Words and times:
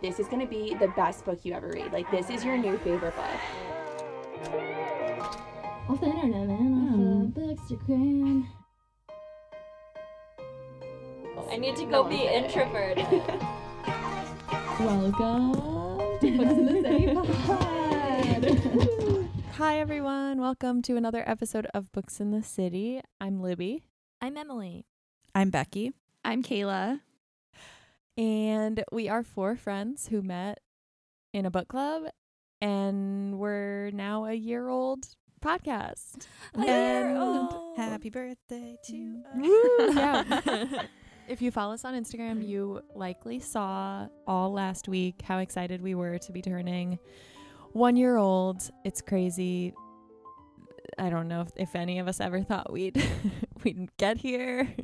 this 0.00 0.20
is 0.20 0.28
going 0.28 0.40
to 0.40 0.46
be 0.46 0.74
the 0.74 0.88
best 0.88 1.24
book 1.24 1.40
you 1.44 1.52
ever 1.52 1.68
read. 1.68 1.92
Like, 1.92 2.10
this 2.10 2.30
is 2.30 2.44
your 2.44 2.56
new 2.56 2.78
favorite 2.78 3.14
book. 3.16 3.24
Off 5.88 6.00
the 6.00 6.06
internet, 6.06 6.46
man. 6.46 7.26
Off 7.28 7.34
the 7.34 7.40
bookstagram. 7.40 8.46
I 11.50 11.56
need 11.56 11.76
to 11.76 11.84
go 11.86 12.04
be 12.04 12.22
introverted. 12.22 13.06
Welcome 14.78 15.54
to 16.20 16.36
Books 16.36 16.52
in 16.52 16.66
the 16.66 16.82
City 16.82 17.14
Pod. 17.46 19.28
Hi, 19.54 19.80
everyone. 19.80 20.40
Welcome 20.40 20.82
to 20.82 20.96
another 20.96 21.24
episode 21.28 21.66
of 21.74 21.90
Books 21.90 22.20
in 22.20 22.30
the 22.30 22.42
City. 22.44 23.00
I'm 23.20 23.40
Libby, 23.40 23.82
I'm 24.20 24.36
Emily. 24.36 24.86
I'm 25.34 25.50
Becky. 25.50 25.92
I'm 26.24 26.44
Kayla. 26.44 27.00
And 28.18 28.82
we 28.92 29.08
are 29.08 29.22
four 29.22 29.56
friends 29.56 30.08
who 30.08 30.20
met 30.20 30.58
in 31.32 31.46
a 31.46 31.50
book 31.50 31.68
club, 31.68 32.02
and 32.60 33.38
we're 33.38 33.90
now 33.92 34.26
a 34.26 34.34
year 34.34 34.68
old 34.68 35.06
podcast. 35.40 36.26
A 36.54 36.64
year 36.66 37.08
And- 37.10 37.18
old. 37.18 37.76
Happy 37.76 38.10
birthday 38.10 38.76
to 38.86 39.22
us. 39.34 39.94
Yeah. 39.94 40.82
If 41.28 41.42
you 41.42 41.50
follow 41.50 41.74
us 41.74 41.84
on 41.84 41.92
Instagram, 41.92 42.42
you 42.42 42.80
likely 42.94 43.38
saw 43.38 44.06
all 44.26 44.50
last 44.50 44.88
week 44.88 45.20
how 45.20 45.40
excited 45.40 45.82
we 45.82 45.94
were 45.94 46.16
to 46.16 46.32
be 46.32 46.40
turning 46.40 46.98
one 47.72 47.96
year 47.96 48.16
old. 48.16 48.70
It's 48.82 49.02
crazy. 49.02 49.74
I 50.98 51.10
don't 51.10 51.28
know 51.28 51.42
if, 51.42 51.48
if 51.54 51.76
any 51.76 51.98
of 51.98 52.08
us 52.08 52.18
ever 52.18 52.42
thought 52.42 52.72
we'd 52.72 52.96
we'd 53.62 53.90
get 53.98 54.16
here, 54.16 54.74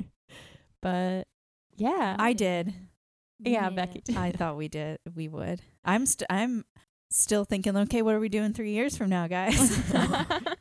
but 0.83 1.23
yeah, 1.77 2.15
I 2.19 2.33
did. 2.33 2.75
Yeah, 3.39 3.69
made 3.69 3.75
Becky. 3.75 4.03
I 4.15 4.31
thought 4.37 4.57
we 4.57 4.67
did. 4.67 4.99
We 5.13 5.27
would. 5.27 5.61
I'm 5.83 6.05
st- 6.05 6.27
I'm 6.29 6.65
still 7.09 7.45
thinking. 7.45 7.75
Okay, 7.77 8.01
what 8.01 8.15
are 8.15 8.19
we 8.19 8.29
doing 8.29 8.53
three 8.53 8.71
years 8.71 8.97
from 8.97 9.09
now, 9.09 9.27
guys? 9.27 9.69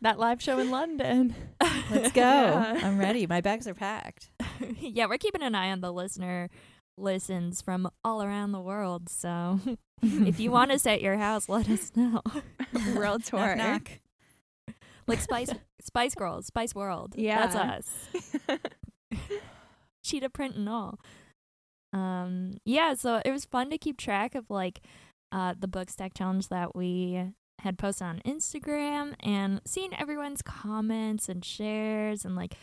that 0.00 0.18
live 0.18 0.42
show 0.42 0.58
in 0.58 0.70
London. 0.70 1.34
Let's 1.90 2.12
go. 2.12 2.20
Yeah. 2.20 2.80
I'm 2.82 2.98
ready. 2.98 3.26
My 3.26 3.40
bags 3.40 3.68
are 3.68 3.74
packed. 3.74 4.30
yeah, 4.80 5.06
we're 5.06 5.18
keeping 5.18 5.42
an 5.42 5.54
eye 5.54 5.70
on 5.70 5.80
the 5.80 5.92
listener 5.92 6.50
listens 6.96 7.60
from 7.60 7.90
all 8.04 8.22
around 8.22 8.52
the 8.52 8.60
world. 8.60 9.08
So 9.08 9.58
if 10.02 10.38
you 10.38 10.50
want 10.50 10.70
us 10.70 10.86
at 10.86 11.02
your 11.02 11.16
house, 11.16 11.48
let 11.48 11.68
us 11.68 11.92
know. 11.96 12.22
World 12.94 13.24
tour. 13.24 13.56
Knock, 13.56 13.90
knock. 14.68 14.76
Like 15.06 15.20
Spice 15.20 15.50
Spice 15.80 16.14
Girls, 16.14 16.46
Spice 16.46 16.74
World. 16.74 17.14
Yeah. 17.16 17.46
That's 17.46 17.88
us. 18.48 18.58
Cheetah 20.02 20.30
print 20.30 20.54
and 20.56 20.68
all. 20.68 20.98
Um 21.94 22.58
yeah, 22.64 22.94
so 22.94 23.22
it 23.24 23.30
was 23.30 23.44
fun 23.44 23.70
to 23.70 23.78
keep 23.78 23.96
track 23.96 24.34
of 24.34 24.50
like 24.50 24.80
uh 25.32 25.54
the 25.58 25.68
book 25.68 25.88
stack 25.88 26.12
challenge 26.14 26.48
that 26.48 26.74
we 26.76 27.32
had 27.60 27.78
posted 27.78 28.06
on 28.06 28.20
Instagram 28.26 29.14
and 29.20 29.60
seeing 29.64 29.94
everyone's 29.94 30.42
comments 30.42 31.28
and 31.28 31.44
shares 31.44 32.24
and 32.24 32.36
like 32.36 32.54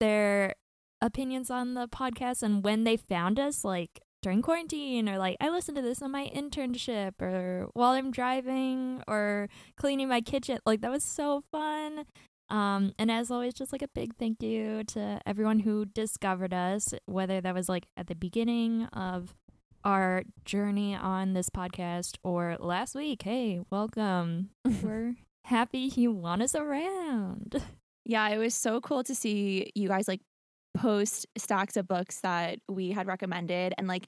their 0.00 0.54
opinions 1.02 1.50
on 1.50 1.74
the 1.74 1.86
podcast 1.88 2.42
and 2.42 2.64
when 2.64 2.84
they 2.84 2.96
found 2.96 3.38
us 3.38 3.64
like 3.64 4.00
during 4.22 4.42
quarantine 4.42 5.08
or 5.08 5.18
like 5.18 5.36
I 5.40 5.48
listened 5.48 5.76
to 5.76 5.82
this 5.82 6.02
on 6.02 6.10
my 6.10 6.30
internship 6.34 7.20
or 7.20 7.68
while 7.74 7.92
I'm 7.92 8.10
driving 8.10 9.02
or 9.06 9.48
cleaning 9.76 10.08
my 10.08 10.20
kitchen. 10.20 10.58
Like 10.66 10.80
that 10.80 10.90
was 10.90 11.04
so 11.04 11.42
fun. 11.52 12.04
Um, 12.50 12.92
and 12.98 13.10
as 13.10 13.30
always, 13.30 13.54
just 13.54 13.72
like 13.72 13.82
a 13.82 13.88
big 13.88 14.16
thank 14.16 14.42
you 14.42 14.84
to 14.84 15.20
everyone 15.26 15.60
who 15.60 15.84
discovered 15.84 16.54
us, 16.54 16.94
whether 17.06 17.40
that 17.40 17.54
was 17.54 17.68
like 17.68 17.86
at 17.96 18.06
the 18.06 18.14
beginning 18.14 18.84
of 18.86 19.34
our 19.84 20.24
journey 20.44 20.94
on 20.94 21.34
this 21.34 21.50
podcast 21.50 22.16
or 22.22 22.56
last 22.58 22.94
week. 22.94 23.22
Hey, 23.22 23.60
welcome. 23.70 24.50
We're 24.82 25.14
happy 25.44 25.92
you 25.94 26.12
want 26.12 26.42
us 26.42 26.54
around. 26.54 27.62
Yeah, 28.04 28.28
it 28.30 28.38
was 28.38 28.54
so 28.54 28.80
cool 28.80 29.04
to 29.04 29.14
see 29.14 29.70
you 29.74 29.88
guys 29.88 30.08
like 30.08 30.20
post 30.74 31.26
stacks 31.36 31.76
of 31.76 31.86
books 31.88 32.20
that 32.20 32.60
we 32.68 32.90
had 32.90 33.06
recommended 33.06 33.74
and 33.76 33.86
like 33.88 34.06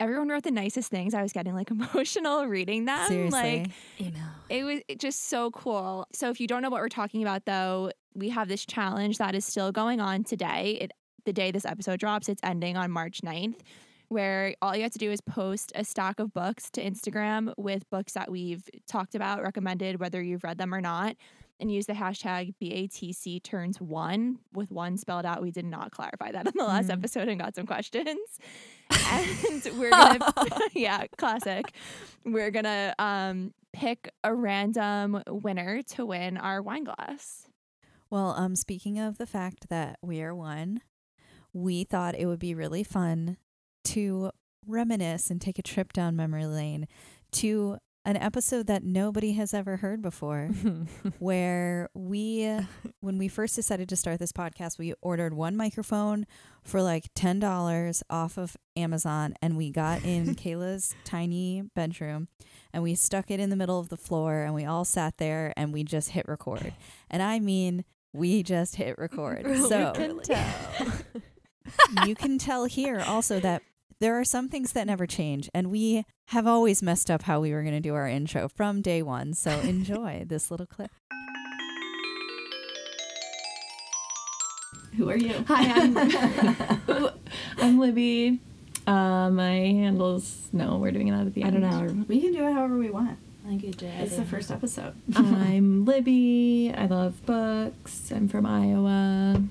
everyone 0.00 0.28
wrote 0.28 0.44
the 0.44 0.50
nicest 0.50 0.90
things. 0.90 1.14
I 1.14 1.22
was 1.22 1.32
getting 1.32 1.54
like 1.54 1.70
emotional 1.94 2.46
reading 2.46 2.84
them. 2.84 3.06
Seriously. 3.08 3.40
Like 3.40 3.70
Email. 4.00 4.22
it 4.48 4.64
was 4.64 4.80
just 4.98 5.28
so 5.28 5.50
cool. 5.50 6.06
So 6.12 6.30
if 6.30 6.40
you 6.40 6.46
don't 6.46 6.62
know 6.62 6.70
what 6.70 6.80
we're 6.80 6.88
talking 6.88 7.22
about 7.22 7.44
though, 7.44 7.90
we 8.14 8.30
have 8.30 8.48
this 8.48 8.64
challenge 8.64 9.18
that 9.18 9.34
is 9.34 9.44
still 9.44 9.72
going 9.72 10.00
on 10.00 10.24
today. 10.24 10.78
It 10.80 10.92
the 11.24 11.32
day 11.32 11.50
this 11.50 11.66
episode 11.66 12.00
drops, 12.00 12.28
it's 12.28 12.40
ending 12.42 12.76
on 12.78 12.90
March 12.90 13.20
9th, 13.20 13.56
where 14.08 14.54
all 14.62 14.74
you 14.74 14.82
have 14.82 14.92
to 14.92 14.98
do 14.98 15.10
is 15.10 15.20
post 15.20 15.72
a 15.74 15.84
stack 15.84 16.18
of 16.20 16.32
books 16.32 16.70
to 16.70 16.82
Instagram 16.82 17.52
with 17.58 17.88
books 17.90 18.14
that 18.14 18.30
we've 18.30 18.62
talked 18.86 19.14
about, 19.14 19.42
recommended, 19.42 20.00
whether 20.00 20.22
you've 20.22 20.42
read 20.42 20.56
them 20.56 20.72
or 20.72 20.80
not, 20.80 21.16
and 21.60 21.70
use 21.72 21.86
the 21.86 21.92
hashtag 21.94 22.54
BATC 22.62 23.42
turns 23.42 23.80
one 23.80 24.38
with 24.52 24.70
one 24.70 24.96
spelled 24.96 25.26
out. 25.26 25.42
We 25.42 25.50
did 25.50 25.64
not 25.64 25.90
clarify 25.90 26.32
that 26.32 26.46
in 26.46 26.52
the 26.56 26.64
last 26.64 26.86
Mhm. 26.88 26.92
episode 26.94 27.28
and 27.28 27.40
got 27.40 27.54
some 27.54 27.66
questions. 27.66 28.18
and 29.10 29.62
we're 29.78 29.90
gonna 29.90 30.18
yeah, 30.74 31.06
classic. 31.16 31.66
We're 32.24 32.50
gonna 32.50 32.94
um 32.98 33.52
pick 33.72 34.10
a 34.24 34.34
random 34.34 35.22
winner 35.28 35.82
to 35.82 36.06
win 36.06 36.36
our 36.36 36.62
wine 36.62 36.84
glass. 36.84 37.48
Well, 38.10 38.30
um, 38.30 38.56
speaking 38.56 38.98
of 38.98 39.18
the 39.18 39.26
fact 39.26 39.68
that 39.68 39.98
we 40.02 40.22
are 40.22 40.34
one, 40.34 40.80
we 41.52 41.84
thought 41.84 42.14
it 42.14 42.24
would 42.26 42.38
be 42.38 42.54
really 42.54 42.82
fun 42.82 43.36
to 43.84 44.30
reminisce 44.66 45.30
and 45.30 45.40
take 45.40 45.58
a 45.58 45.62
trip 45.62 45.92
down 45.92 46.16
memory 46.16 46.46
lane 46.46 46.86
to 47.32 47.76
an 48.04 48.16
episode 48.16 48.66
that 48.66 48.82
nobody 48.82 49.32
has 49.32 49.52
ever 49.52 49.76
heard 49.78 50.00
before. 50.00 50.50
where 51.18 51.88
we 51.94 52.46
uh, 52.46 52.62
when 53.00 53.18
we 53.18 53.28
first 53.28 53.54
decided 53.56 53.88
to 53.88 53.96
start 53.96 54.18
this 54.18 54.32
podcast 54.32 54.78
we 54.78 54.94
ordered 55.00 55.34
one 55.34 55.56
microphone 55.56 56.26
for 56.62 56.82
like 56.82 57.12
$10 57.14 58.02
off 58.10 58.36
of 58.36 58.56
amazon 58.76 59.34
and 59.42 59.56
we 59.56 59.70
got 59.70 60.02
in 60.04 60.34
kayla's 60.36 60.94
tiny 61.04 61.62
bedroom 61.74 62.28
and 62.72 62.82
we 62.82 62.94
stuck 62.94 63.30
it 63.30 63.40
in 63.40 63.50
the 63.50 63.56
middle 63.56 63.78
of 63.78 63.88
the 63.88 63.96
floor 63.96 64.42
and 64.42 64.54
we 64.54 64.64
all 64.64 64.84
sat 64.84 65.16
there 65.18 65.52
and 65.56 65.72
we 65.72 65.82
just 65.82 66.10
hit 66.10 66.26
record 66.28 66.72
and 67.10 67.22
i 67.22 67.38
mean 67.38 67.84
we 68.12 68.42
just 68.42 68.76
hit 68.76 68.98
record 68.98 69.44
so 69.68 69.92
can 69.94 70.20
tell. 70.20 70.46
you 72.06 72.14
can 72.14 72.38
tell 72.38 72.64
here 72.64 73.00
also 73.00 73.40
that 73.40 73.62
there 74.00 74.18
are 74.18 74.24
some 74.24 74.48
things 74.48 74.72
that 74.72 74.86
never 74.86 75.06
change 75.06 75.50
and 75.54 75.70
we 75.70 76.04
have 76.28 76.46
always 76.46 76.82
messed 76.82 77.10
up 77.10 77.22
how 77.22 77.40
we 77.40 77.52
were 77.52 77.62
going 77.62 77.74
to 77.74 77.80
do 77.80 77.94
our 77.94 78.06
intro 78.08 78.48
from 78.48 78.80
day 78.82 79.02
one 79.02 79.32
so 79.34 79.50
enjoy 79.60 80.24
this 80.26 80.50
little 80.50 80.66
clip 80.66 80.90
Who 84.96 85.10
are 85.10 85.16
you? 85.16 85.44
Hi, 85.46 85.70
I'm 85.70 85.96
I'm 87.58 87.78
Libby. 87.78 88.40
Uh, 88.86 89.30
my 89.30 89.50
handles. 89.50 90.48
No, 90.52 90.78
we're 90.78 90.90
doing 90.90 91.08
it 91.08 91.12
out 91.12 91.26
at 91.26 91.34
the 91.34 91.44
I 91.44 91.48
end. 91.48 91.62
don't 91.62 91.98
know. 91.98 92.04
We 92.08 92.20
can 92.20 92.32
do 92.32 92.44
it 92.48 92.52
however 92.52 92.76
we 92.78 92.90
want. 92.90 93.16
I 93.44 93.48
think 93.48 93.62
you 93.62 93.72
did. 93.72 94.00
It's 94.00 94.16
the 94.16 94.24
first 94.24 94.50
episode. 94.50 94.94
I'm 95.14 95.84
Libby. 95.84 96.74
I 96.76 96.86
love 96.86 97.24
books. 97.26 98.10
I'm 98.10 98.28
from 98.28 98.44
Iowa. 98.46 99.44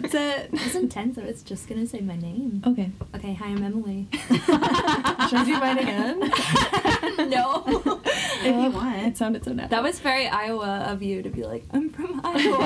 That's 0.00 0.14
it. 0.14 0.50
It's 0.52 0.74
intense. 0.84 1.18
I 1.18 1.22
was 1.24 1.42
just 1.42 1.68
gonna 1.68 1.86
say 1.86 2.00
my 2.00 2.16
name. 2.16 2.62
Okay. 2.66 2.90
Okay, 3.14 3.34
hi, 3.34 3.46
I'm 3.46 3.62
Emily. 3.62 4.06
Should 4.12 5.38
I 5.40 5.44
do 5.44 5.58
mine 5.58 5.78
again? 5.78 6.18
no. 7.30 7.62
if 7.66 8.44
you 8.44 8.70
want. 8.70 9.06
It 9.06 9.16
sounded 9.16 9.44
so 9.44 9.52
natural. 9.52 9.68
That 9.70 9.82
was 9.82 9.98
very 10.00 10.26
Iowa 10.28 10.86
of 10.88 11.02
you 11.02 11.22
to 11.22 11.30
be 11.30 11.44
like, 11.44 11.64
I'm 11.72 11.90
from 11.90 12.20
Iowa. 12.24 12.58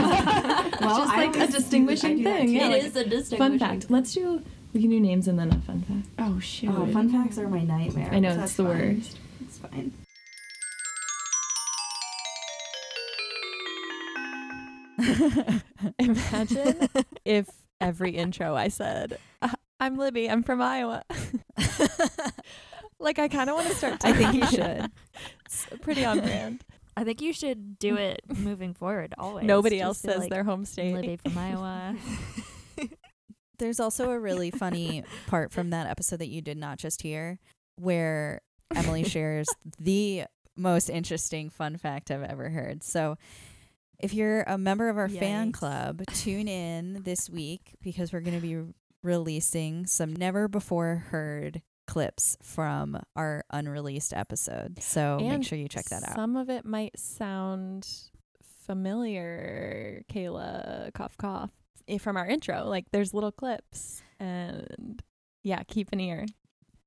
Well, 0.80 0.98
just 0.98 1.16
like 1.16 1.36
a 1.36 1.46
distinguishing 1.46 2.18
do 2.18 2.24
thing, 2.24 2.46
too. 2.48 2.52
yeah, 2.52 2.66
It 2.66 2.70
like 2.72 2.82
is 2.84 2.96
a 2.96 3.04
distinguishing 3.04 3.38
Fun 3.38 3.58
fact. 3.58 3.90
Let's 3.90 4.12
do. 4.14 4.42
We 4.74 4.80
can 4.80 4.90
do 4.90 5.00
names 5.00 5.28
and 5.28 5.38
then 5.38 5.50
a 5.52 5.58
fun 5.60 5.82
fact. 5.82 6.08
Oh 6.18 6.38
shoot. 6.40 6.70
Oh, 6.74 6.86
fun 6.92 7.10
facts 7.12 7.38
are 7.38 7.48
my 7.48 7.62
nightmare. 7.62 8.08
I 8.10 8.18
know 8.20 8.30
it's 8.30 8.38
that's 8.38 8.56
the 8.56 8.64
fine. 8.64 8.96
worst. 8.96 9.18
It's 9.42 9.58
fine. 9.58 9.92
Imagine 15.98 16.88
if 17.24 17.48
every 17.80 18.12
intro 18.12 18.54
I 18.54 18.68
said, 18.68 19.18
"Uh, 19.40 19.50
"I'm 19.80 19.96
Libby. 19.96 20.28
I'm 20.28 20.42
from 20.42 20.60
Iowa." 20.62 21.04
like 22.98 23.18
I 23.18 23.28
kind 23.28 23.50
of 23.50 23.56
want 23.56 23.68
to 23.68 23.74
start. 23.74 24.04
I 24.04 24.12
think 24.12 24.34
you 24.34 24.46
should. 24.46 24.90
It's 25.44 25.66
pretty 25.80 26.04
on 26.04 26.20
brand. 26.20 26.64
I 26.96 27.04
think 27.04 27.20
you 27.22 27.32
should 27.32 27.78
do 27.78 27.96
it 27.96 28.20
moving 28.28 28.74
forward 28.74 29.14
always. 29.16 29.46
Nobody 29.46 29.80
else 29.80 29.98
says 29.98 30.18
like, 30.18 30.30
their 30.30 30.44
home 30.44 30.64
state. 30.64 30.94
Libby 30.94 31.16
from 31.16 31.36
Iowa. 31.36 31.96
There's 33.58 33.80
also 33.80 34.10
a 34.10 34.18
really 34.18 34.50
funny 34.50 35.04
part 35.26 35.52
from 35.52 35.70
that 35.70 35.86
episode 35.86 36.18
that 36.18 36.28
you 36.28 36.42
did 36.42 36.58
not 36.58 36.78
just 36.78 37.02
hear 37.02 37.38
where 37.76 38.40
Emily 38.74 39.04
shares 39.04 39.46
the 39.78 40.24
most 40.56 40.90
interesting 40.90 41.48
fun 41.48 41.76
fact 41.76 42.10
I've 42.10 42.22
ever 42.22 42.50
heard. 42.50 42.82
So, 42.82 43.16
if 44.02 44.12
you're 44.12 44.42
a 44.42 44.58
member 44.58 44.88
of 44.88 44.98
our 44.98 45.08
fan 45.08 45.52
club, 45.52 46.02
tune 46.14 46.48
in 46.48 47.02
this 47.04 47.30
week 47.30 47.74
because 47.82 48.12
we're 48.12 48.20
going 48.20 48.40
to 48.40 48.46
be 48.46 48.72
releasing 49.02 49.86
some 49.86 50.14
never 50.14 50.48
before 50.48 51.04
heard 51.10 51.62
clips 51.86 52.36
from 52.42 53.00
our 53.16 53.44
unreleased 53.50 54.12
episode. 54.12 54.82
So 54.82 55.18
And 55.20 55.38
make 55.38 55.44
sure 55.44 55.58
you 55.58 55.68
check 55.68 55.86
that 55.86 56.02
out. 56.08 56.14
Some 56.16 56.36
of 56.36 56.50
it 56.50 56.64
might 56.64 56.98
sound 56.98 57.88
familiar, 58.66 60.02
Kayla, 60.10 60.92
cough, 60.94 61.16
cough, 61.16 61.50
eh, 61.88 61.98
from 61.98 62.16
our 62.16 62.26
intro. 62.26 62.64
Like 62.64 62.86
there's 62.92 63.12
little 63.14 63.32
clips, 63.32 64.02
and 64.18 65.02
yeah, 65.42 65.62
keep 65.66 65.92
an 65.92 66.00
ear. 66.00 66.26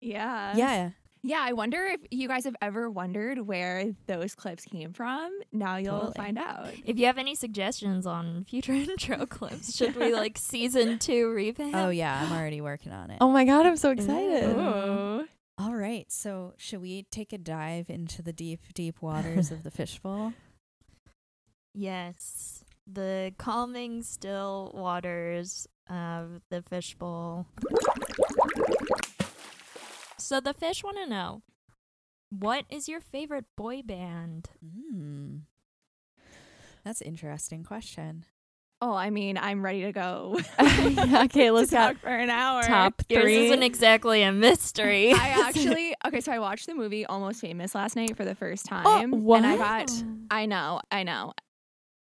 Yeah. 0.02 0.56
yeah. 0.56 0.90
Yeah, 1.28 1.42
I 1.42 1.54
wonder 1.54 1.84
if 1.84 2.02
you 2.12 2.28
guys 2.28 2.44
have 2.44 2.56
ever 2.62 2.88
wondered 2.88 3.40
where 3.40 3.96
those 4.06 4.36
clips 4.36 4.64
came 4.66 4.94
from. 4.94 5.32
Now 5.52 5.78
you'll 5.78 5.98
Totally. 5.98 6.14
find 6.16 6.38
out. 6.38 6.70
If 6.86 7.00
you 7.00 7.08
have 7.08 7.18
any 7.18 7.34
suggestions 7.34 8.06
on 8.06 8.44
future 8.44 8.74
intro 8.74 9.26
clips, 9.26 9.76
should 9.76 9.96
we 9.96 10.14
like 10.14 10.38
season 10.38 11.00
two 11.00 11.32
revamp? 11.32 11.76
Oh 11.76 11.90
yeah, 11.90 12.24
I'm 12.24 12.32
already 12.32 12.62
working 12.62 12.92
on 12.92 13.10
it. 13.10 13.18
Oh 13.22 13.32
my 13.32 13.44
god, 13.44 13.66
I'm 13.66 13.76
so 13.76 13.90
excited. 13.90 14.56
Ooh. 14.56 15.28
All 15.58 15.74
right. 15.74 16.06
So 16.12 16.54
should 16.58 16.82
we 16.82 17.08
take 17.10 17.34
a 17.34 17.40
dive 17.40 17.90
into 17.90 18.22
the 18.22 18.34
deep, 18.34 18.60
deep 18.76 19.02
waters 19.02 19.50
of 19.50 19.64
the 19.64 19.72
fishbowl? 19.72 20.34
Yes. 21.74 22.64
The 22.86 23.34
calming, 23.40 24.04
still 24.04 24.72
waters 24.76 25.66
of 25.90 26.42
the 26.52 26.62
fishbowl. 26.62 27.48
So 30.18 30.40
the 30.40 30.54
fish 30.54 30.84
want 30.84 30.98
to 30.98 31.10
know 31.10 31.42
what 32.30 32.66
is 32.70 32.88
your 32.88 33.00
favorite 33.00 33.46
boy 33.56 33.82
band? 33.84 34.50
Mm. 34.64 35.42
That's 36.84 37.02
an 37.02 37.08
interesting 37.08 37.64
question. 37.64 38.26
Oh, 38.82 38.94
I 38.94 39.10
mean, 39.10 39.38
I'm 39.38 39.64
ready 39.64 39.84
to 39.84 39.92
go. 39.92 40.36
yeah, 40.60 41.26
Kayla's 41.28 41.70
to 41.70 41.76
talk 41.76 41.98
for 41.98 42.10
an 42.10 42.30
hour. 42.30 42.62
top 42.64 43.02
Yours 43.10 43.24
three. 43.24 43.46
isn't 43.48 43.64
exactly 43.64 44.22
a 44.22 44.32
mystery. 44.32 45.14
I 45.14 45.48
actually 45.48 45.96
okay, 46.06 46.20
so 46.22 46.32
I 46.32 46.40
watched 46.40 46.68
the 46.68 46.76
movie 46.76 47.06
Almost 47.06 47.42
Famous 47.42 47.74
last 47.74 47.96
night 47.96 48.16
for 48.16 48.26
the 48.26 48.36
first 48.36 48.66
time. 48.66 48.86
Oh, 48.86 49.34
And 49.34 49.46
I 49.46 49.58
got 49.58 49.92
I 50.30 50.46
know, 50.46 50.82
I 50.92 51.04
know. 51.04 51.34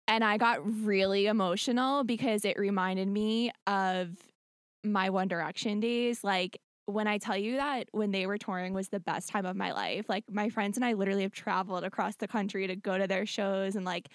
And 0.08 0.24
I 0.24 0.38
got 0.38 0.60
really 0.86 1.28
emotional 1.28 2.04
because 2.04 2.46
it 2.46 2.58
reminded 2.58 3.08
me 3.08 3.52
of 3.68 4.10
my 4.84 5.10
One 5.10 5.28
Direction 5.28 5.80
days. 5.80 6.24
Like 6.24 6.62
when 6.90 7.08
I 7.08 7.18
tell 7.18 7.38
you 7.38 7.58
that 7.58 7.88
when 7.92 8.12
they 8.12 8.26
were 8.26 8.38
touring 8.38 8.74
was 8.74 8.90
the 8.90 9.00
best 9.00 9.30
time 9.30 9.46
of 9.46 9.56
my 9.56 9.72
life. 9.72 10.06
Like 10.10 10.26
my 10.32 10.50
friends 10.50 10.78
and 10.78 10.86
I 10.86 10.94
literally 10.94 11.24
have 11.24 11.32
traveled 11.32 11.84
across 11.84 12.16
the 12.16 12.28
country 12.28 12.68
to 12.68 12.76
go 12.76 12.98
to 12.98 13.08
their 13.08 13.26
shows 13.26 13.76
and 13.76 13.86
like 13.86 14.10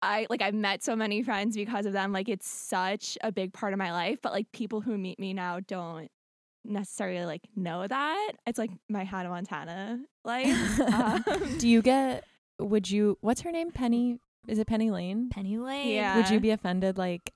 I 0.00 0.26
like 0.30 0.42
I've 0.42 0.54
met 0.54 0.84
so 0.84 0.94
many 0.94 1.22
friends 1.22 1.56
because 1.56 1.86
of 1.86 1.92
them. 1.92 2.12
Like 2.12 2.28
it's 2.28 2.48
such 2.48 3.18
a 3.22 3.32
big 3.32 3.52
part 3.52 3.72
of 3.72 3.78
my 3.78 3.92
life, 3.92 4.18
but 4.22 4.32
like 4.32 4.50
people 4.52 4.80
who 4.80 4.96
meet 4.96 5.18
me 5.18 5.32
now 5.32 5.60
don't 5.60 6.10
necessarily 6.64 7.24
like 7.24 7.42
know 7.56 7.86
that. 7.86 8.32
It's 8.46 8.58
like 8.58 8.70
my 8.88 9.04
Hannah 9.04 9.30
Montana 9.30 10.00
life. 10.24 10.80
Um, 10.80 11.24
Do 11.58 11.68
you 11.68 11.82
get? 11.82 12.24
Would 12.60 12.90
you? 12.90 13.18
What's 13.20 13.40
her 13.42 13.52
name? 13.52 13.70
Penny? 13.70 14.18
Is 14.46 14.58
it 14.58 14.66
Penny 14.66 14.90
Lane? 14.90 15.28
Penny 15.30 15.58
Lane. 15.58 15.94
Yeah. 15.94 16.16
Would 16.16 16.30
you 16.30 16.40
be 16.40 16.50
offended? 16.50 16.98
Like, 16.98 17.32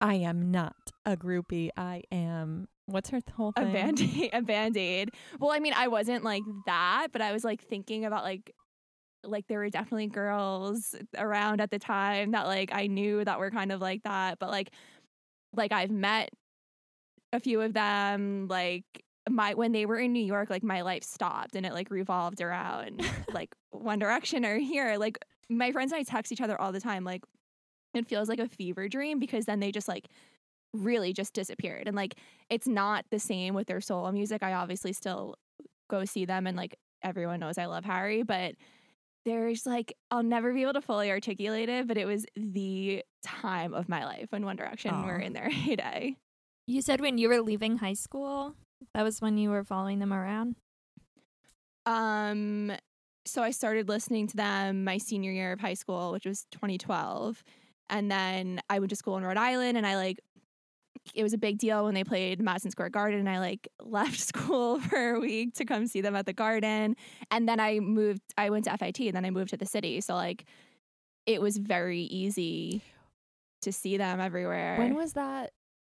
I 0.00 0.14
am 0.14 0.50
not 0.50 0.76
a 1.06 1.16
groupie. 1.16 1.70
I 1.76 2.02
am. 2.10 2.68
What's 2.88 3.10
her 3.10 3.20
th- 3.20 3.34
whole 3.34 3.52
a 3.56 3.64
band 3.64 4.00
aid 4.00 4.30
a 4.32 4.42
band-aid. 4.42 5.10
Well 5.38 5.52
i 5.52 5.58
mean 5.58 5.74
i 5.76 5.88
wasn't 5.88 6.24
like 6.24 6.42
that 6.66 7.08
but 7.12 7.20
i 7.20 7.32
was 7.32 7.44
like 7.44 7.62
thinking 7.62 8.04
about 8.04 8.24
like 8.24 8.54
like 9.24 9.46
there 9.46 9.58
were 9.58 9.68
definitely 9.68 10.06
girls 10.06 10.94
around 11.16 11.60
at 11.60 11.70
the 11.70 11.78
time 11.78 12.30
that 12.30 12.46
like 12.46 12.70
i 12.72 12.86
knew 12.86 13.24
that 13.24 13.38
were 13.38 13.50
kind 13.50 13.72
of 13.72 13.80
like 13.80 14.02
that 14.04 14.38
but 14.38 14.48
like 14.48 14.70
like 15.54 15.72
i've 15.72 15.90
met 15.90 16.30
a 17.32 17.40
few 17.40 17.60
of 17.60 17.74
them 17.74 18.46
like 18.48 18.84
my 19.28 19.54
when 19.54 19.72
they 19.72 19.84
were 19.84 19.98
in 19.98 20.12
new 20.12 20.24
york 20.24 20.48
like 20.48 20.62
my 20.62 20.80
life 20.80 21.02
stopped 21.02 21.56
and 21.56 21.66
it 21.66 21.72
like 21.72 21.90
revolved 21.90 22.40
around 22.40 23.02
like 23.32 23.54
one 23.70 23.98
direction 23.98 24.44
or 24.44 24.56
here. 24.58 24.96
Like 24.96 25.18
my 25.50 25.72
friends 25.72 25.92
and 25.92 26.00
i 26.00 26.02
text 26.02 26.32
each 26.32 26.40
other 26.40 26.60
all 26.60 26.72
the 26.72 26.80
time 26.80 27.04
like 27.04 27.22
it 27.94 28.06
feels 28.06 28.28
like 28.28 28.38
a 28.38 28.48
fever 28.48 28.88
dream 28.88 29.18
because 29.18 29.46
then 29.46 29.60
they 29.60 29.72
just 29.72 29.88
like 29.88 30.08
really 30.72 31.12
just 31.12 31.32
disappeared 31.32 31.86
and 31.86 31.96
like 31.96 32.14
it's 32.50 32.66
not 32.66 33.04
the 33.10 33.18
same 33.18 33.54
with 33.54 33.66
their 33.66 33.80
solo 33.80 34.12
music. 34.12 34.42
I 34.42 34.52
obviously 34.52 34.92
still 34.92 35.34
go 35.88 36.04
see 36.04 36.24
them 36.24 36.46
and 36.46 36.56
like 36.56 36.76
everyone 37.02 37.40
knows 37.40 37.58
I 37.58 37.66
love 37.66 37.84
Harry, 37.84 38.22
but 38.22 38.54
there's 39.24 39.66
like 39.66 39.94
I'll 40.10 40.22
never 40.22 40.52
be 40.52 40.62
able 40.62 40.74
to 40.74 40.82
fully 40.82 41.10
articulate 41.10 41.68
it, 41.68 41.86
but 41.86 41.96
it 41.98 42.06
was 42.06 42.24
the 42.36 43.02
time 43.22 43.74
of 43.74 43.88
my 43.88 44.04
life 44.04 44.26
when 44.30 44.44
One 44.44 44.56
Direction 44.56 45.04
were 45.04 45.20
Aw. 45.20 45.24
in 45.24 45.32
their 45.32 45.48
heyday. 45.50 46.16
You 46.66 46.82
said 46.82 47.00
when 47.00 47.18
you 47.18 47.28
were 47.28 47.40
leaving 47.40 47.78
high 47.78 47.94
school, 47.94 48.54
that 48.94 49.02
was 49.02 49.20
when 49.20 49.38
you 49.38 49.50
were 49.50 49.64
following 49.64 49.98
them 49.98 50.12
around. 50.12 50.56
Um 51.86 52.72
so 53.26 53.42
I 53.42 53.50
started 53.50 53.88
listening 53.88 54.26
to 54.28 54.36
them 54.36 54.84
my 54.84 54.96
senior 54.96 55.30
year 55.30 55.52
of 55.52 55.60
high 55.60 55.74
school, 55.74 56.12
which 56.12 56.24
was 56.24 56.46
2012. 56.52 57.44
And 57.90 58.10
then 58.10 58.60
I 58.70 58.78
went 58.78 58.90
to 58.90 58.96
school 58.96 59.16
in 59.18 59.24
Rhode 59.24 59.36
Island 59.36 59.76
and 59.76 59.86
I 59.86 59.96
like 59.96 60.18
it 61.14 61.22
was 61.22 61.32
a 61.32 61.38
big 61.38 61.58
deal 61.58 61.84
when 61.84 61.94
they 61.94 62.04
played 62.04 62.40
Madison 62.40 62.70
Square 62.70 62.90
Garden 62.90 63.20
and 63.20 63.28
I 63.28 63.38
like 63.38 63.68
left 63.80 64.18
school 64.18 64.80
for 64.88 65.14
a 65.14 65.20
week 65.20 65.54
to 65.54 65.64
come 65.64 65.86
see 65.86 66.00
them 66.00 66.16
at 66.16 66.26
the 66.26 66.32
garden. 66.32 66.96
And 67.30 67.48
then 67.48 67.60
I 67.60 67.80
moved 67.80 68.22
I 68.36 68.50
went 68.50 68.64
to 68.64 68.76
FIT 68.76 69.00
and 69.00 69.14
then 69.14 69.24
I 69.24 69.30
moved 69.30 69.50
to 69.50 69.56
the 69.56 69.66
city. 69.66 70.00
So 70.00 70.14
like 70.14 70.44
it 71.26 71.40
was 71.40 71.58
very 71.58 72.00
easy 72.00 72.82
to 73.62 73.72
see 73.72 73.96
them 73.96 74.20
everywhere. 74.20 74.76
When 74.78 74.94
was 74.94 75.14
that? 75.14 75.50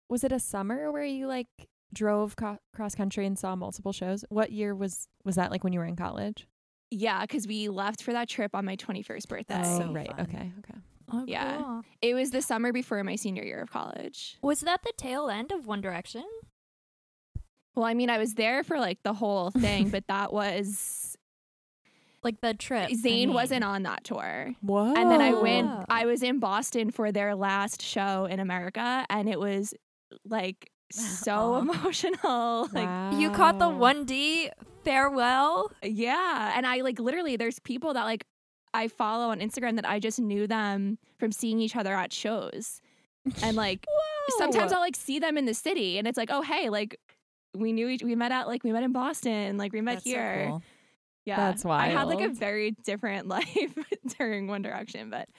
Was 0.10 0.24
it 0.24 0.32
a 0.32 0.40
summer 0.40 0.92
where 0.92 1.04
you 1.04 1.28
like 1.28 1.48
drove 1.94 2.36
co- 2.36 2.60
cross 2.74 2.96
country 2.96 3.26
and 3.26 3.38
saw 3.38 3.56
multiple 3.56 3.92
shows? 3.92 4.26
What 4.30 4.52
year 4.52 4.74
was 4.74 5.08
was 5.24 5.36
that? 5.36 5.52
Like 5.52 5.64
when 5.64 5.74
you 5.74 5.80
were 5.80 5.86
in 5.86 5.96
college? 5.96 6.48
yeah, 6.92 7.22
because 7.22 7.48
we 7.48 7.70
left 7.70 8.02
for 8.02 8.14
that 8.14 8.28
trip 8.30 8.56
on 8.56 8.66
my 8.66 8.76
21st 8.76 9.28
birthday. 9.28 9.62
Oh, 9.64 9.80
so 9.80 9.92
right. 9.92 10.08
fun. 10.08 10.22
Okay. 10.22 10.52
Okay. 10.60 10.80
Oh, 11.12 11.24
Yeah. 11.28 11.58
cool. 11.58 11.82
It 12.02 12.14
was 12.14 12.32
the 12.32 12.42
summer 12.42 12.72
before 12.72 13.04
my 13.04 13.16
senior 13.16 13.44
year 13.44 13.62
of 13.62 13.72
college. 13.72 14.38
Was 14.42 14.62
that 14.62 14.82
the 14.84 14.94
tail 14.98 15.30
end 15.30 15.52
of 15.52 15.66
One 15.68 15.82
Direction? 15.82 16.24
Well, 17.76 17.86
I 17.86 17.94
mean, 17.94 18.10
I 18.10 18.18
was 18.18 18.34
there 18.34 18.64
for 18.64 18.80
like 18.80 19.04
the 19.04 19.14
whole 19.14 19.52
thing, 19.66 19.90
but 19.90 20.06
that 20.08 20.34
was 20.34 21.16
Like 22.24 22.42
the 22.42 22.54
trip. 22.54 22.90
I 22.90 22.94
Zayn 22.94 23.04
mean. 23.04 23.34
wasn't 23.34 23.64
on 23.64 23.84
that 23.84 24.04
tour. 24.04 24.54
Whoa. 24.62 24.94
And 24.96 25.10
then 25.10 25.22
I 25.22 25.34
went. 25.34 25.70
I 25.90 26.06
was 26.06 26.22
in 26.24 26.40
Boston 26.40 26.92
for 26.92 27.12
their 27.12 27.36
last 27.36 27.82
show 27.82 28.26
in 28.26 28.40
America 28.40 29.06
and 29.10 29.30
it 29.30 29.40
was 29.40 29.74
like 30.26 30.72
so 30.92 31.54
Aw. 31.54 31.60
emotional. 31.60 32.68
Like 32.74 33.20
You 33.20 33.30
caught 33.32 33.60
the 33.60 33.70
1D 33.70 34.50
farewell? 34.84 35.72
yeah, 35.84 36.54
and 36.56 36.66
I 36.66 36.82
like 36.82 37.00
literally 37.00 37.38
there's 37.38 37.60
people 37.60 37.94
that 37.94 38.04
like 38.06 38.26
I 38.74 38.88
follow 38.88 39.30
on 39.30 39.40
Instagram 39.40 39.76
that 39.76 39.90
I 39.90 40.00
just 40.00 40.20
knew 40.20 40.48
them 40.48 40.98
from 41.18 41.32
seeing 41.32 41.60
each 41.60 41.76
other 41.76 41.94
at 41.94 42.14
shows. 42.14 42.82
And 43.42 43.56
like 43.58 43.86
sometimes 44.38 44.72
I'll 44.72 44.80
like 44.80 44.96
see 44.96 45.20
them 45.20 45.38
in 45.38 45.46
the 45.46 45.54
city 45.54 45.98
and 45.98 46.08
it's 46.08 46.18
like, 46.18 46.30
"Oh, 46.32 46.42
hey, 46.42 46.70
like 46.70 47.00
we 47.56 47.74
knew 47.74 47.88
each 47.88 48.04
we 48.04 48.16
met 48.16 48.32
at 48.32 48.48
like 48.48 48.64
we 48.64 48.72
met 48.72 48.84
in 48.84 48.92
Boston, 48.92 49.58
like 49.58 49.74
we 49.74 49.82
met 49.82 49.96
That's 49.96 50.06
so 50.06 50.10
here." 50.10 50.46
cool. 50.50 50.64
Yeah. 51.26 51.36
That's 51.36 51.64
why 51.64 51.86
I 51.86 51.88
had 51.90 52.08
like 52.08 52.22
a 52.22 52.30
very 52.30 52.72
different 52.84 53.28
life 53.28 53.78
during 54.18 54.48
One 54.48 54.62
Direction, 54.62 55.10
but 55.10 55.30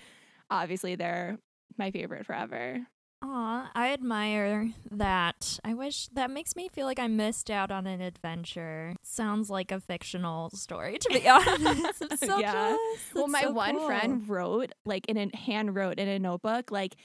obviously 0.49 0.95
they're 0.95 1.39
my 1.79 1.91
favorite 1.91 2.27
forever. 2.27 2.81
Aw, 3.23 3.71
I 3.75 3.93
admire 3.93 4.71
that. 4.91 5.59
I 5.63 5.75
wish 5.75 6.09
that 6.15 6.31
makes 6.31 6.57
me 6.57 6.69
feel 6.69 6.87
like 6.87 6.99
I 6.99 7.07
missed 7.07 7.51
out 7.51 7.71
on 7.71 7.87
an 7.87 8.01
adventure. 8.01 8.95
Sounds 9.03 9.51
like 9.51 9.71
a 9.71 9.79
fictional 9.81 10.49
story, 10.51 10.97
to 10.99 11.09
be 11.11 11.29
honest. 11.29 12.03
I'm 12.11 12.17
so 12.17 12.39
Yeah. 12.39 12.53
jealous. 12.53 12.79
well, 13.15 13.27
That's 13.27 13.33
my 13.33 13.43
so 13.43 13.51
one 13.53 13.77
cool. 13.77 13.87
friend 13.87 14.29
wrote 14.29 14.73
like 14.87 15.07
in 15.07 15.19
a 15.19 15.37
hand 15.37 15.75
wrote 15.77 15.99
in 15.99 16.09
a 16.09 16.19
notebook 16.19 16.71
like 16.71 16.97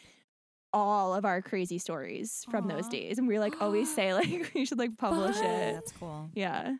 all 0.71 1.13
of 1.15 1.25
our 1.25 1.41
crazy 1.41 1.77
stories 1.77 2.45
from 2.49 2.67
those 2.67 2.87
days, 2.87 3.17
and 3.17 3.27
we 3.27 3.37
like 3.39 3.61
always 3.61 3.93
say 3.95 4.13
like 4.13 4.51
we 4.55 4.65
should 4.65 4.79
like 4.79 4.97
publish 4.97 5.35
Fun. 5.35 5.45
it. 5.45 5.73
That's 5.73 5.91
cool. 5.93 6.29
Yeah. 6.33 6.75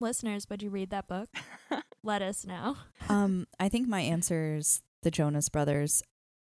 Listeners, 0.00 0.46
would 0.48 0.62
you 0.62 0.70
read 0.70 0.90
that 0.90 1.08
book? 1.08 1.28
Let 2.02 2.22
us 2.22 2.46
know. 2.46 2.76
Um, 3.08 3.46
I 3.60 3.68
think 3.68 3.86
my 3.88 4.00
answer 4.00 4.54
is 4.56 4.80
the 5.02 5.10
Jonas 5.10 5.48
Brothers. 5.50 6.02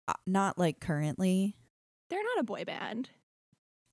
Uh, 0.09 0.14
not 0.26 0.56
like 0.56 0.80
currently. 0.80 1.56
They're 2.10 2.22
not 2.22 2.40
a 2.40 2.44
boy 2.44 2.64
band. 2.64 3.10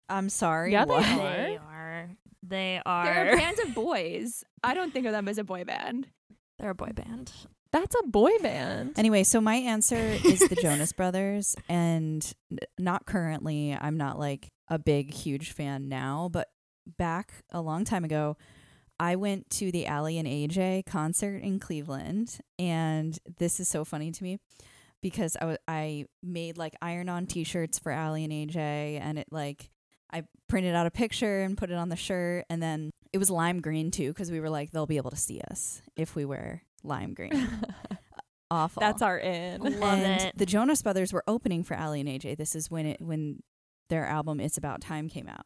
I'm 0.09 0.29
sorry. 0.29 0.71
Yeah, 0.71 0.85
they 0.85 0.93
are. 0.93 0.99
They 1.01 1.57
are. 1.57 2.09
They 2.43 2.81
They're 2.85 3.33
a 3.33 3.37
band 3.37 3.59
of 3.59 3.73
boys. 3.73 4.43
I 4.63 4.73
don't 4.73 4.91
think 4.91 5.05
of 5.05 5.11
them 5.11 5.27
as 5.27 5.37
a 5.37 5.43
boy 5.43 5.63
band. 5.63 6.07
They're 6.59 6.71
a 6.71 6.75
boy 6.75 6.91
band. 6.93 7.31
That's 7.71 7.95
a 8.01 8.07
boy 8.07 8.31
band. 8.41 8.97
Anyway, 8.97 9.23
so 9.23 9.41
my 9.41 9.55
answer 9.55 9.97
is 9.97 10.39
the 10.39 10.55
Jonas 10.55 10.91
Brothers, 10.97 11.55
and 11.67 12.33
not 12.79 13.05
currently. 13.05 13.77
I'm 13.79 13.97
not 13.97 14.17
like 14.17 14.49
a 14.69 14.79
big, 14.79 15.13
huge 15.13 15.51
fan 15.51 15.89
now, 15.89 16.29
but 16.31 16.47
back 16.97 17.33
a 17.51 17.61
long 17.61 17.83
time 17.83 18.05
ago, 18.05 18.37
I 18.99 19.15
went 19.15 19.49
to 19.51 19.71
the 19.71 19.85
Aly 19.85 20.17
and 20.17 20.27
AJ 20.27 20.85
concert 20.85 21.37
in 21.43 21.59
Cleveland, 21.59 22.39
and 22.57 23.17
this 23.37 23.59
is 23.59 23.67
so 23.67 23.83
funny 23.85 24.11
to 24.11 24.23
me 24.23 24.39
because 25.01 25.35
I 25.39 25.45
wa- 25.45 25.57
I 25.67 26.05
made 26.23 26.57
like 26.57 26.75
iron-on 26.81 27.25
T-shirts 27.27 27.79
for 27.79 27.91
Aly 27.91 28.23
and 28.23 28.33
AJ, 28.33 28.55
and 29.01 29.17
it 29.19 29.27
like 29.31 29.69
I 30.11 30.23
printed 30.47 30.75
out 30.75 30.87
a 30.87 30.91
picture 30.91 31.41
and 31.41 31.57
put 31.57 31.69
it 31.71 31.75
on 31.75 31.89
the 31.89 31.95
shirt, 31.95 32.45
and 32.49 32.61
then 32.61 32.91
it 33.11 33.17
it 33.17 33.19
was 33.19 33.29
lime 33.29 33.61
green 33.61 33.89
too 33.91 34.09
because 34.13 34.31
we 34.31 34.39
were 34.39 34.49
like 34.49 34.71
they'll 34.71 34.85
be 34.85 34.97
able 34.97 35.11
to 35.11 35.17
see 35.17 35.41
us 35.49 35.81
if 35.95 36.15
we 36.15 36.25
wear 36.25 36.63
lime 36.83 37.13
green. 37.13 37.31
Awful. 38.51 38.79
That's 38.79 39.01
our 39.01 39.17
in. 39.17 39.61
Love 39.61 39.73
and 39.99 40.21
it. 40.21 40.37
the 40.37 40.45
Jonas 40.45 40.81
Brothers 40.81 41.11
were 41.11 41.23
opening 41.27 41.63
for 41.63 41.75
Aly 41.75 41.99
and 41.99 42.07
AJ. 42.09 42.37
This 42.37 42.55
is 42.55 42.71
when 42.71 42.85
it 42.85 43.01
when 43.01 43.41
their 43.89 44.05
album 44.05 44.39
"It's 44.39 44.57
About 44.57 44.79
Time" 44.81 45.09
came 45.09 45.27
out, 45.27 45.45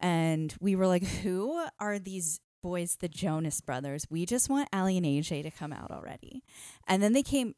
and 0.00 0.54
we 0.60 0.76
were 0.76 0.86
like, 0.86 1.04
"Who 1.04 1.66
are 1.80 1.98
these 1.98 2.38
boys, 2.62 2.96
the 3.00 3.08
Jonas 3.08 3.60
Brothers? 3.60 4.06
We 4.10 4.26
just 4.26 4.48
want 4.48 4.68
Aly 4.72 4.96
and 4.96 5.06
AJ 5.06 5.42
to 5.42 5.50
come 5.50 5.72
out 5.72 5.90
already." 5.90 6.44
And 6.86 7.02
then 7.02 7.14
they 7.14 7.22
came, 7.24 7.54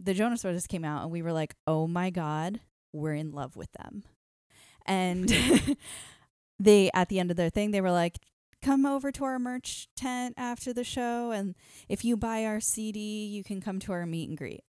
the 0.00 0.14
Jonas 0.14 0.42
Brothers 0.42 0.66
came 0.66 0.84
out, 0.84 1.02
and 1.02 1.10
we 1.10 1.22
were 1.22 1.32
like, 1.32 1.54
"Oh 1.66 1.86
my 1.86 2.10
god, 2.10 2.60
we're 2.92 3.14
in 3.14 3.32
love 3.32 3.56
with 3.56 3.72
them." 3.72 4.04
And 4.86 5.32
they, 6.58 6.90
at 6.94 7.08
the 7.08 7.18
end 7.18 7.30
of 7.30 7.36
their 7.36 7.50
thing, 7.50 7.70
they 7.70 7.80
were 7.80 7.90
like, 7.90 8.18
"Come 8.62 8.86
over 8.86 9.10
to 9.12 9.24
our 9.24 9.38
merch 9.38 9.88
tent 9.96 10.34
after 10.36 10.72
the 10.72 10.84
show, 10.84 11.30
and 11.30 11.54
if 11.88 12.04
you 12.04 12.16
buy 12.16 12.44
our 12.44 12.60
CD, 12.60 13.26
you 13.26 13.44
can 13.44 13.60
come 13.60 13.78
to 13.80 13.92
our 13.92 14.06
meet 14.06 14.28
and 14.28 14.38
greet." 14.38 14.64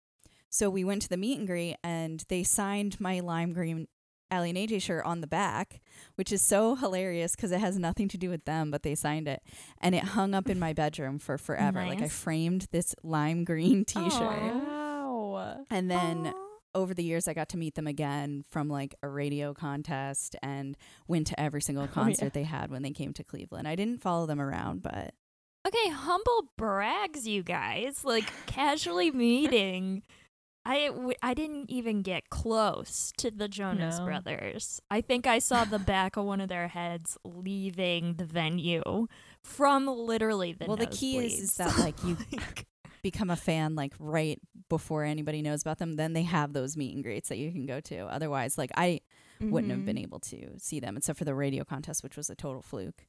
So 0.50 0.68
we 0.68 0.84
went 0.84 1.02
to 1.02 1.08
the 1.08 1.16
meet 1.16 1.38
and 1.38 1.46
greet 1.46 1.76
and 1.84 2.24
they 2.28 2.42
signed 2.42 3.00
my 3.00 3.20
lime 3.20 3.52
green 3.52 3.86
Aly 4.32 4.50
and 4.50 4.58
AJ 4.58 4.82
shirt 4.82 5.04
on 5.04 5.20
the 5.20 5.26
back, 5.26 5.80
which 6.14 6.32
is 6.32 6.40
so 6.40 6.76
hilarious 6.76 7.34
because 7.34 7.50
it 7.50 7.60
has 7.60 7.78
nothing 7.78 8.08
to 8.08 8.18
do 8.18 8.30
with 8.30 8.44
them, 8.44 8.70
but 8.70 8.82
they 8.82 8.94
signed 8.94 9.26
it. 9.26 9.42
And 9.80 9.94
it 9.94 10.04
hung 10.04 10.34
up 10.34 10.48
in 10.48 10.58
my 10.58 10.72
bedroom 10.72 11.18
for 11.18 11.36
forever. 11.36 11.84
Like 11.84 12.00
I 12.00 12.08
framed 12.08 12.68
this 12.70 12.94
lime 13.02 13.44
green 13.44 13.84
t 13.86 14.08
shirt. 14.10 14.79
Wow. 15.40 15.66
And 15.70 15.90
then 15.90 16.26
Aw. 16.28 16.32
over 16.74 16.94
the 16.94 17.02
years, 17.04 17.26
I 17.28 17.34
got 17.34 17.48
to 17.50 17.56
meet 17.56 17.74
them 17.74 17.86
again 17.86 18.44
from 18.50 18.68
like 18.68 18.94
a 19.02 19.08
radio 19.08 19.52
contest 19.54 20.36
and 20.42 20.76
went 21.08 21.26
to 21.28 21.40
every 21.40 21.60
single 21.62 21.84
oh, 21.84 21.86
yeah. 21.88 21.92
concert 21.92 22.32
they 22.32 22.44
had 22.44 22.70
when 22.70 22.82
they 22.82 22.90
came 22.92 23.12
to 23.14 23.24
Cleveland. 23.24 23.66
I 23.68 23.74
didn't 23.76 24.00
follow 24.02 24.26
them 24.26 24.40
around, 24.40 24.82
but 24.82 25.14
Okay, 25.66 25.90
humble 25.90 26.50
brags, 26.56 27.26
you 27.28 27.42
guys. 27.42 28.02
Like 28.04 28.30
casually 28.46 29.10
meeting. 29.10 30.02
I 30.64 30.88
w- 30.88 31.14
I 31.22 31.32
didn't 31.34 31.70
even 31.70 32.02
get 32.02 32.28
close 32.28 33.12
to 33.16 33.30
the 33.30 33.48
Jonas 33.48 33.98
No. 33.98 34.04
Brothers. 34.04 34.80
I 34.90 35.00
think 35.00 35.26
I 35.26 35.38
saw 35.38 35.64
the 35.64 35.78
back 35.78 36.16
of 36.18 36.26
one 36.26 36.40
of 36.40 36.48
their 36.50 36.68
heads 36.68 37.16
leaving 37.24 38.14
the 38.14 38.26
venue 38.26 39.06
from 39.42 39.86
literally 39.86 40.52
the. 40.52 40.66
Well, 40.66 40.76
the 40.76 40.86
key 40.86 41.16
is- 41.18 41.40
is 41.40 41.54
that, 41.56 41.78
like, 41.78 42.02
you- 42.04 42.18
Like, 42.32 42.66
become 43.02 43.30
a 43.30 43.36
fan 43.36 43.74
like 43.74 43.94
right 43.98 44.40
before 44.68 45.04
anybody 45.04 45.42
knows 45.42 45.62
about 45.62 45.78
them. 45.78 45.96
Then 45.96 46.12
they 46.12 46.22
have 46.22 46.52
those 46.52 46.76
meet 46.76 46.94
and 46.94 47.02
greets 47.02 47.28
that 47.28 47.38
you 47.38 47.50
can 47.52 47.66
go 47.66 47.80
to. 47.80 48.00
Otherwise, 48.06 48.58
like 48.58 48.70
I 48.76 49.00
wouldn't 49.40 49.70
have 49.72 49.84
been 49.84 49.96
mm-hmm. 49.96 50.02
able 50.02 50.20
to 50.20 50.58
see 50.58 50.80
them 50.80 50.96
except 50.96 51.18
for 51.18 51.24
the 51.24 51.34
radio 51.34 51.64
contest, 51.64 52.02
which 52.02 52.16
was 52.16 52.28
a 52.30 52.34
total 52.34 52.62
fluke. 52.62 53.06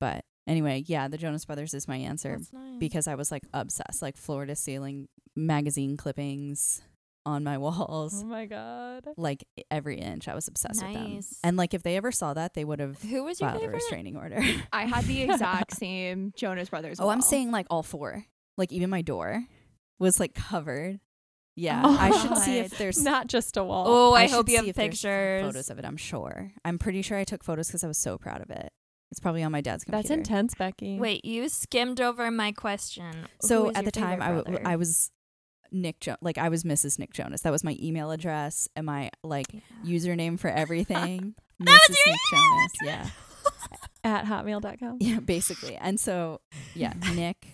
But 0.00 0.24
anyway, 0.46 0.84
yeah, 0.86 1.08
the 1.08 1.18
Jonas 1.18 1.44
Brothers 1.44 1.74
is 1.74 1.88
my 1.88 1.96
answer 1.96 2.36
that's 2.38 2.52
nice. 2.52 2.78
because 2.78 3.08
I 3.08 3.14
was 3.16 3.30
like 3.30 3.42
obsessed, 3.52 4.00
like 4.00 4.16
floor 4.16 4.46
to 4.46 4.54
ceiling 4.56 5.08
magazine 5.36 5.96
clippings 5.96 6.82
on 7.26 7.44
my 7.44 7.58
walls, 7.58 8.22
Oh 8.22 8.26
my 8.26 8.46
god. 8.46 9.06
like 9.16 9.44
every 9.70 9.98
inch. 9.98 10.28
I 10.28 10.34
was 10.34 10.48
obsessed 10.48 10.82
with 10.82 10.94
them. 10.94 11.14
Nice. 11.14 11.38
And 11.44 11.56
like 11.56 11.74
if 11.74 11.82
they 11.82 11.96
ever 11.96 12.10
saw 12.10 12.32
that, 12.34 12.54
they 12.54 12.64
would 12.64 12.80
have 12.80 13.02
who 13.02 13.24
was 13.24 13.40
your 13.40 13.50
filed 13.50 13.58
a 13.58 13.66
favorite? 13.66 13.76
restraining 13.76 14.16
order. 14.16 14.40
I 14.72 14.86
had 14.86 15.04
the 15.04 15.22
exact 15.30 15.76
same 15.76 16.32
Jonas 16.36 16.70
Brothers. 16.70 16.98
oh, 17.00 17.08
I'm 17.10 17.18
wall. 17.18 17.22
saying 17.22 17.50
like 17.50 17.66
all 17.68 17.82
four. 17.82 18.24
Like 18.58 18.72
even 18.72 18.90
my 18.90 19.00
door 19.02 19.44
was 19.98 20.20
like 20.20 20.34
covered. 20.34 21.00
Yeah, 21.56 21.82
Oh 21.84 21.96
I 21.98 22.10
should 22.10 22.36
see 22.38 22.58
if 22.58 22.78
there's 22.78 23.02
Not 23.02 23.26
just 23.26 23.56
a 23.56 23.64
wall. 23.64 23.84
Oh, 23.88 24.14
I, 24.14 24.26
should 24.26 24.34
hope 24.36 24.48
you 24.48 24.56
have 24.62 24.76
pictures. 24.76 25.42
photos 25.42 25.70
of 25.70 25.78
it. 25.80 25.84
I'm 25.84 25.96
sure. 25.96 26.52
I'm 26.64 26.78
pretty 26.78 27.02
sure 27.02 27.18
I 27.18 27.24
took 27.24 27.42
photos 27.42 27.66
because 27.66 27.82
I 27.82 27.88
was 27.88 27.98
so 27.98 28.16
proud 28.16 28.42
of 28.42 28.50
it. 28.50 28.70
It's 29.10 29.18
probably 29.18 29.42
on 29.42 29.50
my 29.50 29.60
dad's 29.60 29.82
computer. 29.84 30.06
That's 30.06 30.16
intense, 30.16 30.54
Becky. 30.54 30.98
Wait, 31.00 31.24
you 31.24 31.48
skimmed 31.48 32.00
over 32.00 32.30
my 32.30 32.52
question. 32.52 33.26
So 33.40 33.72
at 33.74 33.84
the 33.84 33.90
time, 33.90 34.20
favorite 34.20 34.24
I, 34.24 34.28
w- 34.28 34.44
brother? 34.44 34.62
I 34.68 34.76
was 34.76 35.10
Nick 35.72 35.98
jo- 36.00 36.16
like 36.20 36.38
I 36.38 36.48
was 36.48 36.62
Mrs. 36.62 36.96
Nick 36.98 37.12
Jonas. 37.12 37.40
That 37.40 37.50
was 37.50 37.64
my 37.64 37.76
email 37.82 38.10
address 38.12 38.68
and 38.76 38.86
my 38.86 39.10
like 39.24 39.46
Yeah. 39.52 39.60
username 39.84 40.38
for 40.38 40.48
everything. 40.50 41.34
That 41.60 41.66
Mrs. 41.66 41.88
was 41.88 41.98
your 42.06 42.12
Nick 42.14 42.20
Jonas. 42.30 42.72
Yeah, 42.84 43.10
At 44.04 44.24
hotmail.com. 44.26 44.98
yeah, 45.00 45.18
basically. 45.18 45.74
And 45.74 45.98
so 45.98 46.40
yeah, 46.74 46.92
Nick. 47.16 47.48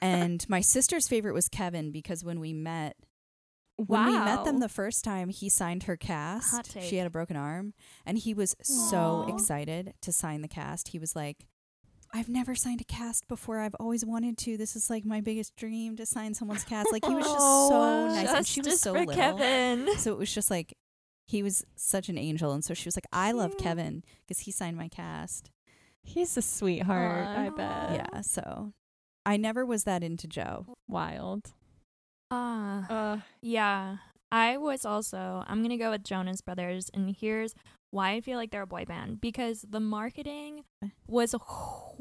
And 0.00 0.48
my 0.48 0.60
sister's 0.60 1.08
favorite 1.08 1.34
was 1.34 1.48
Kevin 1.48 1.90
because 1.90 2.24
when 2.24 2.40
we 2.40 2.52
met, 2.52 2.96
when 3.76 4.06
we 4.06 4.12
met 4.18 4.44
them 4.44 4.60
the 4.60 4.68
first 4.68 5.04
time, 5.04 5.28
he 5.28 5.48
signed 5.48 5.84
her 5.84 5.96
cast. 5.96 6.50
Hot 6.50 6.82
She 6.82 6.96
had 6.96 7.06
a 7.06 7.10
broken 7.10 7.36
arm, 7.36 7.74
and 8.04 8.18
he 8.18 8.34
was 8.34 8.56
so 8.62 9.26
excited 9.28 9.94
to 10.02 10.12
sign 10.12 10.42
the 10.42 10.48
cast. 10.48 10.88
He 10.88 10.98
was 10.98 11.14
like, 11.14 11.46
"I've 12.12 12.28
never 12.28 12.54
signed 12.54 12.80
a 12.80 12.84
cast 12.84 13.28
before. 13.28 13.60
I've 13.60 13.76
always 13.78 14.04
wanted 14.04 14.36
to. 14.38 14.56
This 14.56 14.74
is 14.74 14.90
like 14.90 15.04
my 15.04 15.20
biggest 15.20 15.54
dream 15.56 15.96
to 15.96 16.06
sign 16.06 16.34
someone's 16.34 16.64
cast." 16.64 16.90
Like 16.92 17.04
he 17.04 17.14
was 17.14 17.26
just 17.26 17.38
so 17.38 17.70
Oh, 17.72 18.08
nice, 18.08 18.28
and 18.28 18.46
she 18.46 18.60
was 18.60 18.80
so 18.80 18.92
little. 18.92 19.14
Kevin. 19.14 19.88
So 19.98 20.12
it 20.12 20.18
was 20.18 20.32
just 20.32 20.50
like 20.50 20.76
he 21.26 21.42
was 21.42 21.64
such 21.76 22.08
an 22.08 22.18
angel, 22.18 22.52
and 22.52 22.64
so 22.64 22.74
she 22.74 22.86
was 22.88 22.96
like, 22.96 23.06
"I 23.12 23.30
love 23.32 23.52
Cute. 23.52 23.62
Kevin 23.62 24.02
because 24.26 24.40
he 24.40 24.50
signed 24.50 24.76
my 24.76 24.88
cast." 24.88 25.50
He's 26.02 26.36
a 26.36 26.42
sweetheart, 26.42 27.26
I 27.26 27.50
bet. 27.50 27.90
Yeah, 27.92 28.20
so 28.22 28.72
I 29.28 29.36
never 29.36 29.64
was 29.66 29.84
that 29.84 30.02
into 30.02 30.26
Joe. 30.26 30.64
Wild. 30.88 31.52
Ah, 32.30 32.86
Uh, 32.88 33.20
yeah. 33.42 33.98
I 34.32 34.56
was 34.56 34.84
also. 34.84 35.44
I'm 35.46 35.62
gonna 35.62 35.76
go 35.78 35.90
with 35.90 36.02
Jonas 36.04 36.40
Brothers, 36.40 36.90
and 36.94 37.14
here's 37.18 37.54
why 37.90 38.12
I 38.12 38.20
feel 38.20 38.36
like 38.38 38.50
they're 38.50 38.62
a 38.62 38.66
boy 38.66 38.84
band 38.86 39.20
because 39.20 39.64
the 39.68 39.80
marketing 39.80 40.64
Eh. 40.82 40.88
was 41.06 41.32
wh- 41.34 42.00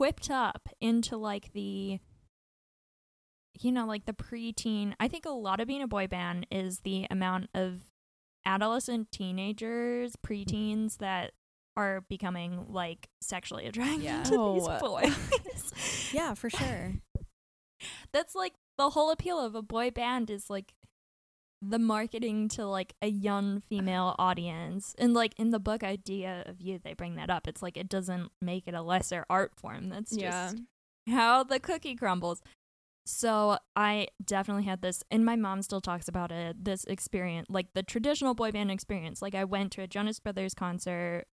whipped 0.00 0.30
up 0.30 0.68
into 0.80 1.16
like 1.16 1.52
the. 1.52 1.98
You 3.60 3.72
know, 3.72 3.86
like 3.86 4.04
the 4.06 4.12
preteen. 4.12 4.94
I 5.00 5.08
think 5.08 5.26
a 5.26 5.30
lot 5.30 5.60
of 5.60 5.66
being 5.66 5.82
a 5.82 5.88
boy 5.88 6.06
band 6.06 6.46
is 6.50 6.80
the 6.80 7.06
amount 7.10 7.48
of 7.54 7.80
adolescent 8.46 9.10
teenagers, 9.10 10.14
preteens 10.24 10.98
that 10.98 11.32
are 11.78 12.00
becoming 12.08 12.66
like 12.68 13.08
sexually 13.22 13.66
attracted 13.66 14.02
Yeah. 14.02 14.22
to 14.24 14.30
these 14.54 14.66
Oh. 14.68 14.78
boys. 14.80 16.10
Yeah, 16.12 16.34
for 16.34 16.50
sure. 16.50 16.94
that's 18.12 18.34
like 18.34 18.54
the 18.76 18.90
whole 18.90 19.10
appeal 19.10 19.38
of 19.38 19.54
a 19.54 19.62
boy 19.62 19.90
band 19.90 20.30
is 20.30 20.50
like 20.50 20.72
the 21.62 21.78
marketing 21.78 22.48
to 22.48 22.66
like 22.66 22.94
a 23.02 23.08
young 23.08 23.60
female 23.60 24.14
audience 24.18 24.94
and 24.98 25.12
like 25.14 25.34
in 25.38 25.50
the 25.50 25.58
book 25.60 25.82
idea 25.84 26.42
of 26.46 26.60
you 26.60 26.78
they 26.82 26.94
bring 26.94 27.16
that 27.16 27.30
up 27.30 27.46
it's 27.48 27.62
like 27.62 27.76
it 27.76 27.88
doesn't 27.88 28.30
make 28.40 28.66
it 28.66 28.74
a 28.74 28.82
lesser 28.82 29.24
art 29.28 29.52
form 29.56 29.88
that's 29.88 30.10
just 30.16 30.56
yeah. 31.06 31.14
how 31.14 31.42
the 31.42 31.58
cookie 31.58 31.96
crumbles 31.96 32.40
so 33.06 33.58
i 33.74 34.06
definitely 34.24 34.64
had 34.64 34.82
this 34.82 35.02
and 35.10 35.24
my 35.24 35.34
mom 35.36 35.60
still 35.62 35.80
talks 35.80 36.06
about 36.08 36.30
it 36.30 36.64
this 36.64 36.84
experience 36.84 37.46
like 37.50 37.66
the 37.74 37.82
traditional 37.82 38.34
boy 38.34 38.52
band 38.52 38.70
experience 38.70 39.20
like 39.20 39.34
i 39.34 39.42
went 39.44 39.72
to 39.72 39.82
a 39.82 39.86
jonas 39.88 40.20
brothers 40.20 40.54
concert 40.54 41.24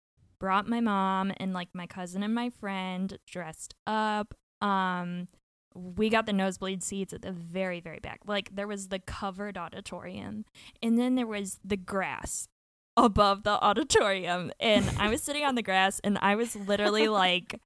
brought 0.45 0.69
my 0.69 0.81
mom 0.81 1.33
and 1.39 1.55
like 1.55 1.69
my 1.73 1.87
cousin 1.87 2.23
and 2.23 2.35
my 2.35 2.51
friend 2.51 3.19
dressed 3.27 3.75
up 3.87 4.35
um 4.61 5.27
we 5.75 6.09
got 6.11 6.27
the 6.27 6.33
nosebleed 6.35 6.83
seats 6.83 7.13
at 7.15 7.23
the 7.23 7.33
very 7.33 7.81
very 7.81 7.99
back. 7.99 8.21
Like 8.27 8.55
there 8.55 8.69
was 8.69 8.89
the 8.89 8.99
covered 8.99 9.57
auditorium 9.57 10.45
and 10.83 10.99
then 10.99 11.15
there 11.15 11.27
was 11.27 11.59
the 11.65 11.77
grass 11.79 12.49
above 12.97 13.43
the 13.43 13.59
auditorium 13.69 14.53
and 14.61 14.89
i 15.01 15.09
was 15.09 15.21
sitting 15.21 15.45
on 15.45 15.57
the 15.57 15.63
grass 15.63 16.01
and 16.05 16.17
i 16.23 16.37
was 16.37 16.55
literally 16.55 17.09
like 17.25 17.61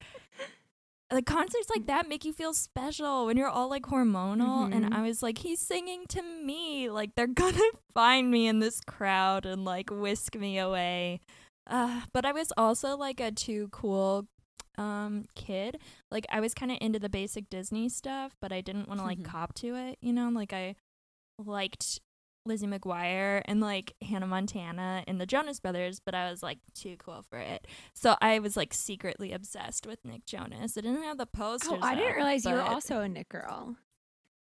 the 1.10 1.20
concerts 1.22 1.68
like 1.74 1.86
that 1.86 2.08
make 2.08 2.24
you 2.24 2.32
feel 2.32 2.54
special 2.54 3.26
when 3.26 3.36
you're 3.36 3.48
all 3.48 3.68
like 3.68 3.82
hormonal 3.84 4.68
Mhm. 4.68 4.74
and 4.74 4.94
i 4.94 5.02
was 5.02 5.22
like 5.22 5.38
he's 5.38 5.60
singing 5.60 6.04
to 6.08 6.22
me. 6.22 6.88
Like 6.90 7.10
they're 7.14 7.26
gonna 7.26 7.58
find 7.92 8.30
me 8.30 8.46
in 8.46 8.60
this 8.60 8.80
crowd 8.80 9.44
and 9.46 9.64
like 9.64 9.90
whisk 9.90 10.34
me 10.34 10.58
away 10.58 11.20
uh, 11.68 12.02
but 12.12 12.24
i 12.24 12.32
was 12.32 12.52
also 12.56 12.96
like 12.96 13.20
a 13.20 13.30
too 13.30 13.68
cool 13.72 14.26
um 14.76 15.24
kid. 15.34 15.78
Like 16.10 16.24
i 16.30 16.38
was 16.40 16.54
kind 16.54 16.70
of 16.70 16.78
into 16.80 16.98
the 16.98 17.08
basic 17.08 17.50
disney 17.50 17.88
stuff 17.88 18.36
but 18.40 18.52
i 18.52 18.60
didn't 18.60 18.88
want 18.88 19.00
to 19.00 19.06
like 19.06 19.24
cop 19.24 19.54
to 19.54 19.74
it 19.74 19.98
you 20.00 20.12
know? 20.12 20.28
Like 20.30 20.52
i 20.52 20.76
liked 21.38 22.00
lizzie 22.46 22.66
mcguire 22.66 23.42
and 23.44 23.60
like 23.60 23.94
hannah 24.00 24.26
montana 24.26 25.04
and 25.06 25.20
the 25.20 25.26
jonas 25.26 25.60
brothers 25.60 26.00
but 26.00 26.14
i 26.14 26.30
was 26.30 26.42
like 26.42 26.58
too 26.74 26.96
cool 26.98 27.22
for 27.28 27.38
it. 27.38 27.66
So 27.94 28.16
i 28.20 28.38
was 28.38 28.56
like 28.56 28.72
secretly 28.72 29.32
obsessed 29.32 29.86
with 29.86 30.04
nick 30.04 30.24
jonas. 30.26 30.78
I 30.78 30.80
didn't 30.82 31.02
have 31.02 31.18
the 31.18 31.26
posters 31.26 31.70
Oh, 31.72 31.78
I 31.82 31.94
didn't 31.94 32.10
up, 32.10 32.16
realize 32.16 32.44
you 32.44 32.54
were 32.54 32.62
also 32.62 33.00
a 33.00 33.08
Nick 33.08 33.28
girl. 33.28 33.76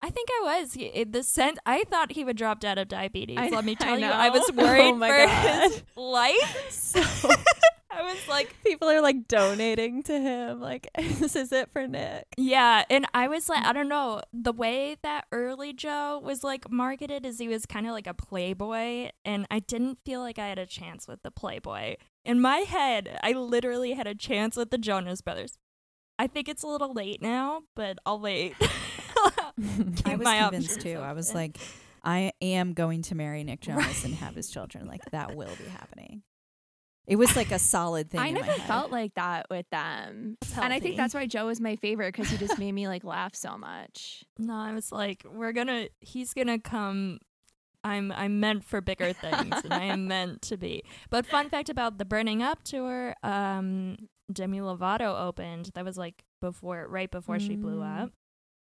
I 0.01 0.09
think 0.09 0.29
i 0.31 0.59
was 0.59 0.75
it, 0.79 1.11
the 1.11 1.23
sense 1.23 1.57
i 1.65 1.83
thought 1.83 2.11
he 2.13 2.23
would 2.23 2.37
drop 2.37 2.59
dead 2.59 2.77
of 2.77 2.87
diabetes 2.87 3.37
I- 3.39 3.49
let 3.49 3.65
me 3.65 3.73
I 3.79 3.83
tell 3.83 3.99
you 3.99 4.05
i 4.05 4.29
was 4.29 4.43
oh 4.49 4.53
worried 4.55 4.93
Oh 4.95 4.99
for 4.99 5.25
God. 5.25 5.71
his 5.71 5.83
life 5.95 6.67
So 6.71 7.01
i 7.93 8.01
was 8.03 8.27
like 8.29 8.55
people 8.63 8.87
are 8.89 9.01
like 9.01 9.27
donating 9.27 10.01
to 10.03 10.17
him. 10.17 10.61
Like, 10.61 10.87
this 10.95 11.35
is 11.35 11.51
it 11.51 11.69
for 11.73 11.87
Nick. 11.87 12.25
Yeah, 12.37 12.85
and 12.89 13.05
I 13.13 13.27
was 13.27 13.49
like, 13.49 13.65
I 13.65 13.73
don't 13.73 13.89
know, 13.89 14.21
the 14.31 14.53
way 14.53 14.95
that 15.03 15.25
early 15.33 15.73
Joe 15.73 16.21
was 16.23 16.41
like 16.41 16.71
marketed 16.71 17.25
is 17.25 17.37
he 17.37 17.49
was 17.49 17.65
kind 17.65 17.85
of 17.85 17.91
like 17.91 18.07
a 18.07 18.13
playboy, 18.13 19.09
and 19.25 19.45
I 19.51 19.59
didn't 19.59 19.99
feel 20.05 20.21
like 20.21 20.39
I 20.39 20.47
had 20.47 20.57
a 20.57 20.65
chance 20.65 21.05
with 21.07 21.21
the 21.23 21.31
playboy. 21.31 21.95
In 22.23 22.39
my 22.39 22.59
head, 22.59 23.19
I 23.23 23.33
literally 23.33 23.91
had 23.93 24.07
a 24.07 24.15
chance 24.15 24.55
with 24.55 24.71
the 24.71 24.77
Jonas 24.77 25.21
Brothers. 25.21 25.57
I 26.17 26.27
think 26.27 26.47
it's 26.47 26.63
a 26.63 26.67
little 26.67 26.93
late 26.93 27.21
now, 27.21 27.63
but 27.75 27.97
I'll 28.05 28.19
wait. 28.21 28.55
I 30.05 30.15
was 30.15 30.27
convinced 30.27 30.27
options 30.27 30.77
too. 30.77 30.97
I 30.99 31.13
was 31.13 31.33
like, 31.33 31.57
I 32.03 32.31
am 32.41 32.73
going 32.73 33.01
to 33.03 33.15
marry 33.15 33.43
Nick 33.43 33.61
Jonas 33.61 34.03
and 34.03 34.13
have 34.15 34.35
his 34.35 34.49
children. 34.49 34.87
Like 34.87 35.01
that 35.11 35.35
will 35.35 35.53
be 35.57 35.69
happening. 35.69 36.23
It 37.07 37.15
was 37.15 37.35
like 37.35 37.51
a 37.51 37.59
solid 37.59 38.09
thing. 38.11 38.19
I 38.19 38.27
in 38.27 38.35
my 38.35 38.39
never 38.41 38.51
head. 38.53 38.67
felt 38.67 38.91
like 38.91 39.15
that 39.15 39.47
with 39.49 39.67
them. 39.71 40.37
And 40.61 40.71
I 40.71 40.79
think 40.79 40.97
that's 40.97 41.13
why 41.13 41.25
Joe 41.25 41.47
was 41.47 41.59
my 41.59 41.75
favorite 41.75 42.13
because 42.15 42.29
he 42.29 42.37
just 42.37 42.57
made 42.59 42.71
me 42.71 42.87
like 42.87 43.03
laugh 43.03 43.35
so 43.35 43.57
much. 43.57 44.23
No, 44.37 44.53
I 44.53 44.73
was 44.73 44.91
like, 44.91 45.23
we're 45.29 45.51
gonna. 45.51 45.87
He's 45.99 46.33
gonna 46.33 46.59
come. 46.59 47.19
I'm 47.83 48.11
I'm 48.11 48.39
meant 48.39 48.63
for 48.63 48.79
bigger 48.81 49.11
things, 49.13 49.55
and 49.63 49.73
I 49.73 49.85
am 49.85 50.07
meant 50.07 50.43
to 50.43 50.57
be. 50.57 50.83
But 51.09 51.25
fun 51.25 51.49
fact 51.49 51.69
about 51.69 51.97
the 51.97 52.05
Burning 52.05 52.43
Up 52.43 52.63
tour, 52.63 53.15
um, 53.23 53.97
Demi 54.31 54.59
Lovato 54.59 55.19
opened. 55.27 55.71
That 55.73 55.83
was 55.83 55.97
like 55.97 56.23
before, 56.39 56.87
right 56.87 57.09
before 57.09 57.39
she 57.39 57.55
blew 57.55 57.79
Mm. 57.79 58.03
up. 58.03 58.11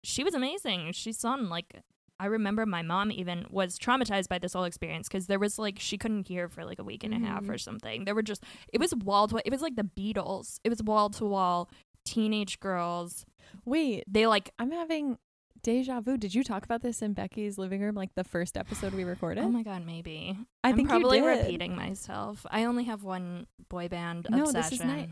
She 0.03 0.23
was 0.23 0.33
amazing. 0.33 0.91
She 0.93 1.11
sung 1.11 1.49
like. 1.49 1.81
I 2.19 2.25
remember 2.25 2.65
my 2.65 2.81
mom 2.81 3.11
even 3.11 3.45
was 3.51 3.77
traumatized 3.77 4.27
by 4.27 4.39
this 4.39 4.53
whole 4.53 4.63
experience 4.63 5.07
because 5.07 5.27
there 5.27 5.37
was 5.37 5.59
like 5.59 5.77
she 5.77 5.99
couldn't 5.99 6.27
hear 6.27 6.49
for 6.49 6.65
like 6.65 6.79
a 6.79 6.83
week 6.83 7.03
and 7.03 7.13
a 7.13 7.19
half 7.19 7.43
Mhm. 7.43 7.53
or 7.53 7.57
something. 7.59 8.05
There 8.05 8.15
were 8.15 8.23
just 8.23 8.43
it 8.73 8.79
was 8.79 8.95
wall 8.95 9.27
to 9.27 9.39
it 9.45 9.51
was 9.51 9.61
like 9.61 9.75
the 9.75 9.83
Beatles. 9.83 10.59
It 10.63 10.69
was 10.69 10.81
wall 10.81 11.11
to 11.11 11.25
wall 11.25 11.69
teenage 12.05 12.59
girls. 12.59 13.23
Wait, 13.65 14.03
They 14.07 14.25
like 14.25 14.49
I'm 14.57 14.71
having 14.71 15.19
deja 15.61 15.99
vu. 16.01 16.17
Did 16.17 16.33
you 16.33 16.43
talk 16.43 16.63
about 16.65 16.81
this 16.81 17.03
in 17.03 17.13
Becky's 17.13 17.59
living 17.59 17.81
room, 17.81 17.93
like 17.93 18.15
the 18.15 18.23
first 18.23 18.57
episode 18.57 18.95
we 18.95 19.03
recorded? 19.03 19.43
Oh 19.43 19.49
my 19.49 19.61
god, 19.61 19.85
maybe. 19.85 20.35
I 20.63 20.69
am 20.71 20.75
think 20.75 20.87
you 20.87 20.99
probably 20.99 21.21
repeating 21.21 21.75
myself. 21.75 22.47
I 22.49 22.63
only 22.63 22.85
have 22.85 23.03
one 23.03 23.45
boy 23.69 23.89
band 23.89 24.25
no, 24.31 24.45
obsession. 24.45 24.69
this 24.69 24.71
is 24.79 24.83
nice. 24.83 25.09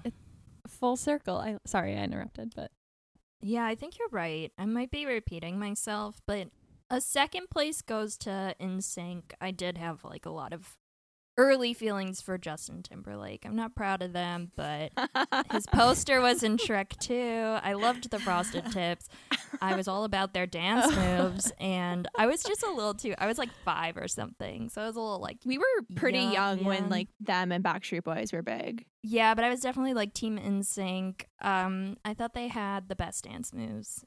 Full 0.67 0.95
circle. 0.95 1.37
I 1.37 1.57
sorry 1.67 1.95
I 1.95 2.03
interrupted, 2.03 2.53
but 2.55 2.71
Yeah, 3.47 3.67
I 3.67 3.75
think 3.75 3.99
you're 3.99 4.09
right. 4.09 4.51
I 4.57 4.65
might 4.65 4.89
be 4.89 5.05
repeating 5.05 5.59
myself, 5.59 6.19
but 6.25 6.47
a 6.89 6.99
second 6.99 7.51
place 7.51 7.83
goes 7.83 8.17
to 8.17 8.55
NSYNC. 8.59 9.33
I 9.39 9.51
did 9.51 9.77
have 9.77 10.03
like 10.03 10.25
a 10.25 10.31
lot 10.31 10.51
of 10.51 10.79
early 11.37 11.73
feelings 11.73 12.21
for 12.21 12.37
Justin 12.37 12.81
Timberlake. 12.83 13.45
I'm 13.45 13.55
not 13.55 13.75
proud 13.75 14.01
of 14.01 14.13
them, 14.13 14.51
but 14.55 14.91
his 15.51 15.65
poster 15.67 16.21
was 16.21 16.43
in 16.43 16.57
Shrek 16.57 16.89
2. 16.99 17.57
I 17.61 17.73
loved 17.73 18.09
the 18.09 18.19
frosted 18.19 18.71
tips. 18.71 19.09
I 19.61 19.75
was 19.75 19.87
all 19.87 20.03
about 20.05 20.33
their 20.33 20.45
dance 20.47 20.95
moves, 20.97 21.51
and 21.59 22.07
I 22.17 22.25
was 22.27 22.43
just 22.43 22.63
a 22.63 22.71
little 22.71 22.93
too. 22.93 23.15
I 23.17 23.27
was 23.27 23.37
like 23.37 23.49
five 23.63 23.97
or 23.97 24.07
something, 24.07 24.69
so 24.69 24.81
I 24.81 24.85
was 24.87 24.95
a 24.95 24.99
little 25.01 25.19
like 25.19 25.37
we 25.45 25.57
were 25.57 25.63
pretty 25.95 26.19
Yeah, 26.19 26.31
young 26.31 26.63
when 26.63 26.89
like 26.89 27.09
them 27.19 27.51
and 27.51 27.63
Backstreet 27.63 28.03
Boys 28.03 28.31
were 28.31 28.41
big. 28.41 28.85
Yeah, 29.03 29.35
but 29.35 29.43
I 29.43 29.49
was 29.49 29.59
definitely 29.59 29.93
like 29.93 30.13
Team 30.13 30.37
NSYNC. 30.39 31.25
Um, 31.41 31.97
I 32.05 32.13
thought 32.13 32.33
they 32.33 32.47
had 32.47 32.89
the 32.89 32.95
best 32.95 33.25
dance 33.25 33.53
moves, 33.53 34.03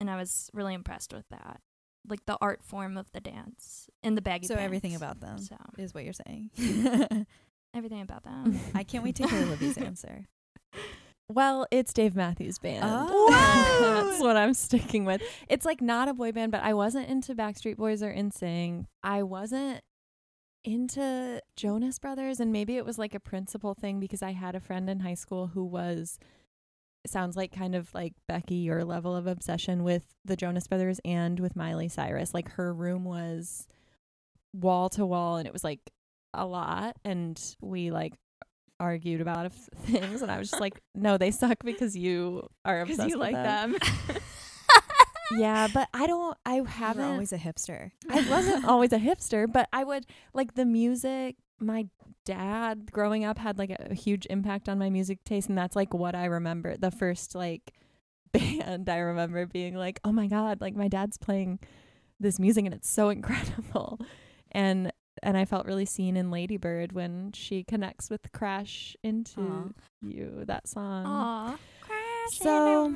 and 0.00 0.08
I 0.10 0.16
was 0.16 0.50
really 0.54 0.74
impressed 0.74 1.12
with 1.12 1.28
that. 1.30 1.60
Like 2.08 2.24
the 2.26 2.36
art 2.40 2.62
form 2.62 2.96
of 2.96 3.10
the 3.12 3.20
dance 3.20 3.88
and 4.02 4.16
the 4.16 4.22
baggy. 4.22 4.46
So 4.46 4.54
everything 4.54 4.94
about 4.94 5.20
them 5.20 5.38
So 5.38 5.56
is 5.78 5.92
what 5.94 6.04
you're 6.04 6.14
saying. 6.14 6.50
everything 7.74 8.00
about 8.00 8.24
them. 8.24 8.58
I 8.74 8.82
can't 8.84 9.04
wait 9.04 9.16
to 9.16 9.28
hear 9.28 9.44
Libby's 9.46 9.76
answer. 9.78 10.26
well, 11.28 11.66
it's 11.70 11.92
Dave 11.92 12.16
Matthews 12.16 12.58
Band. 12.58 12.84
Oh. 12.84 14.04
That's 14.08 14.20
what 14.20 14.36
I'm 14.36 14.54
sticking 14.54 15.04
with. 15.04 15.22
It's 15.48 15.64
like 15.66 15.80
not 15.80 16.08
a 16.08 16.14
boy 16.14 16.32
band, 16.32 16.52
but 16.52 16.62
I 16.62 16.74
wasn't 16.74 17.08
into 17.08 17.34
Backstreet 17.34 17.76
Boys 17.76 18.02
or 18.02 18.12
NSYNC. 18.12 18.86
I 19.02 19.22
wasn't 19.22 19.82
into 20.64 21.40
Jonas 21.56 21.98
Brothers, 21.98 22.40
and 22.40 22.52
maybe 22.52 22.76
it 22.76 22.84
was 22.84 22.98
like 22.98 23.14
a 23.14 23.20
principal 23.20 23.74
thing 23.74 24.00
because 24.00 24.22
I 24.22 24.32
had 24.32 24.54
a 24.54 24.60
friend 24.60 24.90
in 24.90 25.00
high 25.00 25.14
school 25.14 25.48
who 25.48 25.64
was 25.64 26.18
sounds 27.06 27.36
like 27.36 27.52
kind 27.52 27.74
of 27.74 27.92
like 27.94 28.12
Becky 28.28 28.56
your 28.56 28.84
level 28.84 29.14
of 29.16 29.26
obsession 29.26 29.82
with 29.84 30.04
the 30.24 30.36
Jonas 30.36 30.66
Brothers 30.66 31.00
and 31.04 31.40
with 31.40 31.56
Miley 31.56 31.88
Cyrus. 31.88 32.34
Like 32.34 32.50
her 32.52 32.72
room 32.72 33.04
was 33.04 33.66
wall 34.52 34.88
to 34.90 35.06
wall 35.06 35.36
and 35.36 35.46
it 35.46 35.52
was 35.52 35.64
like 35.64 35.80
a 36.34 36.44
lot 36.46 36.96
and 37.04 37.40
we 37.60 37.90
like 37.90 38.14
argued 38.78 39.20
about 39.20 39.46
a 39.46 39.50
f- 39.50 39.68
things 39.84 40.22
and 40.22 40.30
I 40.30 40.38
was 40.38 40.50
just 40.50 40.60
like 40.60 40.80
no 40.94 41.16
they 41.18 41.30
suck 41.30 41.62
because 41.64 41.96
you 41.96 42.48
are 42.64 42.80
obsessed 42.82 43.08
you 43.08 43.18
with 43.18 43.32
like 43.32 43.34
them. 43.34 43.72
them. 44.08 44.16
Yeah, 45.38 45.68
but 45.72 45.88
I 45.94 46.08
don't 46.08 46.36
I 46.44 46.56
You're 46.56 46.64
haven't 46.64 47.04
always 47.04 47.32
a 47.32 47.38
hipster. 47.38 47.92
I 48.10 48.28
wasn't 48.28 48.64
always 48.64 48.92
a 48.92 48.98
hipster, 48.98 49.46
but 49.50 49.68
I 49.72 49.84
would 49.84 50.06
like 50.34 50.54
the 50.54 50.64
music. 50.64 51.36
My 51.60 51.86
dad 52.24 52.90
growing 52.92 53.24
up 53.24 53.38
had 53.38 53.58
like 53.58 53.70
a, 53.70 53.88
a 53.90 53.94
huge 53.94 54.26
impact 54.30 54.68
on 54.68 54.78
my 54.78 54.90
music 54.90 55.22
taste, 55.24 55.48
and 55.48 55.58
that's 55.58 55.76
like 55.76 55.92
what 55.94 56.14
I 56.14 56.26
remember. 56.26 56.76
The 56.76 56.90
first 56.90 57.34
like 57.34 57.72
band 58.32 58.88
I 58.88 58.98
remember 58.98 59.46
being 59.46 59.74
like, 59.74 60.00
"Oh 60.04 60.12
my 60.12 60.26
god!" 60.26 60.60
Like 60.60 60.74
my 60.74 60.88
dad's 60.88 61.18
playing 61.18 61.58
this 62.18 62.38
music, 62.38 62.64
and 62.64 62.74
it's 62.74 62.90
so 62.90 63.08
incredible. 63.16 63.98
And 64.52 64.92
and 65.22 65.36
I 65.36 65.44
felt 65.44 65.66
really 65.66 65.84
seen 65.84 66.16
in 66.16 66.30
Ladybird 66.30 66.92
when 66.92 67.32
she 67.32 67.64
connects 67.64 68.08
with 68.10 68.32
"Crash 68.32 68.96
Into 69.02 69.40
Aw. 69.40 69.68
You." 70.02 70.44
That 70.46 70.68
song 70.68 71.06
Aw, 71.06 71.58
crashing 71.82 72.42
So-. 72.42 72.94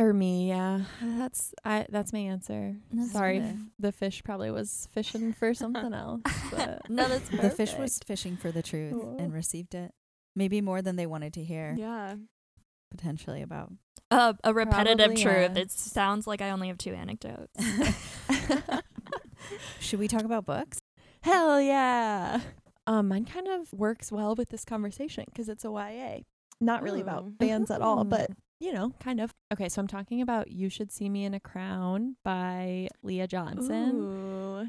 Or 0.00 0.12
me, 0.14 0.48
yeah. 0.48 0.80
That's 1.02 1.52
I. 1.64 1.86
That's 1.90 2.12
my 2.12 2.20
answer. 2.20 2.76
That's 2.92 3.12
Sorry, 3.12 3.38
good. 3.38 3.48
f- 3.48 3.56
the 3.78 3.92
fish 3.92 4.22
probably 4.24 4.50
was 4.50 4.88
fishing 4.92 5.32
for 5.32 5.52
something 5.62 5.92
else. 5.92 6.22
But 6.50 6.82
no, 6.90 7.08
that's 7.08 7.28
The 7.28 7.50
fish 7.50 7.74
was 7.76 7.98
fishing 7.98 8.36
for 8.36 8.50
the 8.50 8.62
truth 8.62 8.94
Aw. 8.94 9.16
and 9.18 9.32
received 9.32 9.74
it. 9.74 9.92
Maybe 10.34 10.60
more 10.60 10.80
than 10.80 10.96
they 10.96 11.06
wanted 11.06 11.34
to 11.34 11.44
hear, 11.44 11.74
yeah. 11.76 12.14
potentially 12.90 13.42
about. 13.42 13.72
Uh, 14.10 14.32
a 14.42 14.52
repetitive 14.54 15.06
Probably, 15.14 15.22
truth. 15.22 15.50
yeah. 15.54 15.62
It 15.62 15.70
sounds 15.70 16.26
like 16.26 16.40
I 16.42 16.50
only 16.50 16.68
have 16.68 16.78
two 16.78 16.94
anecdotes. 16.94 17.52
Should 19.80 19.98
we 20.00 20.08
talk 20.08 20.22
about 20.22 20.46
books? 20.46 20.78
Hell 21.22 21.60
yeah. 21.60 22.40
Um, 22.86 23.08
mine 23.08 23.24
kind 23.24 23.46
of 23.48 23.72
works 23.72 24.10
well 24.10 24.34
with 24.34 24.48
this 24.48 24.64
conversation 24.64 25.24
because 25.26 25.48
it's 25.48 25.64
a 25.64 25.68
YA. 25.68 26.20
Not 26.60 26.82
really 26.82 27.00
Ooh. 27.00 27.04
about 27.04 27.38
bands 27.38 27.70
at 27.70 27.82
all, 27.82 28.04
but 28.04 28.30
Ooh. 28.30 28.34
You 28.60 28.72
know, 28.72 28.92
kind 29.00 29.20
of. 29.20 29.32
Okay, 29.52 29.68
so 29.68 29.80
I'm 29.80 29.88
talking 29.88 30.20
about 30.22 30.50
You 30.50 30.68
Should 30.68 30.92
See 30.92 31.08
Me 31.08 31.24
in 31.24 31.34
a 31.34 31.40
Crown 31.40 32.16
by 32.22 32.88
Leah 33.02 33.26
Johnson. 33.26 33.96
Ooh. 33.96 34.68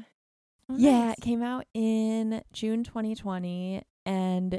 Oh, 0.68 0.76
Yeah, 0.76 1.06
nice. 1.08 1.18
it 1.18 1.22
came 1.22 1.42
out 1.42 1.64
in 1.74 2.42
June 2.52 2.82
2020 2.84 3.82
and 4.06 4.58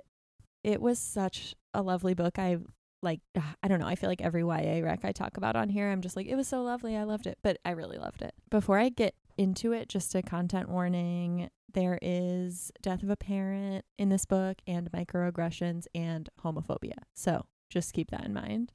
it 0.63 0.81
was 0.81 0.99
such 0.99 1.55
a 1.73 1.81
lovely 1.81 2.13
book. 2.13 2.37
I 2.37 2.57
like 3.01 3.21
I 3.63 3.67
don't 3.67 3.79
know, 3.79 3.87
I 3.87 3.95
feel 3.95 4.09
like 4.09 4.21
every 4.21 4.41
YA 4.41 4.79
rec 4.83 5.03
I 5.03 5.11
talk 5.11 5.37
about 5.37 5.55
on 5.55 5.69
here, 5.69 5.89
I'm 5.89 6.01
just 6.01 6.15
like 6.15 6.27
it 6.27 6.35
was 6.35 6.47
so 6.47 6.61
lovely. 6.61 6.95
I 6.95 7.03
loved 7.03 7.25
it, 7.27 7.37
but 7.43 7.57
I 7.65 7.71
really 7.71 7.97
loved 7.97 8.21
it. 8.21 8.33
Before 8.49 8.77
I 8.77 8.89
get 8.89 9.15
into 9.37 9.71
it, 9.71 9.89
just 9.89 10.13
a 10.13 10.21
content 10.21 10.69
warning, 10.69 11.49
there 11.73 11.97
is 12.03 12.71
death 12.83 13.01
of 13.01 13.09
a 13.09 13.15
parent 13.17 13.83
in 13.97 14.09
this 14.09 14.25
book 14.25 14.57
and 14.67 14.91
microaggressions 14.91 15.85
and 15.95 16.29
homophobia. 16.43 16.99
So, 17.15 17.45
just 17.71 17.93
keep 17.93 18.11
that 18.11 18.25
in 18.25 18.33
mind. 18.33 18.71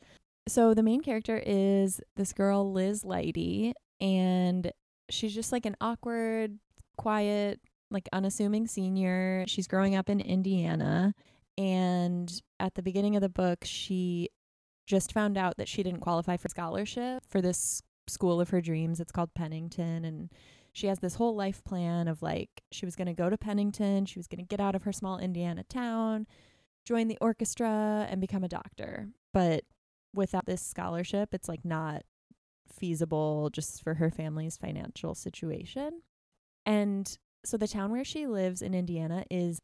So, 0.49 0.75
the 0.75 0.83
main 0.83 1.03
character 1.03 1.43
is 1.45 2.01
this 2.17 2.33
girl 2.33 2.73
Liz 2.73 3.03
Lighty 3.05 3.73
and 4.01 4.73
she's 5.11 5.35
just 5.35 5.53
like 5.53 5.67
an 5.67 5.77
awkward 5.81 6.59
quiet, 6.97 7.61
like 7.91 8.09
unassuming 8.13 8.67
senior. 8.67 9.45
She's 9.47 9.67
growing 9.67 9.95
up 9.95 10.09
in 10.09 10.21
Indiana. 10.21 11.15
And 11.57 12.33
at 12.61 12.75
the 12.75 12.83
beginning 12.83 13.17
of 13.17 13.23
the 13.23 13.29
book, 13.29 13.59
she 13.65 14.31
just 14.87 15.13
found 15.13 15.37
out 15.37 15.57
that 15.59 15.69
she 15.69 15.83
didn't 15.83 16.01
qualify 16.01 16.37
for 16.37 16.49
scholarship 16.49 17.25
for 17.29 17.43
this 17.43 17.83
school 18.07 18.41
of 18.41 18.51
her 18.51 18.61
dreams. 18.61 19.01
It's 19.01 19.13
called 19.13 19.35
Pennington. 19.35 20.05
And 20.05 20.31
she 20.73 20.87
has 20.87 21.01
this 21.01 21.17
whole 21.17 21.35
life 21.35 21.63
plan 21.65 22.09
of 22.09 22.23
like, 22.23 22.49
she 22.73 22.87
was 22.87 22.97
going 22.97 23.07
to 23.07 23.13
go 23.13 23.29
to 23.29 23.37
Pennington, 23.37 24.07
she 24.07 24.19
was 24.19 24.27
going 24.27 24.39
to 24.39 24.49
get 24.49 24.61
out 24.61 24.75
of 24.75 24.85
her 24.85 24.93
small 24.93 25.19
Indiana 25.19 25.65
town, 25.65 26.27
join 26.87 27.09
the 27.09 27.19
orchestra, 27.21 28.07
and 28.09 28.21
become 28.21 28.45
a 28.45 28.49
doctor. 28.49 29.09
But 29.35 29.65
without 30.15 30.47
this 30.47 30.63
scholarship, 30.63 31.35
it's 31.35 31.49
like 31.49 31.65
not 31.65 32.03
feasible 32.69 33.51
just 33.51 33.83
for 33.83 33.95
her 33.95 34.11
family's 34.11 34.57
financial 34.57 35.15
situation. 35.15 36.03
And 36.67 37.19
so 37.45 37.57
the 37.57 37.69
town 37.69 37.91
where 37.91 38.05
she 38.05 38.27
lives 38.27 38.63
in 38.63 38.75
Indiana 38.75 39.25
is 39.31 39.61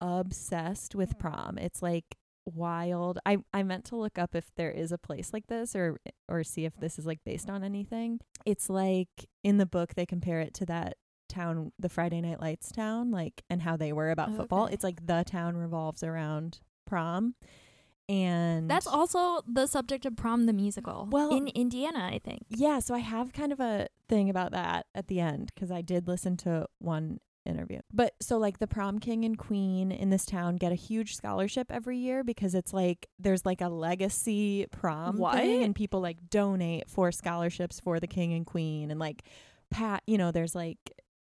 obsessed 0.00 0.94
with 0.94 1.12
hmm. 1.12 1.18
prom. 1.18 1.58
It's 1.58 1.82
like 1.82 2.16
wild. 2.44 3.18
I 3.24 3.38
I 3.52 3.62
meant 3.62 3.84
to 3.86 3.96
look 3.96 4.18
up 4.18 4.34
if 4.34 4.50
there 4.56 4.70
is 4.70 4.92
a 4.92 4.98
place 4.98 5.32
like 5.32 5.46
this 5.46 5.76
or 5.76 5.98
or 6.28 6.44
see 6.44 6.64
if 6.64 6.76
this 6.76 6.98
is 6.98 7.06
like 7.06 7.20
based 7.24 7.48
on 7.48 7.62
anything. 7.64 8.20
It's 8.44 8.68
like 8.68 9.28
in 9.44 9.58
the 9.58 9.66
book 9.66 9.94
they 9.94 10.06
compare 10.06 10.40
it 10.40 10.54
to 10.54 10.66
that 10.66 10.96
town, 11.28 11.72
the 11.78 11.88
Friday 11.88 12.20
Night 12.20 12.40
Lights 12.40 12.72
town, 12.72 13.10
like 13.10 13.42
and 13.48 13.62
how 13.62 13.76
they 13.76 13.92
were 13.92 14.10
about 14.10 14.30
Oh, 14.32 14.36
football. 14.36 14.66
It's 14.66 14.84
like 14.84 15.06
the 15.06 15.24
town 15.26 15.56
revolves 15.56 16.02
around 16.02 16.60
prom. 16.86 17.34
And 18.08 18.68
That's 18.70 18.86
also 18.86 19.42
the 19.46 19.66
subject 19.66 20.04
of 20.06 20.16
prom 20.16 20.46
the 20.46 20.52
musical. 20.52 21.08
Well- 21.10 21.34
in 21.34 21.48
Indiana, 21.48 22.08
I 22.12 22.18
think. 22.18 22.42
Yeah, 22.48 22.80
so 22.80 22.94
I 22.94 22.98
have 22.98 23.32
kind 23.32 23.52
of 23.52 23.60
a 23.60 23.88
thing 24.08 24.28
about 24.28 24.52
that 24.52 24.86
at 24.94 25.08
the 25.08 25.20
end 25.20 25.50
because 25.54 25.70
I 25.70 25.82
did 25.82 26.06
listen 26.08 26.36
to 26.38 26.66
one 26.78 27.20
interview. 27.44 27.80
But 27.92 28.14
so 28.20 28.38
like 28.38 28.58
the 28.58 28.66
prom 28.68 28.98
king 29.00 29.24
and 29.24 29.36
queen 29.36 29.90
in 29.90 30.10
this 30.10 30.24
town 30.24 30.56
get 30.56 30.70
a 30.72 30.76
huge 30.76 31.16
scholarship 31.16 31.68
every 31.70 31.98
year 31.98 32.22
because 32.22 32.54
it's 32.54 32.72
like 32.72 33.08
there's 33.18 33.44
like 33.44 33.60
a 33.60 33.68
legacy 33.68 34.66
prom 34.70 35.16
What? 35.16 35.34
thing 35.36 35.62
and 35.64 35.74
people 35.74 36.00
like 36.00 36.18
donate 36.30 36.88
for 36.88 37.10
scholarships 37.10 37.80
for 37.80 37.98
the 37.98 38.06
king 38.06 38.32
and 38.32 38.46
queen 38.46 38.90
and 38.92 39.00
like 39.00 39.24
pat 39.70 40.02
you 40.06 40.18
know 40.18 40.30
there's 40.30 40.54
like 40.54 40.78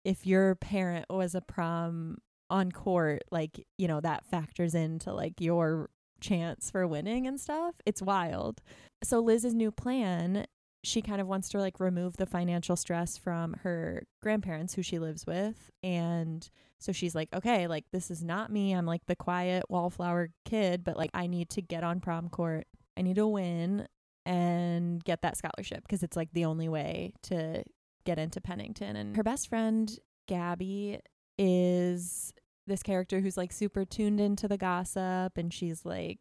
if 0.06 0.26
your 0.26 0.56
parent 0.56 1.06
was 1.10 1.36
a 1.36 1.42
prom 1.42 2.20
on 2.50 2.72
court 2.72 3.24
like 3.32 3.66
you 3.78 3.88
know 3.88 4.00
that 4.00 4.24
factors 4.26 4.74
into 4.74 5.12
like 5.12 5.34
your 5.42 5.90
chance 6.20 6.72
for 6.72 6.88
winning 6.88 7.28
and 7.28 7.40
stuff. 7.40 7.76
It's 7.86 8.02
wild. 8.02 8.62
So 9.04 9.20
Liz's 9.20 9.54
new 9.54 9.72
plan, 9.72 10.46
she 10.84 11.02
kind 11.02 11.22
of 11.22 11.28
wants 11.28 11.50
to 11.50 11.60
like 11.60 11.80
remove 11.80 12.18
the 12.18 12.26
financial 12.26 12.76
stress 12.76 13.18
from 13.18 13.54
her 13.64 14.04
grandparents 14.22 14.74
who 14.74 14.84
she 14.84 15.00
lives 15.00 15.26
with 15.26 15.70
and 15.84 16.50
so 16.80 16.92
she's 16.92 17.16
like, 17.16 17.30
okay, 17.34 17.68
like 17.68 17.86
this 17.92 18.12
is 18.12 18.24
not 18.24 18.52
me. 18.52 18.74
I'm 18.74 18.86
like 18.86 19.06
the 19.08 19.16
quiet 19.16 19.64
wallflower 19.70 20.30
kid, 20.46 20.84
but 20.84 20.98
like 20.98 21.10
I 21.14 21.28
need 21.28 21.50
to 21.52 21.62
get 21.62 21.84
on 21.84 22.00
prom 22.00 22.30
court. 22.30 22.68
I 22.98 23.02
need 23.02 23.16
to 23.16 23.28
win 23.28 23.88
and 24.26 25.04
get 25.04 25.22
that 25.22 25.38
scholarship 25.38 25.84
because 25.84 26.04
it's 26.04 26.18
like 26.18 26.30
the 26.34 26.46
only 26.46 26.70
way 26.70 27.14
to 27.24 27.64
get 28.06 28.20
into 28.20 28.42
Pennington. 28.42 28.96
And 28.96 29.16
her 29.16 29.24
best 29.24 29.48
friend, 29.50 29.98
Gabby, 30.28 31.00
is 31.38 32.34
this 32.68 32.84
character 32.84 33.20
who's 33.20 33.38
like 33.38 33.52
super 33.52 33.86
tuned 33.86 34.20
into 34.20 34.48
the 34.48 34.58
gossip 34.58 35.38
and 35.38 35.54
she's 35.54 35.86
like 35.86 36.20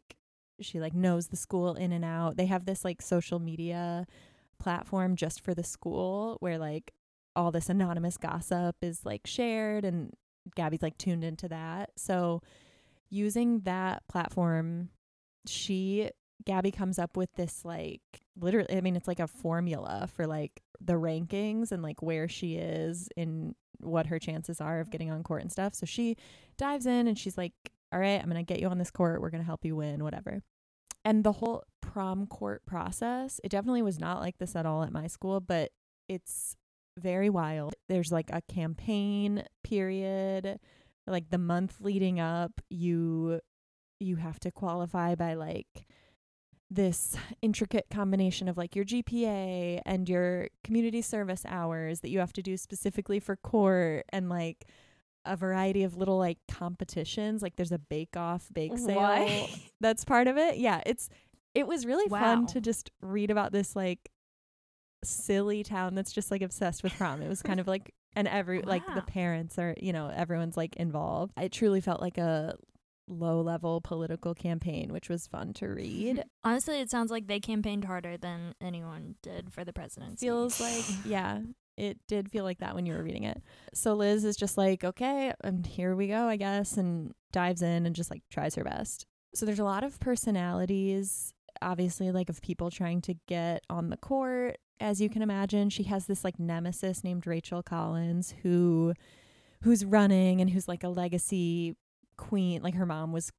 she 0.61 0.79
like 0.79 0.93
knows 0.93 1.27
the 1.27 1.35
school 1.35 1.73
in 1.73 1.91
and 1.91 2.05
out. 2.05 2.37
They 2.37 2.45
have 2.45 2.65
this 2.65 2.85
like 2.85 3.01
social 3.01 3.39
media 3.39 4.05
platform 4.57 5.15
just 5.15 5.41
for 5.41 5.53
the 5.53 5.63
school 5.63 6.37
where 6.39 6.57
like 6.57 6.93
all 7.35 7.51
this 7.51 7.69
anonymous 7.69 8.17
gossip 8.17 8.77
is 8.81 9.05
like 9.05 9.27
shared 9.27 9.83
and 9.83 10.13
Gabby's 10.55 10.81
like 10.81 10.97
tuned 10.97 11.23
into 11.23 11.49
that. 11.49 11.89
So 11.97 12.41
using 13.09 13.61
that 13.61 14.03
platform, 14.07 14.89
she 15.45 16.11
Gabby 16.45 16.71
comes 16.71 16.99
up 16.99 17.17
with 17.17 17.33
this 17.35 17.65
like 17.65 18.01
literally 18.39 18.75
I 18.75 18.81
mean 18.81 18.95
it's 18.95 19.07
like 19.07 19.19
a 19.19 19.27
formula 19.27 20.07
for 20.13 20.27
like 20.27 20.61
the 20.81 20.93
rankings 20.93 21.71
and 21.71 21.81
like 21.81 22.01
where 22.01 22.27
she 22.27 22.55
is 22.55 23.09
in 23.15 23.55
what 23.79 24.07
her 24.07 24.19
chances 24.19 24.61
are 24.61 24.79
of 24.79 24.89
getting 24.89 25.11
on 25.11 25.23
court 25.23 25.41
and 25.41 25.51
stuff. 25.51 25.73
So 25.75 25.85
she 25.85 26.15
dives 26.57 26.85
in 26.85 27.07
and 27.07 27.17
she's 27.17 27.37
like, 27.37 27.53
"All 27.91 27.99
right, 27.99 28.21
I'm 28.21 28.29
to 28.31 28.43
get 28.43 28.59
you 28.59 28.67
on 28.67 28.77
this 28.77 28.91
court. 28.91 29.21
We're 29.21 29.29
to 29.43 29.45
help 29.45 29.65
you 29.65 29.75
win, 29.75 30.03
whatever." 30.03 30.41
And 31.03 31.23
the 31.23 31.33
whole 31.33 31.63
prom 31.81 32.25
court 32.25 32.65
process, 32.65 33.39
it 33.43 33.49
definitely 33.49 33.83
was 33.83 33.99
not 33.99 34.21
like 34.21 34.37
this 34.37 34.55
at 34.55 34.65
all 34.65 34.83
at 34.83 34.91
my 34.91 35.07
school, 35.07 35.39
but 35.39 35.71
it's 36.09 36.55
very 36.97 37.29
wild. 37.29 37.75
There's 37.89 38.11
like 38.11 38.29
a 38.31 38.41
campaign 38.41 39.43
period, 39.63 40.59
like 41.07 41.29
the 41.29 41.37
month 41.37 41.77
leading 41.79 42.19
up, 42.19 42.61
you 42.69 43.39
you 43.99 44.17
have 44.17 44.39
to 44.41 44.51
qualify 44.51 45.15
by 45.15 45.35
like 45.35 45.87
this 46.71 47.15
intricate 47.41 47.85
combination 47.91 48.47
of 48.47 48.57
like 48.57 48.75
your 48.75 48.85
GPA 48.85 49.81
and 49.85 50.09
your 50.09 50.49
community 50.63 51.01
service 51.01 51.43
hours 51.47 51.99
that 51.99 52.09
you 52.09 52.19
have 52.19 52.33
to 52.33 52.41
do 52.41 52.57
specifically 52.57 53.19
for 53.19 53.35
court 53.35 54.05
and 54.09 54.29
like 54.29 54.65
a 55.25 55.35
variety 55.35 55.83
of 55.83 55.95
little 55.97 56.17
like 56.17 56.37
competitions 56.47 57.41
like 57.41 57.55
there's 57.55 57.71
a 57.71 57.79
bake 57.79 58.15
off 58.15 58.47
bake 58.53 58.77
sale 58.77 58.95
What? 58.95 59.49
that's 59.81 60.05
part 60.05 60.27
of 60.27 60.37
it? 60.37 60.57
Yeah 60.57 60.81
it's 60.85 61.09
it 61.53 61.67
was 61.67 61.85
really 61.85 62.07
fun 62.09 62.45
to 62.47 62.61
just 62.61 62.91
read 63.01 63.31
about 63.31 63.51
this 63.51 63.75
like 63.75 64.09
silly 65.03 65.63
town 65.63 65.95
that's 65.95 66.11
just 66.11 66.31
like 66.31 66.41
obsessed 66.41 66.83
with 66.83 66.93
prom. 66.97 67.21
It 67.21 67.29
was 67.29 67.41
kind 67.41 67.59
of 67.59 67.67
like 67.67 67.93
and 68.15 68.27
every 68.27 68.61
like 68.61 68.83
the 68.93 69.01
parents 69.07 69.57
are 69.59 69.75
you 69.79 69.93
know 69.93 70.11
everyone's 70.13 70.57
like 70.57 70.75
involved. 70.77 71.33
It 71.39 71.51
truly 71.51 71.81
felt 71.81 72.01
like 72.01 72.17
a 72.17 72.55
low 73.07 73.41
level 73.41 73.81
political 73.81 74.33
campaign 74.33 74.91
which 74.91 75.09
was 75.09 75.27
fun 75.27 75.53
to 75.53 75.67
read. 75.67 76.23
Honestly, 76.43 76.79
it 76.79 76.89
sounds 76.89 77.11
like 77.11 77.27
they 77.27 77.39
campaigned 77.39 77.85
harder 77.85 78.17
than 78.17 78.55
anyone 78.61 79.15
did 79.21 79.53
for 79.53 79.63
the 79.63 79.73
presidency. 79.73 80.25
feels 80.25 80.59
like 80.59 80.83
yeah 81.05 81.41
it 81.77 81.97
did 82.07 82.31
feel 82.31 82.45
like 82.45 82.59
that 82.59 82.73
when 82.73 82.85
you 82.85 82.93
were 82.93 83.03
reading 83.03 83.23
it. 83.23 83.41
So 83.73 83.93
liz 83.93 84.23
is 84.23 84.35
just 84.35 84.57
like 84.57 84.83
okay 84.83 85.33
and 85.43 85.65
here 85.65 85.95
we 85.95 86.07
go 86.07 86.27
i 86.27 86.35
guess 86.35 86.77
and 86.77 87.13
dives 87.31 87.61
in 87.61 87.85
and 87.85 87.95
just 87.95 88.09
like 88.11 88.23
tries 88.31 88.55
her 88.55 88.63
best. 88.63 89.05
So 89.33 89.45
there's 89.45 89.59
a 89.59 89.65
lot 89.65 89.83
of 89.83 89.99
personalities 89.99 91.33
obviously 91.61 92.11
like 92.11 92.29
of 92.29 92.41
people 92.41 92.69
trying 92.69 93.01
to 93.01 93.15
get 93.27 93.63
on 93.69 93.89
the 93.89 93.97
court. 93.97 94.57
As 94.79 94.99
you 94.99 95.09
can 95.09 95.21
imagine 95.21 95.69
she 95.69 95.83
has 95.83 96.05
this 96.05 96.23
like 96.23 96.39
nemesis 96.39 97.03
named 97.03 97.25
rachel 97.27 97.63
collins 97.63 98.33
who 98.43 98.93
who's 99.63 99.85
running 99.85 100.41
and 100.41 100.49
who's 100.49 100.67
like 100.67 100.83
a 100.83 100.89
legacy 100.89 101.75
queen 102.17 102.61
like 102.61 102.75
her 102.75 102.85
mom 102.85 103.11
was 103.11 103.31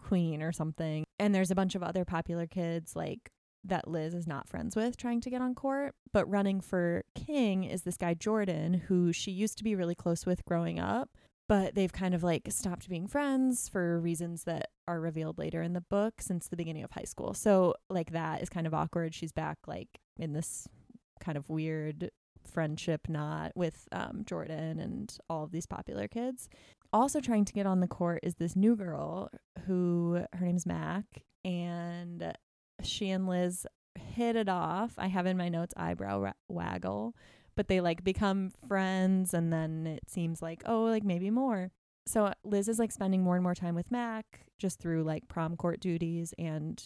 queen 0.00 0.42
or 0.42 0.52
something 0.52 1.04
and 1.18 1.34
there's 1.34 1.50
a 1.50 1.54
bunch 1.54 1.74
of 1.74 1.82
other 1.82 2.04
popular 2.04 2.46
kids 2.46 2.96
like 2.96 3.30
that 3.64 3.88
Liz 3.88 4.14
is 4.14 4.26
not 4.26 4.48
friends 4.48 4.74
with 4.74 4.96
trying 4.96 5.20
to 5.20 5.30
get 5.30 5.40
on 5.40 5.54
court. 5.54 5.94
But 6.12 6.28
running 6.28 6.60
for 6.60 7.04
king 7.14 7.64
is 7.64 7.82
this 7.82 7.96
guy, 7.96 8.14
Jordan, 8.14 8.74
who 8.74 9.12
she 9.12 9.30
used 9.30 9.58
to 9.58 9.64
be 9.64 9.74
really 9.74 9.94
close 9.94 10.26
with 10.26 10.44
growing 10.44 10.78
up. 10.78 11.10
But 11.48 11.74
they've 11.74 11.92
kind 11.92 12.14
of 12.14 12.22
like 12.22 12.48
stopped 12.50 12.88
being 12.88 13.06
friends 13.06 13.68
for 13.68 14.00
reasons 14.00 14.44
that 14.44 14.70
are 14.88 15.00
revealed 15.00 15.38
later 15.38 15.60
in 15.62 15.74
the 15.74 15.80
book 15.80 16.14
since 16.20 16.48
the 16.48 16.56
beginning 16.56 16.84
of 16.84 16.92
high 16.92 17.04
school. 17.04 17.34
So, 17.34 17.74
like, 17.90 18.12
that 18.12 18.42
is 18.42 18.48
kind 18.48 18.66
of 18.66 18.72
awkward. 18.72 19.14
She's 19.14 19.32
back, 19.32 19.58
like, 19.66 19.88
in 20.18 20.32
this 20.32 20.66
kind 21.20 21.36
of 21.36 21.50
weird 21.50 22.10
friendship 22.50 23.08
knot 23.08 23.52
with 23.54 23.86
um, 23.92 24.22
Jordan 24.24 24.78
and 24.78 25.14
all 25.28 25.44
of 25.44 25.52
these 25.52 25.66
popular 25.66 26.08
kids. 26.08 26.48
Also, 26.92 27.20
trying 27.20 27.44
to 27.46 27.52
get 27.52 27.66
on 27.66 27.80
the 27.80 27.88
court 27.88 28.20
is 28.22 28.34
this 28.34 28.54
new 28.54 28.76
girl 28.76 29.30
who 29.66 30.24
her 30.34 30.44
name's 30.44 30.66
Mac, 30.66 31.04
and 31.44 32.36
she 32.82 33.10
and 33.10 33.26
Liz 33.26 33.66
hit 33.98 34.36
it 34.36 34.48
off. 34.48 34.94
I 34.98 35.06
have 35.06 35.26
in 35.26 35.36
my 35.36 35.48
notes 35.48 35.74
eyebrow 35.76 36.20
ra- 36.20 36.32
waggle, 36.48 37.14
but 37.56 37.68
they 37.68 37.80
like 37.80 38.04
become 38.04 38.50
friends 38.68 39.34
and 39.34 39.52
then 39.52 39.86
it 39.86 40.08
seems 40.08 40.42
like 40.42 40.62
oh 40.66 40.82
like 40.84 41.04
maybe 41.04 41.30
more. 41.30 41.70
So 42.06 42.26
uh, 42.26 42.34
Liz 42.44 42.68
is 42.68 42.78
like 42.78 42.92
spending 42.92 43.22
more 43.22 43.36
and 43.36 43.42
more 43.42 43.54
time 43.54 43.74
with 43.74 43.90
Mac 43.90 44.46
just 44.58 44.80
through 44.80 45.04
like 45.04 45.28
prom 45.28 45.56
court 45.56 45.80
duties 45.80 46.34
and 46.38 46.82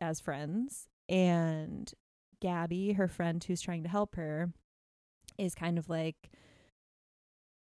as 0.00 0.20
friends. 0.20 0.88
And 1.08 1.92
Gabby, 2.40 2.92
her 2.92 3.08
friend 3.08 3.42
who's 3.42 3.60
trying 3.60 3.82
to 3.82 3.88
help 3.88 4.16
her, 4.16 4.52
is 5.38 5.54
kind 5.54 5.78
of 5.78 5.88
like 5.88 6.30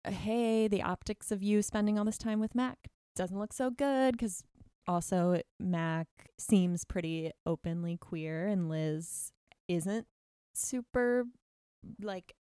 hey, 0.05 0.67
the 0.67 0.81
optics 0.81 1.31
of 1.31 1.43
you 1.43 1.61
spending 1.61 1.97
all 1.97 2.05
this 2.05 2.17
time 2.17 2.39
with 2.39 2.55
Mac 2.55 2.77
doesn't 3.15 3.37
look 3.37 3.53
so 3.53 3.69
good 3.69 4.13
because 4.13 4.43
also 4.87 5.41
Mac 5.59 6.07
seems 6.37 6.85
pretty 6.85 7.31
openly 7.45 7.97
queer 7.97 8.47
and 8.47 8.69
Liz 8.69 9.31
isn't 9.67 10.07
super 10.53 11.25
like 12.01 12.33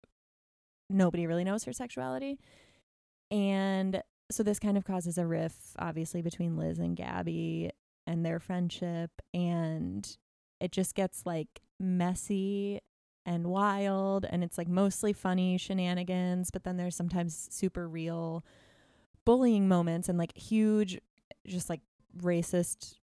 nobody 0.88 1.26
really 1.26 1.44
knows 1.44 1.64
her 1.64 1.72
sexuality. 1.72 2.38
And 3.30 4.02
so 4.30 4.42
this 4.42 4.58
kind 4.58 4.76
of 4.76 4.84
causes 4.84 5.18
a 5.18 5.26
riff 5.26 5.74
obviously 5.78 6.22
between 6.22 6.56
Liz 6.56 6.78
and 6.78 6.96
Gabby 6.96 7.70
and 8.06 8.24
their 8.24 8.40
friendship 8.40 9.10
and 9.34 10.16
it 10.60 10.72
just 10.72 10.94
gets 10.94 11.24
like 11.24 11.60
messy 11.78 12.80
and 13.26 13.46
wild 13.46 14.26
and 14.30 14.42
it's 14.42 14.56
like 14.56 14.68
mostly 14.68 15.12
funny 15.12 15.58
shenanigans 15.58 16.50
but 16.50 16.64
then 16.64 16.76
there's 16.76 16.96
sometimes 16.96 17.48
super 17.50 17.88
real 17.88 18.44
bullying 19.24 19.68
moments 19.68 20.08
and 20.08 20.18
like 20.18 20.36
huge 20.36 20.98
just 21.46 21.68
like 21.68 21.80
racist 22.18 22.94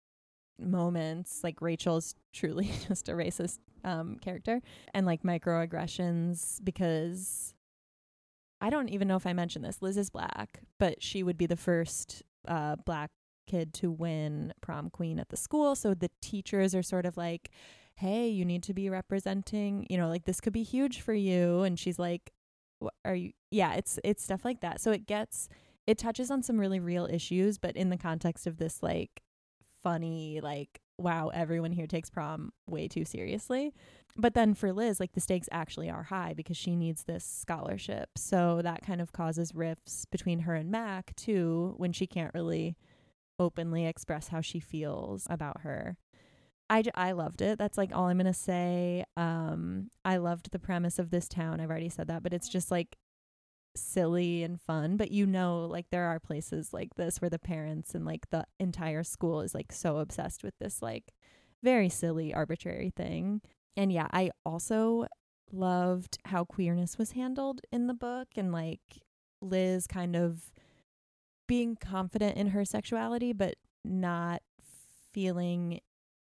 moments. 0.59 1.45
Like 1.45 1.61
rachel's 1.61 2.15
truly 2.33 2.71
just 2.89 3.09
a 3.09 3.13
racist 3.13 3.59
um 3.85 4.17
character 4.21 4.61
and 4.95 5.07
like 5.07 5.23
microaggressions 5.23 6.65
because 6.65 7.55
i 8.61 8.69
don't 8.69 8.89
even 8.89 9.07
know 9.07 9.15
if 9.15 9.27
i 9.27 9.33
mentioned 9.33 9.65
this 9.65 9.81
liz 9.81 9.97
is 9.97 10.11
black 10.11 10.63
but 10.81 11.01
she 11.01 11.23
would 11.23 11.37
be 11.39 11.47
the 11.47 11.57
first 11.57 12.23
uh 12.49 12.75
black 12.85 13.11
kid 13.47 13.73
to 13.75 13.91
win 13.91 14.53
prom 14.61 14.91
queen 14.91 15.19
at 15.19 15.29
the 15.31 15.37
school. 15.37 15.75
So 15.75 15.95
the 15.95 16.11
teachers 16.21 16.75
are 16.75 16.83
sort 16.83 17.07
of 17.07 17.17
like 17.17 17.51
hey 17.97 18.29
you 18.29 18.45
need 18.45 18.63
to 18.63 18.75
be 18.75 18.91
representing 18.91 19.87
you 19.89 19.97
know 19.97 20.09
like 20.09 20.25
this 20.25 20.41
could 20.41 20.53
be 20.53 20.63
huge 20.63 21.01
for 21.01 21.15
you. 21.15 21.63
And 21.63 21.79
she's 21.79 21.99
like 21.99 22.33
"Wh- 22.83 22.89
are 23.05 23.15
you 23.15 23.33
yeah 23.51 23.75
it's 23.75 23.99
it's 24.05 24.23
stuff 24.23 24.45
like 24.45 24.61
that. 24.61 24.81
So 24.81 24.91
it 24.93 25.07
gets 25.07 25.49
it 25.87 25.99
touches 25.99 26.31
on 26.31 26.43
some 26.43 26.59
really 26.59 26.81
real 26.81 27.07
issues 27.07 27.59
but 27.59 27.77
in 27.77 27.91
the 27.91 27.97
context 27.97 28.47
of 28.47 28.59
this 28.59 28.83
like 28.83 29.23
funny 29.83 30.41
like 30.43 30.81
wow 30.99 31.29
everyone 31.29 31.73
here 31.73 31.87
takes 31.87 32.11
prom 32.11 32.53
way 32.69 32.89
too 32.89 33.05
seriously. 33.05 33.75
But 34.19 34.35
then 34.35 34.55
for 34.55 34.73
liz 34.73 35.01
like 35.01 35.13
the 35.13 35.21
stakes 35.21 35.49
actually 35.53 35.91
are 35.91 36.05
high 36.05 36.35
because 36.35 36.57
she 36.57 36.77
needs 36.77 37.05
this 37.05 37.25
scholarship. 37.25 38.11
So 38.17 38.61
that 38.63 38.83
kind 38.83 39.01
of 39.01 39.13
causes 39.13 39.55
rifts 39.55 40.05
between 40.07 40.41
her 40.41 40.55
and 40.55 40.71
mac 40.71 41.15
too 41.17 41.75
when 41.77 41.93
she 41.93 42.07
can't 42.07 42.35
really 42.35 42.77
openly 43.39 43.87
express 43.87 44.29
how 44.29 44.41
she 44.41 44.61
feels 44.61 45.27
about 45.31 45.61
her 45.61 45.99
I, 46.69 46.83
I 46.95 47.13
loved 47.13 47.43
it. 47.43 47.59
That's 47.59 47.79
like 47.79 47.95
all 47.95 48.07
I'm 48.07 48.19
going 48.19 48.27
to 48.27 48.33
say. 48.33 49.05
Um, 49.17 49.91
I 50.05 50.17
loved 50.17 50.51
the 50.51 50.59
premise 50.59 50.99
of 50.99 51.11
this 51.11 51.29
town. 51.29 51.61
I've 51.61 51.71
already 51.71 51.89
said 51.89 52.09
that, 52.09 52.23
but 52.23 52.33
it's 52.33 52.49
just 52.49 52.71
like 52.71 52.97
silly 53.77 54.43
and 54.43 54.61
fun, 54.61 54.97
but 54.97 55.11
you 55.11 55.27
know, 55.27 55.67
like 55.71 55.87
there 55.91 56.07
are 56.07 56.19
places 56.19 56.73
like 56.73 56.95
this 56.97 57.21
where 57.21 57.31
the 57.31 57.39
parents 57.39 57.95
and 57.95 58.05
like 58.05 58.31
the 58.31 58.45
entire 58.59 59.05
school 59.05 59.43
is 59.43 59.55
like 59.55 59.71
so 59.71 59.99
obsessed 59.99 60.43
with 60.43 60.55
this 60.59 60.83
like 60.83 61.13
very 61.63 61.89
silly, 61.89 62.33
arbitrary 62.33 62.91
thing. 62.95 63.41
And 63.77 63.93
yeah, 63.93 64.09
I 64.13 64.31
also 64.45 65.07
loved 65.53 66.19
how 66.27 66.45
queerness 66.45 66.99
was 66.99 67.13
handled 67.13 67.61
in 67.71 67.87
the 67.87 67.95
book 67.95 68.29
and 68.37 68.51
like 68.51 68.81
Liz 69.41 69.87
kind 69.87 70.17
of 70.17 70.53
being 71.47 71.77
confident 71.77 72.37
in 72.37 72.49
her 72.49 72.65
sexuality, 72.65 73.33
but 73.33 73.55
not 73.85 74.43
feeling 75.13 75.81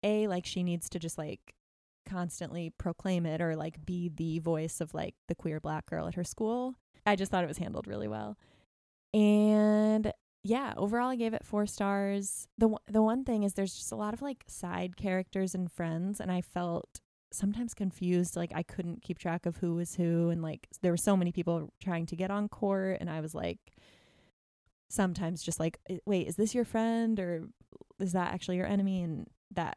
a 0.02 0.26
like 0.28 0.46
she 0.46 0.62
needs 0.62 0.88
to 0.90 0.98
just 0.98 1.18
like 1.18 1.54
constantly 2.08 2.70
proclaim 2.78 3.26
it 3.26 3.40
or 3.40 3.54
like 3.54 3.84
be 3.84 4.08
the 4.08 4.38
voice 4.38 4.80
of 4.80 4.94
like 4.94 5.14
the 5.28 5.34
queer 5.34 5.60
black 5.60 5.86
girl 5.86 6.06
at 6.08 6.14
her 6.14 6.24
school. 6.24 6.74
I 7.06 7.16
just 7.16 7.30
thought 7.30 7.44
it 7.44 7.48
was 7.48 7.58
handled 7.58 7.86
really 7.86 8.08
well. 8.08 8.36
And 9.14 10.12
yeah, 10.44 10.74
overall 10.76 11.10
I 11.10 11.16
gave 11.16 11.34
it 11.34 11.44
4 11.44 11.66
stars. 11.66 12.48
The 12.56 12.68
one- 12.68 12.82
the 12.86 13.02
one 13.02 13.24
thing 13.24 13.42
is 13.42 13.54
there's 13.54 13.74
just 13.74 13.92
a 13.92 13.96
lot 13.96 14.14
of 14.14 14.22
like 14.22 14.44
side 14.46 14.96
characters 14.96 15.54
and 15.54 15.70
friends 15.70 16.20
and 16.20 16.30
I 16.30 16.40
felt 16.40 17.00
sometimes 17.30 17.74
confused 17.74 18.36
like 18.36 18.52
I 18.54 18.62
couldn't 18.62 19.02
keep 19.02 19.18
track 19.18 19.44
of 19.44 19.58
who 19.58 19.74
was 19.74 19.96
who 19.96 20.30
and 20.30 20.40
like 20.40 20.66
there 20.80 20.92
were 20.92 20.96
so 20.96 21.14
many 21.14 21.30
people 21.30 21.70
trying 21.82 22.06
to 22.06 22.16
get 22.16 22.30
on 22.30 22.48
court 22.48 22.98
and 23.00 23.10
I 23.10 23.20
was 23.20 23.34
like 23.34 23.58
sometimes 24.88 25.42
just 25.42 25.60
like 25.60 25.78
wait, 26.06 26.26
is 26.26 26.36
this 26.36 26.54
your 26.54 26.64
friend 26.64 27.20
or 27.20 27.48
is 27.98 28.12
that 28.12 28.32
actually 28.32 28.56
your 28.56 28.66
enemy 28.66 29.02
and 29.02 29.26
that 29.50 29.76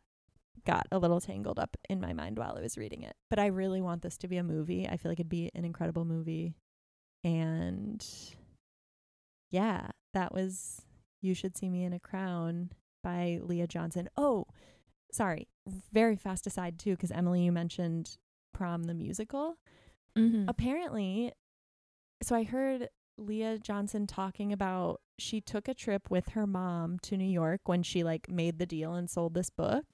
got 0.65 0.87
a 0.91 0.99
little 0.99 1.19
tangled 1.19 1.59
up 1.59 1.77
in 1.89 1.99
my 1.99 2.13
mind 2.13 2.37
while 2.37 2.55
I 2.57 2.61
was 2.61 2.77
reading 2.77 3.03
it. 3.03 3.15
But 3.29 3.39
I 3.39 3.47
really 3.47 3.81
want 3.81 4.01
this 4.01 4.17
to 4.19 4.27
be 4.27 4.37
a 4.37 4.43
movie. 4.43 4.87
I 4.87 4.97
feel 4.97 5.11
like 5.11 5.19
it'd 5.19 5.29
be 5.29 5.51
an 5.55 5.65
incredible 5.65 6.05
movie. 6.05 6.55
And 7.23 8.05
yeah, 9.49 9.89
that 10.13 10.33
was 10.33 10.81
You 11.21 11.33
Should 11.33 11.57
See 11.57 11.69
Me 11.69 11.83
in 11.83 11.93
a 11.93 11.99
Crown 11.99 12.71
by 13.03 13.39
Leah 13.41 13.67
Johnson. 13.67 14.09
Oh, 14.17 14.45
sorry. 15.11 15.47
Very 15.91 16.15
fast 16.15 16.47
aside 16.47 16.79
too 16.79 16.97
cuz 16.97 17.11
Emily 17.11 17.43
you 17.43 17.51
mentioned 17.51 18.17
Prom 18.53 18.83
the 18.83 18.93
musical. 18.93 19.57
Mm-hmm. 20.17 20.45
Apparently, 20.47 21.31
so 22.21 22.35
I 22.35 22.43
heard 22.43 22.89
Leah 23.17 23.59
Johnson 23.59 24.07
talking 24.07 24.51
about 24.51 25.01
she 25.19 25.39
took 25.39 25.67
a 25.67 25.73
trip 25.73 26.09
with 26.09 26.29
her 26.29 26.47
mom 26.47 26.97
to 26.99 27.17
New 27.17 27.23
York 27.23 27.61
when 27.65 27.83
she 27.83 28.03
like 28.03 28.29
made 28.29 28.57
the 28.57 28.65
deal 28.65 28.93
and 28.93 29.09
sold 29.09 29.33
this 29.33 29.49
book. 29.49 29.85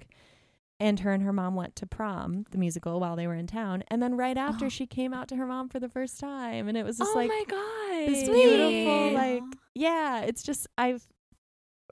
And 0.80 1.00
her 1.00 1.12
and 1.12 1.24
her 1.24 1.34
mom 1.34 1.56
went 1.56 1.76
to 1.78 1.88
prom, 1.88 2.46
the 2.52 2.58
musical, 2.60 3.00
while 3.00 3.16
they 3.16 3.26
were 3.26 3.34
in 3.34 3.48
town. 3.48 3.84
And 3.88 4.02
then 4.02 4.16
right 4.16 4.38
after, 4.38 4.66
Oh. 4.66 4.70
she 4.70 4.86
came 4.86 5.12
out 5.14 5.28
to 5.30 5.36
her 5.36 5.48
mom 5.48 5.70
for 5.70 5.80
the 5.80 5.90
first 5.90 6.20
time, 6.20 6.68
and 6.68 6.78
it 6.78 6.84
was 6.86 7.02
Oh 7.02 7.04
just 7.06 7.16
like 7.16 7.30
my 7.30 7.44
god. 7.48 8.08
this 8.08 8.30
beautiful, 8.30 9.08
Sweet. 9.08 9.16
like 9.16 9.44
yeah. 9.74 10.22
It's 10.22 10.44
just 10.44 10.68
I've, 10.78 11.08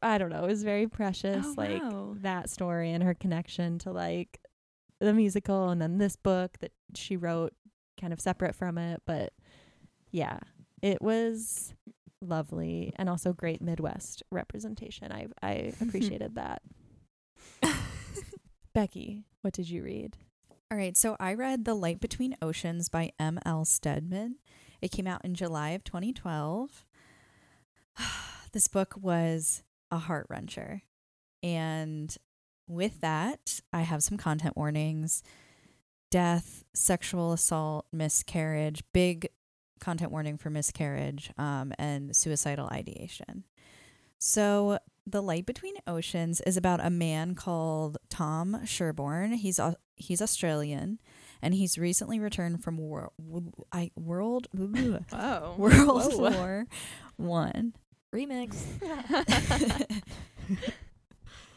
I 0.04 0.18
don't 0.20 0.30
know, 0.30 0.44
it 0.44 0.48
was 0.48 0.64
very 0.64 0.88
precious, 0.88 1.46
Oh, 1.48 1.54
like 1.58 1.82
wow. 1.82 2.16
that 2.22 2.50
story 2.50 2.92
and 2.92 3.04
her 3.04 3.16
connection 3.16 3.80
to 3.80 3.92
like 3.92 4.40
the 5.00 5.14
musical, 5.14 5.70
and 5.70 5.82
then 5.82 5.98
this 5.98 6.16
book 6.16 6.58
that 6.60 6.72
she 6.96 7.18
wrote, 7.18 7.54
kind 8.00 8.14
of 8.14 8.20
separate 8.22 8.54
from 8.56 8.78
it, 8.78 9.02
but 9.08 9.34
yeah, 10.12 10.40
it 10.84 11.02
was 11.02 11.74
lovely 12.22 12.94
and 12.98 13.10
also 13.10 13.34
great 13.34 13.62
Midwest 13.62 14.22
representation. 14.32 15.12
I 15.12 15.26
I 15.42 15.74
appreciated 15.82 16.36
that. 16.36 16.62
Becky, 18.76 19.24
what 19.40 19.54
did 19.54 19.70
you 19.70 19.84
read? 19.84 20.18
All 20.70 20.78
right, 20.78 20.98
so 20.98 21.16
I 21.18 21.34
read 21.34 21.64
The 21.64 21.74
Light 21.74 22.02
Between 22.02 22.36
Oceans 22.42 22.90
by 22.90 23.14
M.L. 23.18 23.64
Stedman. 23.64 24.36
It 24.82 24.92
came 24.92 25.08
out 25.08 25.24
in 25.24 25.34
July 25.34 25.70
of 25.70 25.86
2012. 25.86 26.84
this 28.52 28.68
book 28.68 28.96
was 29.02 29.64
a 29.92 29.98
heart 29.98 30.28
wrencher. 30.28 30.82
And 31.42 32.14
with 32.68 33.00
that, 33.00 33.62
I 33.72 33.84
have 33.84 34.04
some 34.04 34.18
content 34.18 34.58
warnings 34.58 35.24
death, 36.12 36.66
sexual 36.74 37.32
assault, 37.32 37.86
miscarriage, 37.94 38.84
big 38.92 39.30
content 39.80 40.12
warning 40.12 40.38
for 40.38 40.50
miscarriage, 40.50 41.32
um, 41.38 41.72
and 41.80 42.14
suicidal 42.14 42.68
ideation. 42.68 43.46
So, 44.18 44.80
The 45.08 45.22
Light 45.22 45.46
Between 45.46 45.76
Oceans 45.86 46.42
is 46.42 46.58
about 46.58 46.84
a 46.84 46.90
man 46.90 47.36
called 47.36 47.98
Tom 48.10 48.66
Sherborne. 48.66 49.34
He's 49.34 49.60
au- 49.60 49.76
he's 49.96 50.22
Australian, 50.22 51.00
and 51.44 51.54
he's 51.54 51.78
recently 51.78 52.20
returned 52.20 52.64
from 52.64 52.78
war, 52.78 53.12
w- 53.24 53.52
I, 53.72 53.92
World 53.96 54.48
Oh. 55.14 55.56
World 55.58 56.14
Whoa. 56.14 56.18
War 56.32 56.66
One. 57.18 57.74
Remix. 58.14 58.56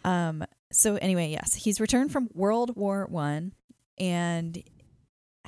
Um. 0.05 0.45
So 0.71 0.95
anyway, 0.97 1.31
yes, 1.31 1.55
he's 1.55 1.81
returned 1.81 2.13
from 2.13 2.29
World 2.33 2.77
War 2.77 3.07
One, 3.11 3.53
and 3.99 4.63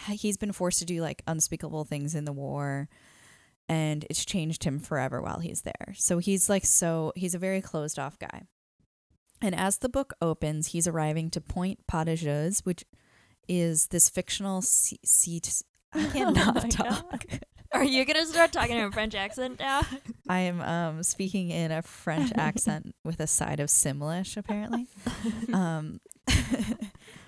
he's 0.09 0.37
been 0.37 0.53
forced 0.53 0.81
to 0.81 0.85
do 0.85 1.01
like 1.01 1.23
unspeakable 1.27 1.85
things 1.85 2.15
in 2.15 2.25
the 2.25 2.33
war, 2.33 2.89
and 3.71 4.05
it's 4.11 4.25
changed 4.25 4.65
him 4.65 4.81
forever 4.81 5.23
while 5.23 5.39
he's 5.39 5.63
there. 5.63 5.95
So 5.95 6.19
he's 6.19 6.49
like 6.51 6.67
so 6.67 7.13
he's 7.15 7.37
a 7.37 7.39
very 7.39 7.63
closed 7.63 8.01
off 8.01 8.19
guy. 8.19 8.43
And 9.41 9.55
as 9.55 9.79
the 9.79 9.89
book 9.89 10.13
opens, 10.21 10.69
he's 10.69 10.89
arriving 10.89 11.31
to 11.31 11.41
Point 11.41 11.87
Partageuse, 11.87 12.67
which 12.67 12.85
is 13.49 13.87
this 13.87 14.09
fictional 14.11 14.61
seat. 14.61 15.07
sea 15.07 15.41
I 15.93 16.05
Oh 16.05 16.11
cannot 16.11 16.55
my 16.57 16.69
talk. 16.69 17.25
Are 17.73 17.85
you 17.85 18.05
gonna 18.05 18.27
start 18.27 18.51
talking 18.51 18.77
in 18.77 18.87
a 18.87 18.91
French 18.91 19.15
accent 19.15 19.61
now? 19.61 19.83
I 20.29 20.41
am 20.41 20.61
um, 20.61 21.03
speaking 21.05 21.51
in 21.51 21.71
a 21.71 21.83
French 21.83 22.33
accent 22.35 22.97
with 23.05 23.21
a 23.21 23.29
side 23.29 23.61
of 23.61 23.69
Simlish, 23.69 24.37
apparently. 24.37 24.89
um, 25.53 26.01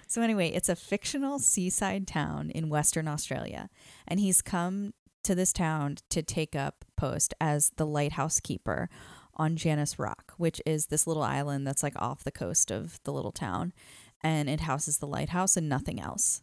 so, 0.08 0.20
anyway, 0.20 0.48
it's 0.48 0.68
a 0.68 0.76
fictional 0.76 1.38
seaside 1.38 2.06
town 2.08 2.50
in 2.50 2.68
Western 2.68 3.08
Australia. 3.08 3.70
And 4.06 4.20
he's 4.20 4.42
come 4.42 4.92
to 5.24 5.34
this 5.34 5.52
town 5.52 5.96
to 6.10 6.22
take 6.22 6.54
up 6.56 6.84
post 6.96 7.34
as 7.40 7.72
the 7.76 7.86
lighthouse 7.86 8.40
keeper 8.40 8.88
on 9.34 9.56
Janus 9.56 9.98
Rock, 9.98 10.34
which 10.36 10.60
is 10.66 10.86
this 10.86 11.06
little 11.06 11.22
island 11.22 11.66
that's 11.66 11.82
like 11.82 12.00
off 12.00 12.24
the 12.24 12.30
coast 12.30 12.70
of 12.70 13.00
the 13.04 13.12
little 13.12 13.32
town. 13.32 13.72
And 14.20 14.48
it 14.48 14.60
houses 14.60 14.98
the 14.98 15.06
lighthouse 15.06 15.56
and 15.56 15.68
nothing 15.68 16.00
else. 16.00 16.42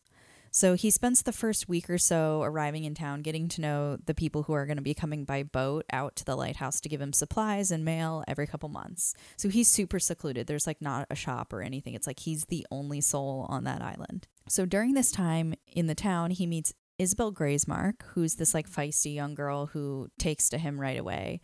So 0.52 0.74
he 0.74 0.90
spends 0.90 1.22
the 1.22 1.32
first 1.32 1.70
week 1.70 1.90
or 1.90 1.98
so 1.98 2.42
arriving 2.42 2.84
in 2.84 2.96
town, 2.96 3.22
getting 3.22 3.48
to 3.50 3.62
know 3.62 3.98
the 4.04 4.16
people 4.16 4.44
who 4.44 4.54
are 4.54 4.66
going 4.66 4.78
to 4.78 4.84
be 4.84 4.94
coming 4.94 5.24
by 5.24 5.44
boat 5.44 5.86
out 5.92 6.16
to 6.18 6.26
the 6.26 6.36
lighthouse 6.36 6.82
to 6.82 6.90
give 6.90 7.02
him 7.02 7.14
supplies 7.14 7.72
and 7.72 7.86
mail 7.86 8.24
every 8.28 8.48
couple 8.48 8.70
months. 8.70 9.14
So 9.38 9.50
he's 9.50 9.68
super 9.68 10.00
secluded. 10.00 10.48
There's 10.48 10.68
like 10.68 10.82
not 10.82 11.06
a 11.10 11.16
shop 11.16 11.54
or 11.54 11.62
anything. 11.62 11.94
It's 11.94 12.08
like 12.08 12.20
he's 12.20 12.46
the 12.46 12.66
only 12.72 13.02
soul 13.02 13.46
on 13.50 13.64
that 13.66 13.82
island. 13.82 14.28
So 14.48 14.66
during 14.66 14.94
this 14.96 15.12
time 15.12 15.54
in 15.68 15.86
the 15.86 15.96
town, 15.96 16.32
he 16.32 16.48
meets 16.48 16.74
Isabel 17.00 17.32
Graysmark, 17.32 18.04
who's 18.14 18.36
this 18.36 18.54
like 18.54 18.70
feisty 18.70 19.16
young 19.16 19.34
girl 19.34 19.68
who 19.68 20.10
takes 20.20 20.50
to 20.50 20.58
him 20.58 20.80
right 20.80 21.00
away. 21.00 21.42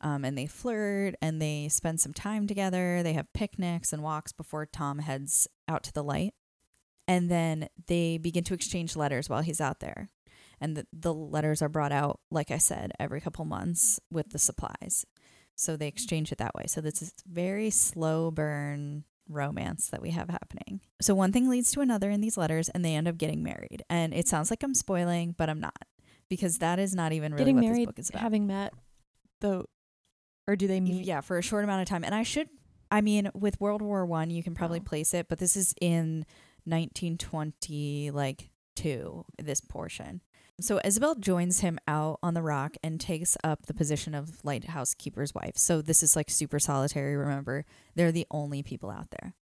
Um, 0.00 0.24
and 0.24 0.36
they 0.36 0.46
flirt 0.46 1.14
and 1.22 1.40
they 1.40 1.68
spend 1.68 2.00
some 2.00 2.12
time 2.12 2.46
together. 2.46 3.02
They 3.02 3.12
have 3.12 3.32
picnics 3.32 3.92
and 3.92 4.02
walks 4.02 4.32
before 4.32 4.66
Tom 4.66 4.98
heads 4.98 5.46
out 5.68 5.82
to 5.84 5.92
the 5.92 6.04
light 6.04 6.34
and 7.06 7.30
then 7.30 7.68
they 7.86 8.18
begin 8.18 8.44
to 8.44 8.54
exchange 8.54 8.96
letters 8.96 9.28
while 9.28 9.42
he's 9.42 9.60
out 9.60 9.80
there 9.80 10.10
and 10.60 10.76
the, 10.76 10.86
the 10.92 11.12
letters 11.12 11.62
are 11.62 11.68
brought 11.68 11.92
out 11.92 12.20
like 12.30 12.50
i 12.50 12.58
said 12.58 12.92
every 12.98 13.20
couple 13.20 13.44
months 13.44 14.00
with 14.10 14.30
the 14.30 14.38
supplies 14.38 15.04
so 15.54 15.76
they 15.76 15.88
exchange 15.88 16.32
it 16.32 16.38
that 16.38 16.54
way 16.54 16.64
so 16.66 16.80
this 16.80 17.02
is 17.02 17.12
very 17.26 17.70
slow 17.70 18.30
burn 18.30 19.04
romance 19.28 19.88
that 19.88 20.02
we 20.02 20.10
have 20.10 20.28
happening. 20.28 20.80
So 21.00 21.14
one 21.14 21.32
thing 21.32 21.48
leads 21.48 21.70
to 21.72 21.80
another 21.80 22.10
in 22.10 22.20
these 22.20 22.36
letters 22.36 22.68
and 22.68 22.84
they 22.84 22.94
end 22.94 23.08
up 23.08 23.16
getting 23.16 23.42
married. 23.42 23.82
And 23.88 24.12
it 24.14 24.28
sounds 24.28 24.50
like 24.50 24.62
i'm 24.62 24.74
spoiling 24.74 25.34
but 25.38 25.48
i'm 25.48 25.60
not 25.60 25.76
because 26.28 26.58
that 26.58 26.78
is 26.78 26.94
not 26.94 27.12
even 27.12 27.32
really 27.32 27.44
Getting 27.44 27.56
what 27.56 27.60
this 27.62 27.68
married, 27.70 27.86
book 27.86 27.98
is 27.98 28.10
about. 28.10 28.22
having 28.22 28.46
met 28.46 28.72
the, 29.40 29.64
or 30.46 30.56
do 30.56 30.66
they 30.66 30.80
meet? 30.80 31.04
yeah 31.04 31.20
for 31.20 31.38
a 31.38 31.42
short 31.42 31.64
amount 31.64 31.82
of 31.82 31.88
time. 31.88 32.04
And 32.04 32.14
i 32.14 32.22
should 32.22 32.48
i 32.90 33.00
mean 33.00 33.30
with 33.34 33.60
world 33.60 33.80
war 33.82 34.04
one 34.06 34.30
you 34.30 34.42
can 34.42 34.54
probably 34.54 34.80
Oh. 34.80 34.84
place 34.88 35.14
it 35.14 35.26
but 35.28 35.38
this 35.38 35.56
is 35.56 35.74
in 35.80 36.24
1920 36.66 38.10
like 38.10 38.50
two 38.76 39.24
this 39.42 39.60
portion 39.60 40.20
so 40.60 40.80
isabel 40.84 41.14
joins 41.16 41.60
him 41.60 41.78
out 41.88 42.18
on 42.22 42.34
the 42.34 42.42
rock 42.42 42.76
and 42.82 43.00
takes 43.00 43.36
up 43.42 43.66
the 43.66 43.74
position 43.74 44.14
of 44.14 44.44
lighthouse 44.44 44.94
keeper's 44.94 45.34
wife. 45.34 45.56
So 45.56 45.82
this 45.82 46.02
is 46.02 46.14
like 46.16 46.30
super 46.30 46.58
solitary 46.58 47.16
remember? 47.16 47.64
They're 47.94 48.12
the 48.12 48.26
only 48.30 48.62
people 48.62 48.90
out 48.90 49.10
there. 49.10 49.34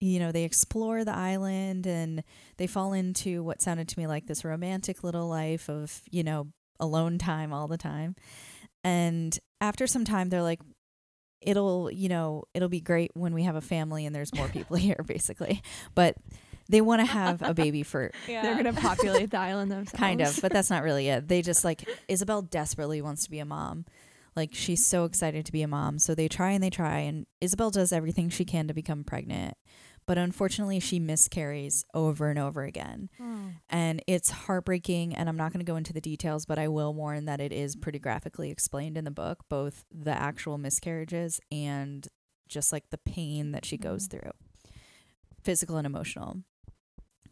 You 0.00 0.18
know 0.18 0.32
they 0.32 0.44
explore 0.44 1.04
the 1.04 1.14
island 1.14 1.86
and 1.86 2.22
they 2.58 2.66
fall 2.66 2.92
into 2.92 3.42
what 3.42 3.62
sounded 3.62 3.88
to 3.88 3.98
me 3.98 4.06
like 4.06 4.26
this 4.26 4.44
romantic 4.44 5.02
little 5.02 5.28
life 5.28 5.70
of 5.70 6.02
you 6.10 6.22
know 6.22 6.48
alone 6.80 7.18
time 7.18 7.52
all 7.52 7.68
the 7.68 7.78
time. 7.78 8.16
And 8.84 9.38
after 9.60 9.86
some 9.86 10.04
time 10.04 10.28
they're 10.28 10.42
like 10.42 10.60
it'll 11.40 11.90
you 11.90 12.08
know 12.08 12.44
it'll 12.54 12.68
be 12.68 12.80
great 12.80 13.10
when 13.14 13.32
we 13.32 13.44
have 13.44 13.56
a 13.56 13.60
family 13.60 14.04
and 14.04 14.14
there's 14.14 14.34
more 14.34 14.48
people 14.48 14.76
here 14.76 15.02
basically. 15.06 15.62
But 15.94 16.16
they 16.68 16.80
want 16.80 17.00
to 17.00 17.06
have 17.06 17.42
a 17.42 17.54
baby 17.54 17.82
for 17.82 18.10
yeah. 18.28 18.42
They're 18.42 18.56
gonna 18.56 18.72
populate 18.72 19.30
the 19.30 19.38
island 19.38 19.70
themselves. 19.70 19.98
kind 19.98 20.20
of, 20.20 20.38
but 20.40 20.52
that's 20.52 20.70
not 20.70 20.82
really 20.82 21.08
it. 21.08 21.28
They 21.28 21.42
just 21.42 21.64
like 21.64 21.88
Isabel 22.08 22.42
desperately 22.42 23.00
wants 23.02 23.24
to 23.24 23.30
be 23.30 23.38
a 23.38 23.44
mom. 23.44 23.84
Like 24.34 24.50
she's 24.52 24.84
so 24.84 25.04
excited 25.04 25.46
to 25.46 25.52
be 25.52 25.62
a 25.62 25.68
mom. 25.68 25.98
So 25.98 26.14
they 26.14 26.28
try 26.28 26.50
and 26.50 26.62
they 26.62 26.70
try 26.70 26.98
and 26.98 27.26
Isabel 27.40 27.70
does 27.70 27.92
everything 27.92 28.28
she 28.28 28.44
can 28.44 28.68
to 28.68 28.74
become 28.74 29.04
pregnant. 29.04 29.56
But 30.06 30.18
unfortunately, 30.18 30.78
she 30.78 31.00
miscarries 31.00 31.84
over 31.92 32.30
and 32.30 32.38
over 32.38 32.62
again. 32.62 33.10
Hmm. 33.18 33.48
And 33.68 34.02
it's 34.06 34.30
heartbreaking 34.30 35.16
and 35.16 35.28
I'm 35.28 35.36
not 35.36 35.52
going 35.52 35.64
to 35.64 35.70
go 35.70 35.76
into 35.76 35.92
the 35.92 36.00
details, 36.00 36.46
but 36.46 36.60
I 36.60 36.68
will 36.68 36.94
warn 36.94 37.24
that 37.24 37.40
it 37.40 37.52
is 37.52 37.74
pretty 37.74 37.98
graphically 37.98 38.50
explained 38.50 38.96
in 38.96 39.04
the 39.04 39.10
book, 39.10 39.40
both 39.48 39.84
the 39.92 40.12
actual 40.12 40.58
miscarriages 40.58 41.40
and 41.50 42.06
just 42.46 42.72
like 42.72 42.90
the 42.90 42.98
pain 42.98 43.50
that 43.50 43.64
she 43.64 43.76
goes 43.76 44.06
hmm. 44.06 44.18
through. 44.18 44.30
Physical 45.42 45.76
and 45.76 45.86
emotional. 45.86 46.38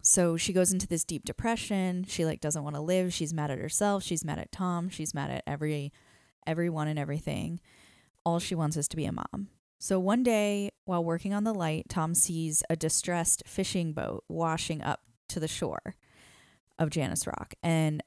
So 0.07 0.37
she 0.37 0.53
goes 0.53 0.71
into 0.71 0.87
this 0.87 1.03
deep 1.03 1.25
depression. 1.25 2.05
She 2.07 2.25
like 2.25 2.39
doesn't 2.39 2.63
want 2.63 2.75
to 2.75 2.81
live. 2.81 3.11
She's 3.11 3.33
mad 3.33 3.49
at 3.49 3.57
herself. 3.57 4.03
She's 4.03 4.23
mad 4.23 4.37
at 4.37 4.51
Tom. 4.51 4.87
She's 4.87 5.15
mad 5.15 5.31
at 5.31 5.43
every 5.47 5.91
everyone 6.45 6.87
and 6.87 6.99
everything. 6.99 7.59
All 8.23 8.37
she 8.37 8.53
wants 8.53 8.77
is 8.77 8.87
to 8.89 8.95
be 8.95 9.05
a 9.05 9.11
mom. 9.11 9.47
So 9.79 9.99
one 9.99 10.21
day, 10.21 10.69
while 10.85 11.03
working 11.03 11.33
on 11.33 11.43
the 11.43 11.53
light, 11.53 11.85
Tom 11.89 12.13
sees 12.13 12.61
a 12.69 12.75
distressed 12.75 13.43
fishing 13.47 13.93
boat 13.93 14.23
washing 14.29 14.81
up 14.83 15.01
to 15.29 15.39
the 15.39 15.47
shore 15.47 15.95
of 16.77 16.91
Janus 16.91 17.25
Rock. 17.25 17.55
And 17.63 18.03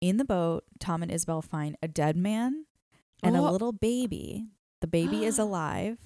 in 0.00 0.16
the 0.16 0.24
boat, 0.24 0.64
Tom 0.80 1.00
and 1.02 1.12
Isabel 1.12 1.42
find 1.42 1.76
a 1.80 1.86
dead 1.86 2.16
man 2.16 2.66
and 3.22 3.36
a 3.36 3.40
Oh. 3.40 3.52
little 3.52 3.72
baby. 3.72 4.46
The 4.80 4.88
baby 4.88 5.24
is 5.24 5.38
alive 5.46 5.98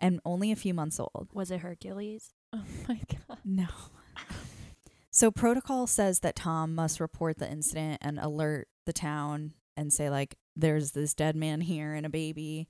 and 0.00 0.18
only 0.24 0.50
a 0.50 0.56
few 0.56 0.74
months 0.74 0.98
old. 0.98 1.28
Was 1.32 1.52
it 1.52 1.60
Hercules? 1.60 2.32
Oh 2.52 2.64
my 2.88 3.00
god. 3.28 3.38
No. 3.44 3.68
So 5.14 5.30
protocol 5.30 5.86
says 5.86 6.20
that 6.20 6.36
Tom 6.36 6.74
must 6.74 6.98
report 6.98 7.38
the 7.38 7.50
incident 7.50 7.98
and 8.00 8.18
alert 8.18 8.68
the 8.86 8.94
town 8.94 9.52
and 9.76 9.92
say 9.92 10.08
like 10.08 10.36
there's 10.56 10.92
this 10.92 11.12
dead 11.12 11.36
man 11.36 11.60
here 11.60 11.92
and 11.92 12.06
a 12.06 12.10
baby. 12.10 12.66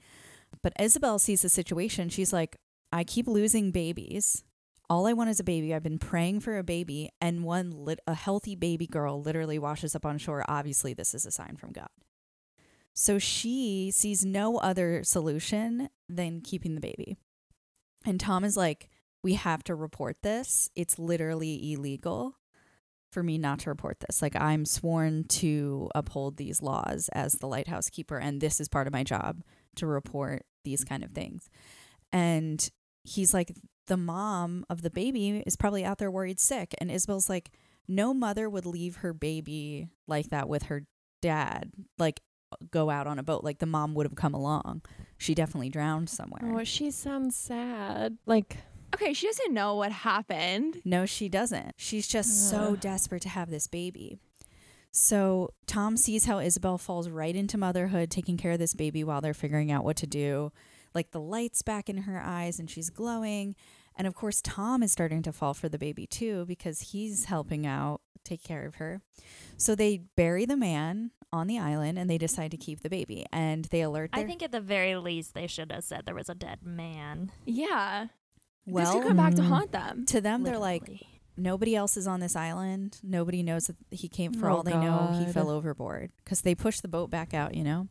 But 0.60 0.72
Isabel 0.78 1.20
sees 1.20 1.42
the 1.42 1.48
situation. 1.48 2.08
She's 2.08 2.32
like, 2.32 2.56
I 2.92 3.04
keep 3.04 3.28
losing 3.28 3.70
babies. 3.70 4.42
All 4.90 5.06
I 5.06 5.12
want 5.12 5.30
is 5.30 5.38
a 5.38 5.44
baby. 5.44 5.72
I've 5.72 5.84
been 5.84 6.00
praying 6.00 6.40
for 6.40 6.58
a 6.58 6.64
baby 6.64 7.10
and 7.20 7.44
one 7.44 7.70
lit- 7.70 8.00
a 8.08 8.14
healthy 8.14 8.56
baby 8.56 8.88
girl 8.88 9.22
literally 9.22 9.58
washes 9.58 9.94
up 9.94 10.04
on 10.04 10.18
shore. 10.18 10.44
Obviously 10.48 10.94
this 10.94 11.14
is 11.14 11.24
a 11.24 11.30
sign 11.30 11.56
from 11.56 11.70
God. 11.70 11.88
So 12.92 13.20
she 13.20 13.92
sees 13.94 14.24
no 14.24 14.58
other 14.58 15.04
solution 15.04 15.88
than 16.08 16.40
keeping 16.40 16.74
the 16.74 16.80
baby. 16.80 17.16
And 18.04 18.18
Tom 18.18 18.42
is 18.42 18.56
like, 18.56 18.90
we 19.22 19.34
have 19.34 19.62
to 19.64 19.74
report 19.74 20.16
this. 20.22 20.70
It's 20.74 20.98
literally 20.98 21.72
illegal 21.72 22.36
for 23.10 23.22
me 23.22 23.38
not 23.38 23.60
to 23.60 23.70
report 23.70 24.00
this. 24.00 24.22
Like 24.22 24.34
I'm 24.34 24.64
sworn 24.64 25.24
to 25.24 25.90
uphold 25.94 26.36
these 26.36 26.62
laws 26.62 27.08
as 27.12 27.34
the 27.34 27.46
lighthouse 27.46 27.88
keeper 27.90 28.18
and 28.18 28.40
this 28.40 28.60
is 28.60 28.68
part 28.68 28.86
of 28.86 28.92
my 28.92 29.04
job 29.04 29.42
to 29.76 29.86
report 29.86 30.44
these 30.64 30.84
kind 30.84 31.04
of 31.04 31.12
things. 31.12 31.48
And 32.10 32.68
he's 33.04 33.34
like 33.34 33.52
the 33.86 33.96
mom 33.96 34.64
of 34.70 34.82
the 34.82 34.90
baby 34.90 35.42
is 35.46 35.56
probably 35.56 35.84
out 35.84 35.98
there 35.98 36.10
worried 36.10 36.40
sick 36.40 36.74
and 36.78 36.90
Isabel's 36.90 37.28
like 37.28 37.50
no 37.88 38.14
mother 38.14 38.48
would 38.48 38.64
leave 38.64 38.96
her 38.96 39.12
baby 39.12 39.88
like 40.06 40.28
that 40.30 40.48
with 40.48 40.64
her 40.64 40.84
dad 41.20 41.72
like 41.98 42.20
go 42.70 42.90
out 42.90 43.06
on 43.06 43.18
a 43.18 43.22
boat 43.22 43.42
like 43.44 43.58
the 43.58 43.66
mom 43.66 43.94
would 43.94 44.06
have 44.06 44.14
come 44.14 44.34
along. 44.34 44.82
She 45.18 45.34
definitely 45.34 45.68
drowned 45.68 46.08
somewhere. 46.08 46.40
Oh, 46.44 46.64
she 46.64 46.90
sounds 46.90 47.36
sad. 47.36 48.18
Like 48.26 48.56
Okay, 48.94 49.12
she 49.12 49.26
doesn't 49.26 49.54
know 49.54 49.74
what 49.74 49.92
happened. 49.92 50.80
No, 50.84 51.06
she 51.06 51.28
doesn't. 51.28 51.74
She's 51.76 52.06
just 52.06 52.50
so 52.50 52.76
desperate 52.76 53.22
to 53.22 53.28
have 53.28 53.50
this 53.50 53.66
baby. 53.66 54.18
So 54.90 55.54
Tom 55.66 55.96
sees 55.96 56.26
how 56.26 56.38
Isabel 56.38 56.76
falls 56.76 57.08
right 57.08 57.34
into 57.34 57.56
motherhood, 57.56 58.10
taking 58.10 58.36
care 58.36 58.52
of 58.52 58.58
this 58.58 58.74
baby 58.74 59.02
while 59.02 59.22
they're 59.22 59.32
figuring 59.32 59.72
out 59.72 59.84
what 59.84 59.96
to 59.96 60.06
do. 60.06 60.52
Like 60.94 61.12
the 61.12 61.20
lights 61.20 61.62
back 61.62 61.88
in 61.88 61.98
her 61.98 62.20
eyes 62.22 62.58
and 62.58 62.68
she's 62.68 62.90
glowing. 62.90 63.56
And 63.96 64.06
of 64.06 64.14
course, 64.14 64.42
Tom 64.42 64.82
is 64.82 64.92
starting 64.92 65.22
to 65.22 65.32
fall 65.32 65.54
for 65.54 65.70
the 65.70 65.78
baby 65.78 66.06
too 66.06 66.44
because 66.46 66.80
he's 66.80 67.24
helping 67.24 67.66
out 67.66 68.02
take 68.24 68.42
care 68.44 68.66
of 68.66 68.76
her. 68.76 69.00
So 69.56 69.74
they 69.74 70.02
bury 70.16 70.44
the 70.44 70.56
man 70.56 71.10
on 71.32 71.46
the 71.46 71.58
island 71.58 71.98
and 71.98 72.10
they 72.10 72.18
decide 72.18 72.50
to 72.50 72.58
keep 72.58 72.80
the 72.80 72.90
baby. 72.90 73.24
And 73.32 73.64
they 73.66 73.80
alert 73.80 74.12
their 74.12 74.24
I 74.24 74.26
think 74.26 74.42
at 74.42 74.52
the 74.52 74.60
very 74.60 74.96
least 74.96 75.32
they 75.32 75.46
should 75.46 75.72
have 75.72 75.84
said 75.84 76.02
there 76.04 76.14
was 76.14 76.28
a 76.28 76.34
dead 76.34 76.58
man. 76.62 77.32
Yeah. 77.46 78.08
This 78.66 78.74
well 78.74 78.92
could 78.98 79.08
come 79.08 79.16
back 79.16 79.34
to 79.34 79.42
Mm. 79.42 79.48
haunt 79.48 79.72
them. 79.72 80.04
to 80.06 80.20
them 80.20 80.42
they're 80.42 80.58
like 80.58 80.88
nobody 81.36 81.74
else 81.74 81.96
is 81.96 82.06
on 82.06 82.20
this 82.20 82.36
island. 82.36 82.98
Nobody 83.02 83.42
knows 83.42 83.66
that 83.68 83.76
he 83.90 84.08
came. 84.08 84.32
For 84.34 84.48
Oh, 84.50 84.56
all 84.56 84.62
they 84.62 84.72
know, 84.76 85.16
he 85.18 85.32
fell 85.32 85.50
overboard 85.50 86.12
because 86.24 86.42
they 86.42 86.54
pushed 86.54 86.82
the 86.82 86.88
boat 86.88 87.10
back 87.10 87.32
out. 87.34 87.54
You 87.54 87.64
know, 87.64 87.88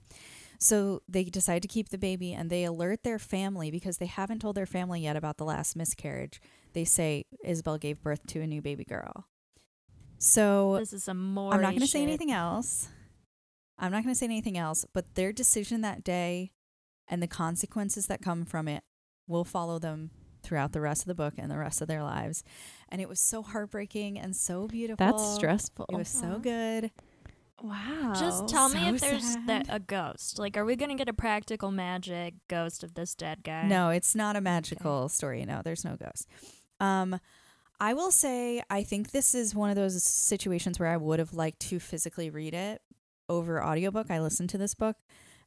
so 0.59 1.01
they 1.09 1.23
decide 1.23 1.61
to 1.63 1.67
keep 1.67 1.89
the 1.89 1.97
baby 1.97 2.33
and 2.33 2.49
they 2.49 2.63
alert 2.63 3.03
their 3.03 3.17
family 3.19 3.71
because 3.71 3.97
they 3.97 4.05
haven't 4.05 4.39
told 4.39 4.55
their 4.55 4.65
family 4.67 5.01
yet 5.01 5.15
about 5.15 5.37
the 5.37 5.43
last 5.45 5.75
miscarriage. 5.75 6.39
They 6.73 6.85
say 6.85 7.25
Isabel 7.43 7.77
gave 7.77 8.01
birth 8.01 8.25
to 8.27 8.41
a 8.41 8.47
new 8.47 8.61
baby 8.61 8.85
girl. 8.85 9.25
So 10.19 10.77
This 10.77 10.93
is 10.93 11.03
some 11.03 11.33
more. 11.33 11.53
I'm 11.53 11.61
not 11.61 11.69
going 11.71 11.81
to 11.81 11.87
say 11.87 12.03
anything 12.03 12.31
else. 12.31 12.87
I'm 13.79 13.91
not 13.91 14.03
going 14.03 14.13
to 14.13 14.17
say 14.19 14.25
anything 14.27 14.57
else. 14.57 14.85
But 14.93 15.15
their 15.15 15.33
decision 15.33 15.81
that 15.81 16.03
day 16.03 16.51
and 17.07 17.21
the 17.23 17.27
consequences 17.27 18.05
that 18.07 18.21
come 18.21 18.45
from 18.45 18.67
it 18.67 18.83
will 19.27 19.43
follow 19.43 19.79
them 19.79 20.11
throughout 20.41 20.71
the 20.71 20.81
rest 20.81 21.01
of 21.01 21.07
the 21.07 21.15
book 21.15 21.33
and 21.37 21.49
the 21.49 21.57
rest 21.57 21.81
of 21.81 21.87
their 21.87 22.03
lives. 22.03 22.43
And 22.89 23.01
it 23.01 23.09
was 23.09 23.19
so 23.19 23.41
heartbreaking 23.41 24.19
and 24.19 24.35
so 24.35 24.67
beautiful. 24.67 25.05
that's 25.05 25.35
stressful. 25.35 25.85
It 25.89 25.95
was 25.95 26.09
so 26.09 26.39
good. 26.39 26.91
Wow. 27.63 28.13
Just 28.17 28.47
tell 28.47 28.69
me 28.69 28.89
if 28.89 29.01
there's 29.01 29.35
that, 29.45 29.67
a 29.69 29.79
ghost. 29.79 30.39
Like, 30.39 30.57
are 30.57 30.65
we 30.65 30.75
gonna 30.75 30.95
get 30.95 31.07
a 31.07 31.13
practical 31.13 31.71
magic 31.71 32.33
ghost 32.47 32.83
of 32.83 32.95
this 32.95 33.13
dead 33.13 33.43
guy? 33.43 33.67
No, 33.67 33.89
it's 33.89 34.15
not 34.15 34.35
a 34.35 34.41
magical 34.41 35.09
story. 35.09 35.45
No, 35.45 35.61
there's 35.63 35.85
no 35.85 35.95
ghost. 35.95 36.27
Um, 36.79 37.19
I 37.79 37.93
will 37.93 38.11
say 38.11 38.63
I 38.69 38.83
think 38.83 39.11
this 39.11 39.35
is 39.35 39.53
one 39.53 39.69
of 39.69 39.75
those 39.75 40.01
situations 40.03 40.79
where 40.79 40.89
I 40.89 40.97
would 40.97 41.19
have 41.19 41.33
liked 41.33 41.59
to 41.69 41.79
physically 41.79 42.29
read 42.29 42.53
it 42.53 42.81
over 43.29 43.63
audiobook. 43.63 44.09
I 44.09 44.19
listened 44.19 44.49
to 44.51 44.57
this 44.57 44.73
book 44.73 44.97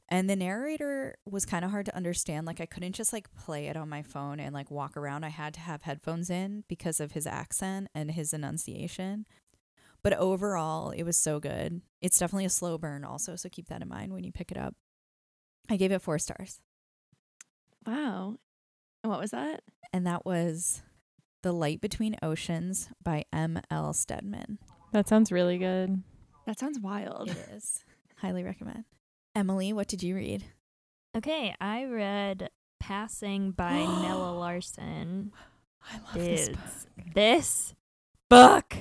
and 0.09 0.29
the 0.29 0.37
narrator 0.37 1.17
was 1.25 1.47
kind 1.47 1.65
of 1.65 1.71
hard 1.71 1.87
to 1.87 1.97
understand. 1.97 2.47
Like 2.47 2.61
I 2.61 2.67
couldn't 2.67 2.95
just 2.95 3.13
like 3.13 3.33
play 3.35 3.67
it 3.67 3.77
on 3.77 3.89
my 3.89 4.03
phone 4.03 4.41
and 4.41 4.55
like 4.55 4.71
walk 4.71 4.97
around. 4.97 5.25
I 5.25 5.31
had 5.31 5.55
to 5.55 5.61
have 5.61 5.83
headphones 5.83 6.31
in 6.31 6.65
because 6.69 7.01
of 7.01 7.13
his 7.13 7.27
accent 7.27 7.89
and 7.95 8.11
his 8.11 8.33
enunciation. 8.33 9.27
But 10.03 10.13
overall, 10.13 10.91
it 10.91 11.05
was 11.05 11.17
so 11.17 11.41
good. 11.41 11.81
It's 12.03 12.19
definitely 12.19 12.45
a 12.45 12.51
slow 12.51 12.77
burn 12.77 13.05
also, 13.05 13.37
so 13.37 13.49
keep 13.49 13.69
that 13.69 13.81
in 13.81 13.89
mind 13.89 14.13
when 14.13 14.25
you 14.25 14.33
pick 14.33 14.51
it 14.51 14.59
up. 14.59 14.75
I 15.71 15.77
gave 15.77 15.93
it 15.93 16.03
4 16.03 16.19
stars. 16.19 16.61
Wow. 17.87 18.37
And 19.03 19.11
what 19.11 19.21
was 19.21 19.31
that? 19.31 19.63
and 19.95 20.05
that 20.09 20.27
was 20.27 20.83
The 21.43 21.53
Light 21.53 21.81
Between 21.81 22.17
Oceans 22.21 22.89
by 23.01 23.27
M.L. 23.33 23.93
Stedman. 23.93 24.59
That 24.91 25.07
sounds 25.07 25.31
really 25.31 25.57
good. 25.57 26.03
That 26.47 26.59
sounds 26.59 26.81
wild. 26.81 27.31
It 27.31 27.37
is. 27.53 27.85
Highly 28.17 28.43
recommend. 28.43 28.87
Emily, 29.35 29.73
what 29.73 29.89
did 29.89 30.03
you 30.03 30.15
read? 30.15 30.45
Okay, 31.17 31.55
I 31.61 31.85
read 31.85 32.51
Passing 32.79 33.51
by 33.51 33.73
Nella 34.03 34.33
Larsen. 34.33 35.33
I 35.83 35.97
love 35.99 36.15
this 36.15 36.49
book. 36.49 37.15
this 37.15 37.75
book. 38.31 38.77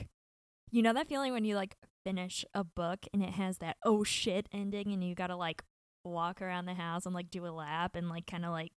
You 0.72 0.82
know 0.84 0.94
that 0.94 1.08
feeling 1.08 1.34
when 1.34 1.46
you 1.46 1.56
like 1.56 1.76
finish 2.04 2.46
a 2.54 2.64
book 2.64 3.06
and 3.14 3.24
it 3.24 3.32
has 3.32 3.60
that 3.60 3.78
oh 3.84 4.04
shit 4.04 4.48
ending 4.52 4.92
and 4.92 5.04
you 5.04 5.16
gotta 5.16 5.36
like 5.36 5.64
walk 6.04 6.42
around 6.42 6.66
the 6.66 6.74
house 6.74 7.06
and 7.06 7.16
like 7.16 7.32
do 7.32 7.46
a 7.46 7.50
lap 7.50 7.96
and 7.96 8.10
like 8.10 8.28
kind 8.28 8.46
of 8.46 8.52
like 8.52 8.74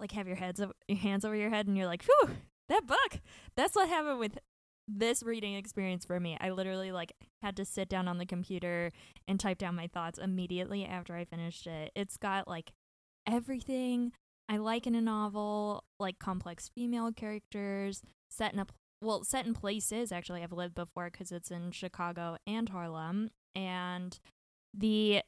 like 0.00 0.12
have 0.12 0.26
your 0.26 0.36
heads 0.36 0.60
your 0.88 0.98
hands 0.98 1.24
over 1.24 1.36
your 1.36 1.50
head 1.50 1.66
and 1.66 1.76
you're 1.76 1.86
like, 1.86 2.04
whew, 2.04 2.36
that 2.68 2.86
book. 2.86 3.20
That's 3.56 3.74
what 3.74 3.88
happened 3.88 4.18
with 4.18 4.38
this 4.86 5.22
reading 5.22 5.54
experience 5.54 6.04
for 6.04 6.20
me. 6.20 6.36
I 6.40 6.50
literally 6.50 6.92
like 6.92 7.12
had 7.42 7.56
to 7.56 7.64
sit 7.64 7.88
down 7.88 8.08
on 8.08 8.18
the 8.18 8.26
computer 8.26 8.92
and 9.26 9.40
type 9.40 9.58
down 9.58 9.74
my 9.74 9.86
thoughts 9.86 10.18
immediately 10.18 10.84
after 10.84 11.16
I 11.16 11.24
finished 11.24 11.66
it. 11.66 11.92
It's 11.94 12.16
got 12.16 12.48
like 12.48 12.72
everything 13.26 14.12
I 14.48 14.58
like 14.58 14.86
in 14.86 14.94
a 14.94 15.00
novel, 15.00 15.84
like 15.98 16.18
complex 16.18 16.70
female 16.74 17.12
characters, 17.12 18.02
set 18.28 18.52
in 18.52 18.58
a 18.58 18.66
well, 19.00 19.24
set 19.24 19.46
in 19.46 19.54
places 19.54 20.12
actually 20.12 20.42
I've 20.42 20.52
lived 20.52 20.74
before 20.74 21.10
because 21.10 21.30
it's 21.32 21.50
in 21.50 21.72
Chicago 21.72 22.36
and 22.46 22.68
Harlem, 22.68 23.30
and 23.54 24.18
the 24.72 25.22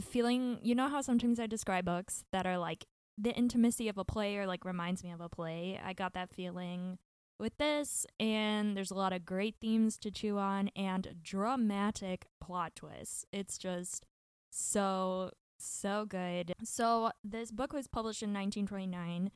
feeling. 0.00 0.58
You 0.62 0.74
know 0.74 0.88
how 0.88 1.00
sometimes 1.00 1.40
I 1.40 1.46
describe 1.46 1.86
books 1.86 2.24
that 2.32 2.46
are 2.46 2.58
like 2.58 2.84
the 3.18 3.32
intimacy 3.32 3.88
of 3.88 3.96
a 3.96 4.04
play 4.04 4.36
or 4.36 4.46
like 4.46 4.64
reminds 4.64 5.02
me 5.02 5.10
of 5.10 5.20
a 5.20 5.28
play. 5.28 5.80
I 5.82 5.94
got 5.94 6.12
that 6.14 6.30
feeling 6.34 6.98
with 7.38 7.56
this, 7.58 8.06
and 8.18 8.76
there's 8.76 8.90
a 8.90 8.94
lot 8.94 9.12
of 9.12 9.24
great 9.24 9.56
themes 9.60 9.96
to 9.98 10.10
chew 10.10 10.38
on 10.38 10.68
and 10.76 11.16
dramatic 11.22 12.26
plot 12.40 12.72
twists. 12.76 13.24
It's 13.32 13.58
just 13.58 14.06
so 14.50 15.30
so 15.58 16.04
good. 16.06 16.52
So 16.62 17.10
this 17.24 17.50
book 17.50 17.72
was 17.72 17.86
published 17.86 18.22
in 18.22 18.32
1929 18.32 19.30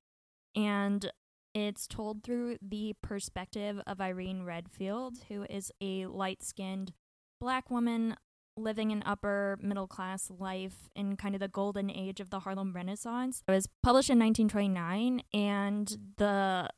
and 0.54 1.10
It's 1.52 1.86
told 1.88 2.22
through 2.22 2.58
the 2.62 2.94
perspective 3.02 3.80
of 3.86 4.00
Irene 4.00 4.44
Redfield, 4.44 5.18
who 5.28 5.44
is 5.50 5.72
a 5.80 6.06
light 6.06 6.42
skinned 6.42 6.92
black 7.40 7.70
woman 7.70 8.16
living 8.56 8.92
an 8.92 9.02
upper 9.06 9.58
middle 9.60 9.88
class 9.88 10.30
life 10.30 10.88
in 10.94 11.16
kind 11.16 11.34
of 11.34 11.40
the 11.40 11.48
golden 11.48 11.90
age 11.90 12.20
of 12.20 12.30
the 12.30 12.40
Harlem 12.40 12.72
Renaissance. 12.72 13.42
It 13.48 13.52
was 13.52 13.68
published 13.82 14.10
in 14.10 14.18
1929 14.18 15.22
and 15.32 15.96
the 16.18 16.68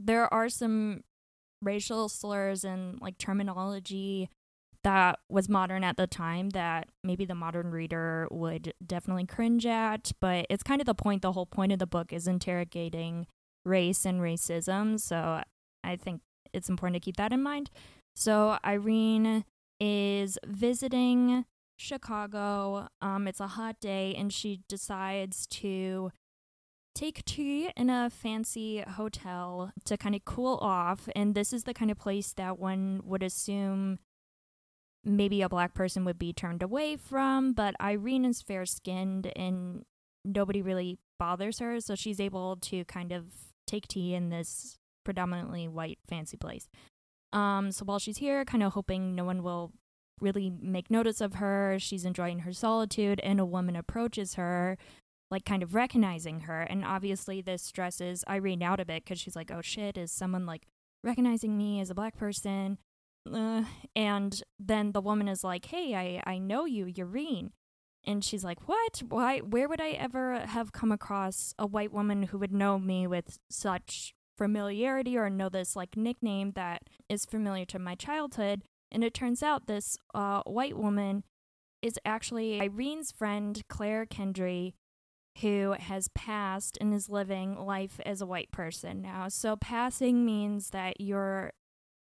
there 0.00 0.32
are 0.32 0.48
some 0.48 1.02
racial 1.62 2.08
slurs 2.08 2.64
and 2.64 3.00
like 3.00 3.18
terminology 3.18 4.30
that 4.82 5.18
was 5.28 5.48
modern 5.48 5.84
at 5.84 5.98
the 5.98 6.06
time 6.06 6.50
that 6.50 6.88
maybe 7.04 7.26
the 7.26 7.34
modern 7.34 7.70
reader 7.70 8.26
would 8.30 8.72
definitely 8.84 9.26
cringe 9.26 9.66
at, 9.66 10.10
but 10.20 10.46
it's 10.48 10.62
kind 10.62 10.80
of 10.80 10.86
the 10.86 10.94
point. 10.94 11.20
The 11.20 11.32
whole 11.32 11.46
point 11.46 11.72
of 11.72 11.78
the 11.78 11.86
book 11.86 12.12
is 12.12 12.26
interrogating 12.26 13.26
race 13.66 14.06
and 14.06 14.20
racism. 14.20 14.98
So 14.98 15.42
I 15.84 15.96
think 15.96 16.22
it's 16.54 16.70
important 16.70 16.94
to 16.94 17.04
keep 17.04 17.16
that 17.16 17.32
in 17.32 17.42
mind. 17.42 17.70
So 18.16 18.56
Irene 18.64 19.44
is 19.78 20.38
visiting 20.46 21.44
Chicago. 21.76 22.88
Um, 23.02 23.28
it's 23.28 23.40
a 23.40 23.48
hot 23.48 23.80
day, 23.80 24.14
and 24.16 24.32
she 24.32 24.60
decides 24.68 25.46
to 25.48 26.10
take 26.94 27.24
tea 27.24 27.70
in 27.76 27.90
a 27.90 28.10
fancy 28.10 28.80
hotel 28.80 29.72
to 29.84 29.96
kind 29.96 30.14
of 30.14 30.24
cool 30.24 30.58
off. 30.60 31.08
And 31.14 31.34
this 31.34 31.52
is 31.52 31.64
the 31.64 31.74
kind 31.74 31.90
of 31.90 31.98
place 31.98 32.32
that 32.34 32.58
one 32.58 33.00
would 33.04 33.22
assume 33.22 33.98
maybe 35.04 35.40
a 35.42 35.48
black 35.48 35.72
person 35.74 36.04
would 36.04 36.18
be 36.18 36.32
turned 36.32 36.62
away 36.62 36.96
from. 36.96 37.52
But 37.52 37.74
Irene 37.80 38.24
is 38.24 38.42
fair 38.42 38.66
skinned 38.66 39.32
and 39.36 39.84
nobody 40.24 40.62
really 40.62 40.98
bothers 41.18 41.58
her. 41.60 41.80
So 41.80 41.94
she's 41.94 42.20
able 42.20 42.56
to 42.56 42.84
kind 42.84 43.12
of 43.12 43.24
take 43.66 43.88
tea 43.88 44.14
in 44.14 44.30
this 44.30 44.78
predominantly 45.04 45.68
white 45.68 45.98
fancy 46.08 46.36
place. 46.36 46.68
Um, 47.32 47.70
so 47.72 47.84
while 47.84 47.98
she's 47.98 48.18
here, 48.18 48.44
kind 48.44 48.62
of 48.62 48.72
hoping 48.72 49.14
no 49.14 49.24
one 49.24 49.42
will 49.42 49.72
really 50.20 50.52
make 50.60 50.90
notice 50.90 51.20
of 51.20 51.34
her, 51.34 51.76
she's 51.78 52.04
enjoying 52.04 52.40
her 52.40 52.52
solitude, 52.52 53.20
and 53.20 53.40
a 53.40 53.44
woman 53.44 53.76
approaches 53.76 54.34
her, 54.34 54.76
like 55.30 55.44
kind 55.44 55.62
of 55.62 55.74
recognizing 55.74 56.40
her. 56.40 56.62
And 56.62 56.84
obviously, 56.84 57.40
this 57.40 57.62
stresses 57.62 58.24
Irene 58.28 58.62
out 58.62 58.80
a 58.80 58.84
bit 58.84 59.04
because 59.04 59.20
she's 59.20 59.36
like, 59.36 59.50
oh 59.50 59.62
shit, 59.62 59.96
is 59.96 60.10
someone 60.10 60.46
like 60.46 60.66
recognizing 61.04 61.56
me 61.56 61.80
as 61.80 61.90
a 61.90 61.94
black 61.94 62.16
person? 62.16 62.78
Uh, 63.30 63.64
and 63.94 64.42
then 64.58 64.92
the 64.92 65.00
woman 65.00 65.28
is 65.28 65.44
like, 65.44 65.66
hey, 65.66 65.94
I, 65.94 66.30
I 66.30 66.38
know 66.38 66.64
you, 66.64 66.92
Irene. 66.98 67.52
And 68.04 68.24
she's 68.24 68.44
like, 68.44 68.66
What? 68.68 69.02
Why? 69.08 69.38
Where 69.40 69.68
would 69.68 69.80
I 69.80 69.90
ever 69.90 70.40
have 70.40 70.72
come 70.72 70.90
across 70.92 71.54
a 71.58 71.66
white 71.66 71.92
woman 71.92 72.24
who 72.24 72.38
would 72.38 72.52
know 72.52 72.78
me 72.78 73.06
with 73.06 73.38
such 73.50 74.14
familiarity 74.38 75.18
or 75.18 75.28
know 75.28 75.50
this 75.50 75.76
like 75.76 75.96
nickname 75.96 76.52
that 76.52 76.82
is 77.08 77.26
familiar 77.26 77.66
to 77.66 77.78
my 77.78 77.94
childhood? 77.94 78.62
And 78.90 79.04
it 79.04 79.14
turns 79.14 79.42
out 79.42 79.66
this 79.66 79.98
uh, 80.14 80.42
white 80.46 80.76
woman 80.76 81.24
is 81.82 81.98
actually 82.04 82.60
Irene's 82.60 83.12
friend, 83.12 83.62
Clare 83.68 84.06
Kendry, 84.06 84.74
who 85.40 85.74
has 85.78 86.08
passed 86.08 86.76
and 86.80 86.92
is 86.94 87.08
living 87.08 87.58
life 87.58 88.00
as 88.04 88.20
a 88.20 88.26
white 88.26 88.50
person 88.50 89.00
now. 89.00 89.28
So, 89.28 89.56
passing 89.56 90.24
means 90.24 90.70
that 90.70 91.00
you're 91.00 91.52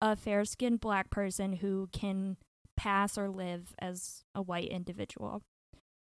a 0.01 0.17
fair 0.17 0.45
skinned 0.45 0.81
black 0.81 1.11
person 1.11 1.55
who 1.55 1.89
can 1.93 2.37
pass 2.77 3.17
or 3.17 3.29
live 3.31 3.75
as 3.79 4.23
a 4.35 4.43
white 4.43 4.69
individual. 4.69 5.43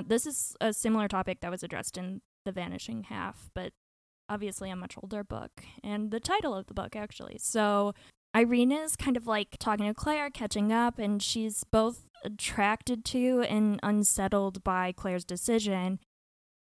This 0.04 0.26
is 0.26 0.56
a 0.60 0.72
similar 0.72 1.08
topic 1.08 1.40
that 1.40 1.50
was 1.50 1.62
addressed 1.62 1.96
in 1.96 2.20
The 2.44 2.52
Vanishing 2.52 3.04
Half, 3.04 3.50
but 3.54 3.72
obviously 4.28 4.70
a 4.70 4.76
much 4.76 4.96
older 5.02 5.24
book, 5.24 5.62
and 5.82 6.10
the 6.10 6.20
title 6.20 6.54
of 6.54 6.66
the 6.66 6.74
book, 6.74 6.94
actually. 6.96 7.38
So, 7.38 7.94
Irene 8.36 8.72
is 8.72 8.94
kind 8.94 9.16
of 9.16 9.26
like 9.26 9.56
talking 9.58 9.86
to 9.86 9.94
Clare, 9.94 10.30
catching 10.30 10.72
up, 10.72 10.98
and 10.98 11.22
she's 11.22 11.64
both 11.64 12.04
attracted 12.24 13.04
to 13.06 13.42
and 13.48 13.80
unsettled 13.82 14.62
by 14.62 14.92
Clare's 14.92 15.24
decision. 15.24 15.98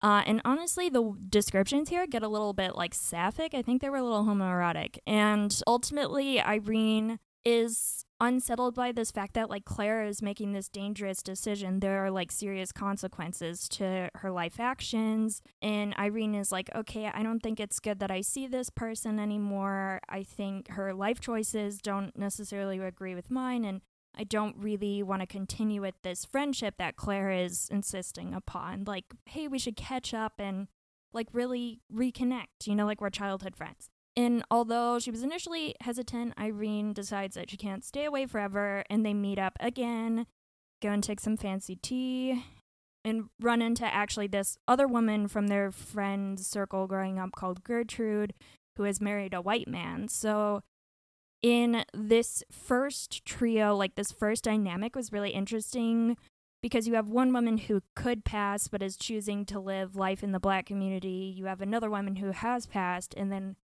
Uh, 0.01 0.23
and 0.25 0.41
honestly, 0.45 0.89
the 0.89 1.13
descriptions 1.29 1.89
here 1.89 2.07
get 2.07 2.23
a 2.23 2.27
little 2.27 2.53
bit 2.53 2.75
like 2.75 2.93
sapphic. 2.93 3.53
I 3.53 3.61
think 3.61 3.81
they 3.81 3.89
were 3.89 3.97
a 3.97 4.03
little 4.03 4.23
homoerotic. 4.23 4.97
And 5.05 5.61
ultimately, 5.67 6.41
Irene 6.41 7.19
is 7.45 8.05
unsettled 8.21 8.75
by 8.75 8.91
this 8.91 9.11
fact 9.11 9.33
that 9.33 9.49
like 9.49 9.63
Clare 9.63 10.03
is 10.03 10.21
making 10.21 10.51
this 10.51 10.67
dangerous 10.67 11.23
decision. 11.23 11.79
There 11.79 12.03
are 12.05 12.11
like 12.11 12.31
serious 12.31 12.71
consequences 12.71 13.69
to 13.69 14.09
her 14.15 14.31
life 14.31 14.59
actions. 14.59 15.41
And 15.61 15.95
Irene 15.97 16.35
is 16.35 16.51
like, 16.51 16.69
okay, 16.75 17.09
I 17.13 17.23
don't 17.23 17.39
think 17.41 17.59
it's 17.59 17.79
good 17.79 17.99
that 17.99 18.11
I 18.11 18.21
see 18.21 18.45
this 18.45 18.69
person 18.69 19.19
anymore. 19.19 20.01
I 20.09 20.23
think 20.23 20.69
her 20.69 20.93
life 20.93 21.19
choices 21.19 21.79
don't 21.79 22.17
necessarily 22.17 22.79
agree 22.79 23.15
with 23.15 23.31
mine. 23.31 23.63
And 23.63 23.81
I 24.17 24.23
don't 24.23 24.55
really 24.57 25.01
want 25.03 25.21
to 25.21 25.27
continue 25.27 25.81
with 25.81 25.95
this 26.03 26.25
friendship 26.25 26.75
that 26.77 26.95
Clare 26.95 27.31
is 27.31 27.67
insisting 27.71 28.33
upon. 28.33 28.83
Like, 28.85 29.05
hey, 29.25 29.47
we 29.47 29.59
should 29.59 29.75
catch 29.75 30.13
up 30.13 30.33
and 30.39 30.67
like 31.13 31.27
really 31.33 31.81
reconnect, 31.93 32.65
you 32.65 32.75
know, 32.75 32.85
like 32.85 33.01
we're 33.01 33.09
childhood 33.09 33.55
friends. 33.55 33.89
And 34.15 34.43
although 34.51 34.99
she 34.99 35.11
was 35.11 35.23
initially 35.23 35.75
hesitant, 35.81 36.33
Irene 36.37 36.93
decides 36.93 37.35
that 37.35 37.49
she 37.49 37.57
can't 37.57 37.85
stay 37.85 38.05
away 38.05 38.25
forever, 38.25 38.83
and 38.89 39.05
they 39.05 39.13
meet 39.13 39.39
up 39.39 39.53
again, 39.59 40.25
go 40.81 40.89
and 40.89 41.03
take 41.03 41.19
some 41.19 41.37
fancy 41.37 41.77
tea, 41.77 42.43
and 43.05 43.29
run 43.39 43.61
into 43.61 43.85
actually 43.85 44.27
this 44.27 44.57
other 44.67 44.87
woman 44.87 45.27
from 45.27 45.47
their 45.47 45.71
friend's 45.71 46.45
circle 46.45 46.85
growing 46.85 47.17
up 47.17 47.31
called 47.31 47.63
Gertrude, 47.63 48.33
who 48.75 48.83
has 48.83 48.99
married 48.99 49.33
a 49.33 49.41
white 49.41 49.67
man. 49.67 50.07
So, 50.09 50.61
in 51.41 51.83
this 51.93 52.43
first 52.51 53.25
trio, 53.25 53.75
like 53.75 53.95
this 53.95 54.11
first 54.11 54.43
dynamic 54.43 54.95
was 54.95 55.13
really 55.13 55.31
interesting 55.31 56.17
because 56.61 56.87
you 56.87 56.95
have 56.95 57.09
one 57.09 57.31
woman 57.31 57.57
who 57.57 57.81
could 57.95 58.25
pass 58.25 58.67
but 58.67 58.83
is 58.83 58.97
choosing 58.97 59.45
to 59.45 59.59
live 59.59 59.95
life 59.95 60.23
in 60.23 60.33
the 60.33 60.39
black 60.39 60.65
community. 60.65 61.33
You 61.35 61.45
have 61.45 61.61
another 61.61 61.89
woman 61.89 62.17
who 62.17 62.31
has 62.31 62.65
passed, 62.65 63.13
and 63.15 63.31
then 63.31 63.55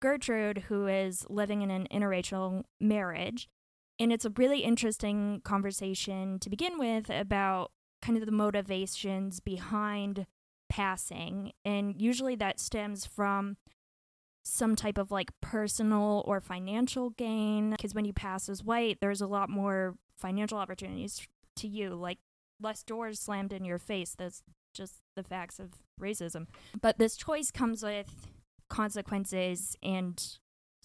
Gertrude, 0.00 0.64
who 0.68 0.86
is 0.86 1.24
living 1.30 1.62
in 1.62 1.70
an 1.70 1.86
interracial 1.90 2.64
marriage. 2.80 3.48
And 3.98 4.12
it's 4.12 4.26
a 4.26 4.32
really 4.36 4.60
interesting 4.60 5.40
conversation 5.42 6.38
to 6.40 6.50
begin 6.50 6.78
with 6.78 7.08
about 7.08 7.72
kind 8.02 8.18
of 8.18 8.26
the 8.26 8.32
motivations 8.32 9.40
behind 9.40 10.26
passing. 10.68 11.52
And 11.64 11.98
usually 12.00 12.34
that 12.36 12.60
stems 12.60 13.06
from 13.06 13.56
some 14.46 14.76
type 14.76 14.96
of 14.96 15.10
like 15.10 15.30
personal 15.40 16.22
or 16.26 16.40
financial 16.40 17.10
gain. 17.10 17.70
Because 17.70 17.94
when 17.94 18.04
you 18.04 18.12
pass 18.12 18.48
as 18.48 18.62
white, 18.62 18.98
there's 19.00 19.20
a 19.20 19.26
lot 19.26 19.50
more 19.50 19.96
financial 20.18 20.58
opportunities 20.58 21.26
to 21.56 21.68
you, 21.68 21.94
like 21.94 22.18
less 22.60 22.82
doors 22.82 23.20
slammed 23.20 23.52
in 23.52 23.64
your 23.64 23.78
face. 23.78 24.14
That's 24.16 24.42
just 24.72 24.94
the 25.16 25.22
facts 25.22 25.58
of 25.58 25.72
racism. 26.00 26.46
But 26.80 26.98
this 26.98 27.16
choice 27.16 27.50
comes 27.50 27.82
with 27.82 28.28
consequences 28.68 29.76
and 29.82 30.22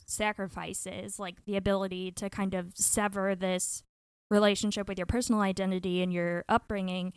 sacrifices, 0.05 1.20
like 1.20 1.45
the 1.45 1.55
ability 1.55 2.12
to 2.14 2.30
kind 2.30 2.53
of 2.53 2.74
sever 2.76 3.36
this 3.36 3.84
relationship 4.30 4.88
with 4.88 4.97
your 4.97 5.05
personal 5.05 5.41
identity 5.41 6.01
and 6.01 6.12
your 6.12 6.45
upbringing. 6.49 7.14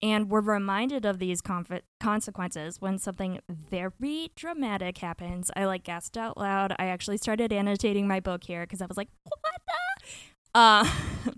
And 0.00 0.30
we're 0.30 0.40
reminded 0.40 1.04
of 1.04 1.18
these 1.18 1.40
conf- 1.40 1.82
consequences 1.98 2.80
when 2.80 2.98
something 2.98 3.40
very 3.48 4.30
dramatic 4.36 4.98
happens. 4.98 5.50
I 5.56 5.64
like 5.64 5.82
gasped 5.82 6.16
out 6.16 6.38
loud. 6.38 6.74
I 6.78 6.86
actually 6.86 7.16
started 7.16 7.52
annotating 7.52 8.06
my 8.06 8.20
book 8.20 8.44
here 8.44 8.62
because 8.62 8.80
I 8.80 8.86
was 8.86 8.96
like, 8.96 9.08
what 9.24 9.40
the? 9.66 10.58
Uh, 10.58 10.88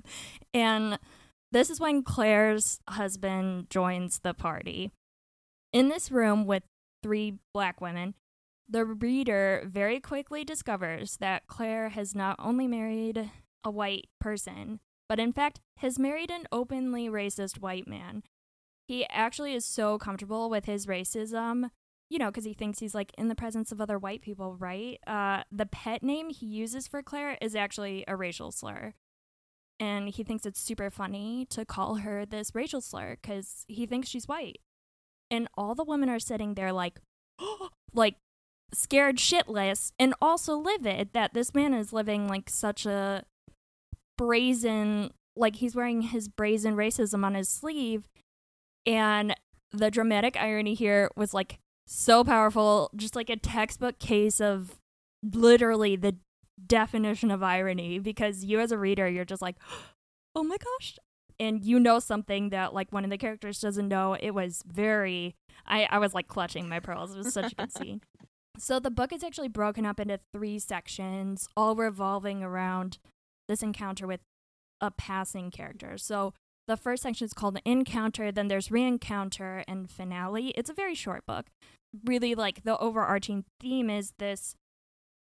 and 0.55 0.99
this 1.53 1.71
is 1.71 1.81
when 1.81 2.03
Clare's 2.03 2.81
husband 2.89 3.71
joins 3.71 4.21
the 4.23 4.35
party. 4.35 4.91
In 5.73 5.89
this 5.89 6.11
room 6.11 6.47
with 6.47 6.63
three 7.03 7.39
black 7.55 7.81
women, 7.81 8.15
the 8.69 8.85
reader 8.85 9.63
very 9.67 10.01
quickly 10.01 10.45
discovers 10.45 11.17
that 11.17 11.47
Clare 11.47 11.89
has 11.91 12.15
not 12.15 12.37
only 12.39 12.69
married 12.69 13.31
a 13.65 13.71
white 13.71 14.09
person, 14.21 14.81
but 15.09 15.19
in 15.19 15.33
fact 15.33 15.61
has 15.79 15.99
married 15.99 16.31
an 16.31 16.45
openly 16.53 17.09
racist 17.09 17.59
white 17.59 17.89
man. 17.89 18.23
He 18.91 19.07
actually 19.09 19.55
is 19.55 19.65
so 19.65 19.99
comfortable 19.99 20.51
with 20.51 20.65
his 20.65 20.87
racism, 20.87 21.71
you 22.09 22.19
know, 22.19 22.27
because 22.27 22.45
he 22.45 22.55
thinks 22.55 22.81
he's 22.81 22.93
like 22.93 23.13
in 23.17 23.29
the 23.29 23.37
presence 23.37 23.71
of 23.71 23.81
other 23.81 24.01
white 24.01 24.21
people, 24.21 24.57
right? 24.57 24.99
Uh, 25.07 25.45
the 25.53 25.67
pet 25.67 26.03
name 26.03 26.29
he 26.29 26.47
uses 26.47 26.89
for 26.89 27.01
Clare 27.01 27.39
is 27.41 27.55
actually 27.55 28.05
a 28.09 28.17
racial 28.17 28.51
slur. 28.51 28.95
And 29.79 30.09
he 30.09 30.25
thinks 30.25 30.45
it's 30.45 30.61
super 30.61 30.91
funny 30.91 31.47
to 31.51 31.65
call 31.65 31.99
her 31.99 32.27
this 32.27 32.53
racial 32.53 32.81
slur 32.81 33.17
because 33.23 33.65
he 33.69 33.87
thinks 33.87 34.09
she's 34.09 34.27
white. 34.27 34.59
And 35.31 35.47
all 35.57 35.77
the 35.77 35.85
women 35.85 36.11
are 36.11 36.19
sitting 36.19 36.55
there 36.55 36.73
like, 36.73 36.99
like 37.95 38.17
scared 38.75 39.19
shitless 39.19 39.93
and 40.01 40.15
also 40.21 40.57
livid 40.57 41.13
that 41.13 41.33
this 41.33 41.55
man 41.55 41.75
is 41.75 41.93
living 41.93 42.27
like 42.27 42.51
such 42.51 42.87
a 42.87 43.23
brazen 44.19 45.13
like 45.37 45.57
he's 45.57 45.77
wearing 45.77 46.03
his 46.03 46.27
brazen 46.27 46.75
racism 46.75 47.25
on 47.25 47.35
his 47.35 47.49
sleeve 47.49 48.09
and 48.87 49.35
the 49.73 49.91
dramatic 49.91 50.37
irony 50.37 50.75
here 50.75 51.11
was 51.17 51.33
like 51.35 51.59
so 51.87 52.25
powerful, 52.25 52.91
just 52.97 53.17
like 53.17 53.31
a 53.31 53.37
textbook 53.37 53.99
case 53.99 54.41
of 54.41 54.79
literally 55.23 55.97
the 55.97 56.17
definition 56.67 57.31
of 57.31 57.43
irony 57.43 57.99
because 57.99 58.45
you 58.45 58.61
as 58.61 58.71
a 58.71 58.77
reader 58.79 59.09
you're 59.09 59.25
just 59.25 59.43
like 59.43 59.57
oh 60.35 60.43
my 60.43 60.57
gosh. 60.57 60.97
And 61.39 61.65
you 61.65 61.81
know 61.81 62.01
something 62.01 62.51
that 62.51 62.75
like 62.75 62.93
one 62.93 63.03
of 63.05 63.11
the 63.11 63.17
characters 63.17 63.61
doesn't 63.61 63.89
know. 63.89 64.15
It 64.19 64.33
was 64.33 64.63
very 64.67 65.35
i 65.67 65.87
i 65.91 65.99
was 65.99 66.15
like 66.15 66.29
clutching 66.29 66.69
my 66.69 66.81
pearls. 66.81 67.15
It 67.15 67.19
was 67.19 67.33
such 67.33 67.53
a 67.53 67.57
good 67.57 67.73
scene. 67.73 68.01
So 68.59 68.79
the 68.79 68.91
book 68.91 69.11
is 69.11 69.25
actually 69.25 69.49
broken 69.49 69.87
up 69.87 69.99
into 69.99 70.21
three 70.35 70.59
sections 70.59 71.49
all 71.57 71.75
revolving 71.75 72.43
around 72.43 72.99
this 73.49 73.63
encounter 73.63 74.07
with 74.07 74.21
a 74.83 74.91
passing 74.91 75.51
character. 75.51 75.97
So 75.97 76.35
the 76.71 76.77
first 76.77 77.03
section 77.03 77.25
is 77.25 77.33
called 77.33 77.59
encounter 77.65 78.31
then 78.31 78.49
there's 78.49 78.71
re-encounter 78.71 79.65
and 79.67 79.91
finale 79.91 80.49
it's 80.51 80.71
a 80.71 80.75
very 80.75 80.95
short 80.95 81.27
book 81.27 81.47
really 82.05 82.35
like 82.35 82.63
the 82.63 82.79
overarching 82.79 83.45
theme 83.61 83.91
is 83.91 84.13
this 84.19 84.55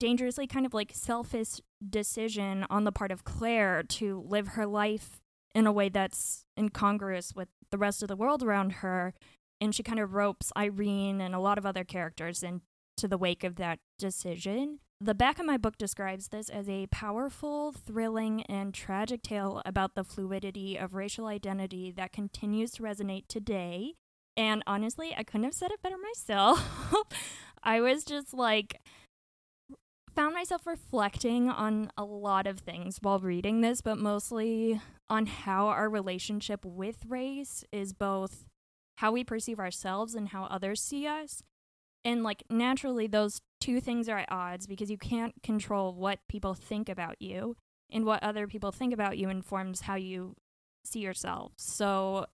dangerously 0.01 0.47
kind 0.47 0.65
of 0.65 0.73
like 0.73 0.91
selfish 0.95 1.61
decision 1.87 2.65
on 2.71 2.85
the 2.85 2.91
part 2.91 3.11
of 3.11 3.23
Clare 3.23 3.83
to 3.83 4.25
live 4.27 4.49
her 4.49 4.65
life 4.65 5.21
in 5.53 5.67
a 5.67 5.71
way 5.71 5.89
that's 5.89 6.43
incongruous 6.57 7.35
with 7.35 7.49
the 7.69 7.77
rest 7.77 8.01
of 8.01 8.07
the 8.07 8.15
world 8.15 8.41
around 8.41 8.71
her. 8.73 9.13
And 9.61 9.75
she 9.75 9.83
kind 9.83 9.99
of 9.99 10.15
ropes 10.15 10.51
Irene 10.57 11.21
and 11.21 11.35
a 11.35 11.39
lot 11.39 11.59
of 11.59 11.67
other 11.67 11.83
characters 11.83 12.41
into 12.41 13.07
the 13.07 13.17
wake 13.17 13.43
of 13.43 13.57
that 13.57 13.77
decision. 13.99 14.79
The 15.03 15.15
back 15.15 15.39
of 15.39 15.47
my 15.47 15.57
book 15.57 15.79
describes 15.79 16.27
this 16.27 16.47
as 16.47 16.69
a 16.69 16.85
powerful, 16.91 17.71
thrilling, 17.71 18.43
and 18.43 18.71
tragic 18.71 19.23
tale 19.23 19.59
about 19.65 19.95
the 19.95 20.03
fluidity 20.03 20.77
of 20.77 20.93
racial 20.93 21.25
identity 21.25 21.89
that 21.89 22.11
continues 22.11 22.69
to 22.73 22.83
resonate 22.83 23.27
today. 23.27 23.95
And 24.37 24.61
honestly, 24.67 25.15
I 25.17 25.23
couldn't 25.23 25.45
have 25.45 25.55
said 25.55 25.71
it 25.71 25.81
better 25.81 25.95
myself. 25.97 27.03
I 27.63 27.81
was 27.81 28.03
just 28.03 28.31
like, 28.31 28.79
found 30.15 30.35
myself 30.35 30.67
reflecting 30.67 31.49
on 31.49 31.89
a 31.97 32.03
lot 32.03 32.45
of 32.45 32.59
things 32.59 32.99
while 33.01 33.17
reading 33.17 33.61
this, 33.61 33.81
but 33.81 33.97
mostly 33.97 34.81
on 35.09 35.25
how 35.25 35.69
our 35.69 35.89
relationship 35.89 36.63
with 36.63 37.07
race 37.07 37.63
is 37.71 37.91
both 37.91 38.45
how 38.97 39.11
we 39.11 39.23
perceive 39.23 39.59
ourselves 39.59 40.13
and 40.13 40.29
how 40.29 40.43
others 40.43 40.79
see 40.79 41.07
us. 41.07 41.41
And 42.03 42.23
like 42.23 42.43
naturally 42.49 43.07
those 43.07 43.41
two 43.59 43.79
things 43.79 44.09
are 44.09 44.19
at 44.19 44.31
odds 44.31 44.67
because 44.67 44.89
you 44.89 44.97
can't 44.97 45.33
control 45.43 45.93
what 45.93 46.19
people 46.27 46.53
think 46.53 46.89
about 46.89 47.21
you 47.21 47.55
and 47.91 48.05
what 48.05 48.23
other 48.23 48.47
people 48.47 48.71
think 48.71 48.93
about 48.93 49.17
you 49.17 49.29
informs 49.29 49.81
how 49.81 49.95
you 49.95 50.35
see 50.83 50.99
yourself. 50.99 51.53
So 51.57 52.25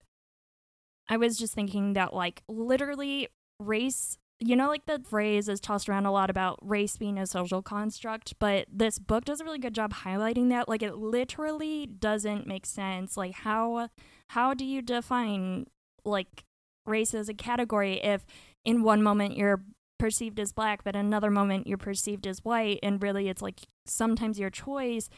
I 1.09 1.17
was 1.17 1.37
just 1.37 1.53
thinking 1.53 1.93
that 1.93 2.13
like 2.13 2.43
literally 2.47 3.27
race 3.59 4.17
you 4.39 4.55
know, 4.55 4.67
like 4.67 4.85
the 4.85 4.99
phrase 4.99 5.49
is 5.49 5.59
tossed 5.59 5.89
around 5.89 6.05
a 6.05 6.11
lot 6.11 6.29
about 6.29 6.59
race 6.61 6.95
being 6.95 7.17
a 7.17 7.25
social 7.25 7.61
construct, 7.63 8.35
but 8.39 8.67
this 8.71 8.99
book 8.99 9.25
does 9.25 9.41
a 9.41 9.43
really 9.43 9.57
good 9.57 9.73
job 9.73 9.93
highlighting 9.93 10.49
that. 10.49 10.69
Like, 10.69 10.83
it 10.83 10.95
literally 10.95 11.87
doesn't 11.87 12.45
make 12.45 12.65
sense. 12.65 13.17
Like, 13.17 13.33
how 13.33 13.89
how 14.29 14.53
do 14.53 14.63
you 14.65 14.81
define 14.81 15.65
like 16.05 16.45
race 16.85 17.13
as 17.13 17.29
a 17.29 17.33
category 17.33 17.95
if 18.03 18.25
in 18.67 18.83
one 18.83 19.01
moment 19.01 19.37
you're 19.37 19.63
perceived 19.97 20.39
as 20.39 20.51
black, 20.51 20.83
but 20.83 20.95
another 20.95 21.31
moment 21.31 21.65
you're 21.65 21.77
perceived 21.77 22.27
as 22.27 22.43
white, 22.45 22.79
and 22.83 23.01
really 23.01 23.29
it's 23.29 23.41
like 23.41 23.61
sometimes 23.85 24.37
your 24.37 24.51
choice, 24.51 25.09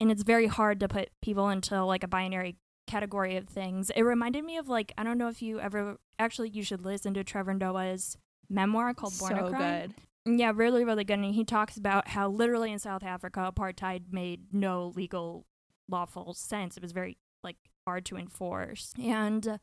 and 0.00 0.10
it's 0.10 0.24
very 0.24 0.48
hard 0.48 0.80
to 0.80 0.88
put 0.88 1.08
people 1.22 1.48
into 1.48 1.82
like 1.84 2.02
a 2.02 2.08
binary 2.08 2.56
category 2.86 3.36
of 3.36 3.48
things. 3.48 3.90
It 3.96 4.02
reminded 4.02 4.44
me 4.44 4.58
of 4.58 4.68
like 4.68 4.92
I 4.98 5.04
don't 5.04 5.18
know 5.18 5.28
if 5.28 5.40
you 5.40 5.60
ever 5.60 5.96
actually 6.18 6.50
you 6.50 6.64
should 6.64 6.84
listen 6.84 7.14
to 7.14 7.24
Trevor 7.24 7.54
Noah's 7.54 8.18
memoir 8.50 8.92
called 8.92 9.16
Born 9.18 9.36
so 9.36 9.46
a 9.46 9.50
Crime. 9.50 9.94
good. 10.26 10.38
Yeah, 10.40 10.52
really, 10.52 10.84
really 10.84 11.04
good. 11.04 11.20
And 11.20 11.34
he 11.34 11.44
talks 11.44 11.76
about 11.76 12.08
how 12.08 12.28
literally 12.28 12.72
in 12.72 12.80
South 12.80 13.04
Africa, 13.04 13.52
apartheid 13.54 14.12
made 14.12 14.52
no 14.52 14.92
legal, 14.96 15.46
lawful 15.88 16.34
sense. 16.34 16.76
It 16.76 16.82
was 16.82 16.90
very 16.90 17.16
like 17.44 17.56
hard 17.86 18.04
to 18.06 18.16
enforce. 18.16 18.92
And 19.00 19.60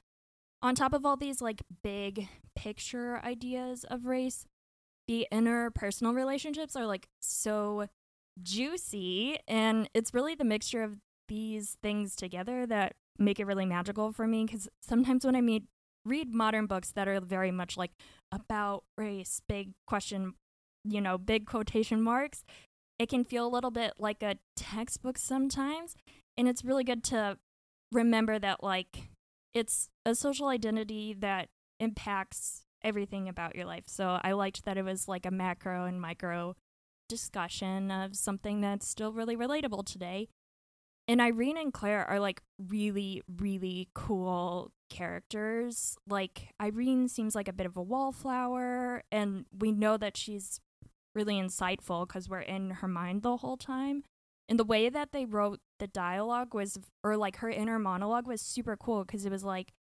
on 0.64 0.74
top 0.74 0.94
of 0.94 1.06
all 1.06 1.18
these 1.18 1.42
like 1.42 1.62
big 1.84 2.30
picture 2.56 3.20
ideas 3.24 3.84
of 3.84 4.06
race, 4.06 4.46
the 5.08 5.28
interpersonal 5.32 6.16
relationships 6.16 6.76
are 6.76 6.88
like 6.88 7.08
so 7.22 7.88
juicy, 8.42 9.38
and 9.48 9.90
it's 9.94 10.14
really 10.14 10.34
the 10.34 10.46
mixture 10.46 10.82
of 10.82 10.98
these 11.28 11.78
things 11.84 12.16
together 12.16 12.66
that 12.66 12.94
make 13.20 13.40
it 13.40 13.46
really 13.46 13.66
magical 13.66 14.12
for 14.12 14.26
me. 14.26 14.46
Because 14.46 14.70
sometimes 14.82 15.26
when 15.26 15.36
I 15.36 15.42
meet 15.42 15.66
read 16.06 16.34
modern 16.34 16.66
books 16.66 16.92
that 16.92 17.08
are 17.08 17.20
very 17.20 17.52
much 17.52 17.78
like 17.78 17.92
about 18.32 18.84
race, 18.98 19.42
big 19.48 19.72
question, 19.86 20.34
you 20.86 21.02
know, 21.02 21.18
big 21.18 21.46
quotation 21.46 22.02
marks, 22.02 22.44
it 22.98 23.10
can 23.10 23.24
feel 23.26 23.46
a 23.46 23.52
little 23.54 23.72
bit 23.72 23.94
like 24.00 24.24
a 24.24 24.38
textbook 24.56 25.18
sometimes. 25.18 25.96
And 26.38 26.48
it's 26.48 26.64
really 26.64 26.84
good 26.84 27.04
to 27.06 27.38
remember 27.92 28.40
that, 28.40 28.64
like, 28.64 29.10
it's 29.54 29.90
a 30.06 30.16
social 30.16 30.48
identity 30.48 31.16
that 31.20 31.50
impacts 31.80 32.66
everything 32.84 33.30
about 33.30 33.56
your 33.56 33.66
life. 33.66 33.86
So 33.88 34.20
I 34.24 34.34
liked 34.34 34.66
that 34.66 34.78
it 34.78 34.84
was 34.84 35.08
like 35.08 35.26
a 35.26 35.32
macro 35.32 35.86
and 35.86 36.02
micro 36.02 36.56
discussion 37.08 37.92
of 37.92 38.16
something 38.16 38.62
that's 38.62 38.88
still 38.88 39.14
really 39.14 39.36
relatable 39.36 39.86
today. 39.86 40.30
And 41.08 41.20
Irene 41.20 41.58
and 41.58 41.74
Clare 41.74 42.06
are 42.10 42.20
like 42.20 42.42
really, 42.58 43.22
really 43.28 43.90
cool 43.94 44.72
characters. 44.90 45.98
Like 46.08 46.54
Irene 46.62 47.10
seems 47.10 47.36
like 47.36 47.48
a 47.48 47.54
bit 47.54 47.66
of 47.66 47.76
a 47.76 47.82
wallflower, 47.82 49.04
and 49.12 49.46
we 49.58 49.72
know 49.72 49.98
that 49.98 50.16
she's 50.16 50.62
really 51.14 51.36
insightful 51.36 52.08
because 52.08 52.30
we're 52.30 52.40
in 52.40 52.72
her 52.72 52.88
mind 52.88 53.22
the 53.22 53.38
whole 53.38 53.58
time. 53.58 54.04
And 54.50 54.60
the 54.60 54.64
way 54.64 54.90
that 54.90 55.12
they 55.12 55.26
wrote 55.26 55.60
the 55.80 55.88
dialogue 55.88 56.54
was, 56.54 56.78
or 57.04 57.18
like 57.18 57.38
her 57.38 57.50
inner 57.50 57.80
monologue 57.80 58.28
was 58.28 58.42
super 58.42 58.76
cool 58.76 59.06
because 59.06 59.26
it 59.26 59.32
was 59.32 59.44
like, 59.44 59.74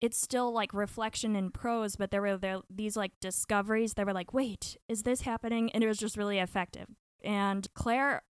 it's 0.00 0.20
still 0.20 0.52
like 0.52 0.74
reflection 0.74 1.36
in 1.36 1.50
prose, 1.50 1.96
but 1.96 2.10
there 2.10 2.22
were 2.22 2.36
there, 2.36 2.60
these 2.68 2.96
like 2.96 3.12
discoveries 3.20 3.94
that 3.94 4.06
were 4.06 4.12
like, 4.12 4.32
wait, 4.32 4.76
is 4.88 5.02
this 5.02 5.22
happening? 5.22 5.70
And 5.72 5.84
it 5.84 5.86
was 5.86 5.98
just 5.98 6.16
really 6.16 6.38
effective. 6.38 6.86
And 7.22 7.68
Clare 7.74 8.22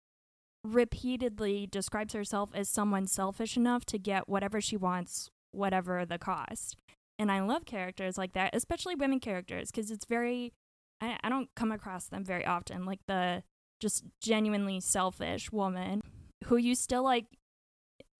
repeatedly 0.64 1.66
describes 1.66 2.14
herself 2.14 2.50
as 2.54 2.68
someone 2.68 3.06
selfish 3.06 3.56
enough 3.56 3.84
to 3.86 3.98
get 3.98 4.28
whatever 4.28 4.60
she 4.60 4.76
wants 4.76 5.30
whatever 5.52 6.04
the 6.04 6.18
cost. 6.18 6.76
And 7.18 7.30
I 7.30 7.40
love 7.40 7.64
characters 7.64 8.18
like 8.18 8.32
that, 8.32 8.54
especially 8.54 8.94
women 8.94 9.20
characters, 9.20 9.70
because 9.70 9.90
it's 9.90 10.06
very, 10.06 10.52
I, 11.00 11.18
I 11.22 11.28
don't 11.28 11.50
come 11.54 11.70
across 11.70 12.06
them 12.06 12.24
very 12.24 12.44
often, 12.44 12.84
like 12.84 13.00
the 13.06 13.42
just 13.82 14.04
genuinely 14.20 14.80
selfish 14.80 15.50
woman 15.50 16.00
who 16.44 16.56
you 16.56 16.74
still 16.74 17.02
like, 17.02 17.26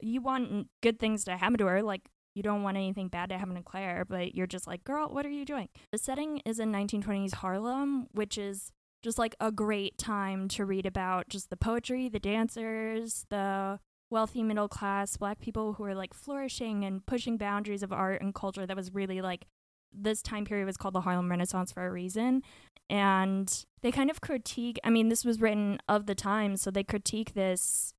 you 0.01 0.21
want 0.21 0.69
good 0.83 0.99
things 0.99 1.25
to 1.25 1.37
happen 1.37 1.57
to 1.59 1.67
her. 1.67 1.83
Like, 1.83 2.03
you 2.35 2.43
don't 2.43 2.63
want 2.63 2.77
anything 2.77 3.09
bad 3.09 3.29
to 3.29 3.39
happen 3.39 3.55
to 3.55 3.63
Clare, 3.63 4.05
but 4.05 4.35
you're 4.35 4.47
just 4.47 4.67
like, 4.67 4.83
girl, 4.85 5.09
what 5.09 5.25
are 5.25 5.31
you 5.31 5.45
doing? 5.45 5.69
The 5.93 5.99
setting 5.99 6.43
is 6.45 6.59
in 6.59 6.73
1920s 6.73 7.35
Harlem, 7.35 8.09
which 8.13 8.37
is 8.37 8.73
just 9.03 9.19
like 9.19 9.37
a 9.39 9.53
great 9.53 9.99
time 9.99 10.49
to 10.49 10.65
read 10.65 10.87
about 10.87 11.29
just 11.29 11.49
the 11.51 11.57
poetry, 11.57 12.09
the 12.09 12.19
dancers, 12.19 13.27
the 13.31 13.79
wealthy 14.11 14.43
middle 14.43 14.69
class 14.69 15.17
black 15.17 15.41
people 15.41 15.75
who 15.75 15.85
are 15.85 15.95
like 15.95 16.13
flourishing 16.13 16.85
and 16.85 17.07
pushing 17.07 17.37
boundaries 17.37 17.83
of 17.83 17.93
art 17.93 18.21
and 18.21 18.35
culture 18.35 18.67
that 18.67 18.77
was 18.77 18.93
really 18.93 19.23
like 19.23 19.47
this 19.93 20.23
time 20.23 20.45
period 20.45 20.67
was 20.67 20.77
called 20.77 20.95
the 20.95 21.03
Harlem 21.03 21.31
Renaissance 21.31 21.73
for 21.73 21.87
a 21.87 21.91
reason. 21.91 22.43
And 22.91 23.65
they 23.83 23.91
kind 23.91 24.11
of 24.11 24.21
critique, 24.21 24.79
I 24.85 24.91
mean, 24.91 25.09
this 25.09 25.25
was 25.25 25.41
written 25.41 25.79
of 25.89 26.07
the 26.07 26.15
time, 26.15 26.57
so 26.57 26.71
they 26.71 26.85
critique 26.85 27.35
this 27.35 27.95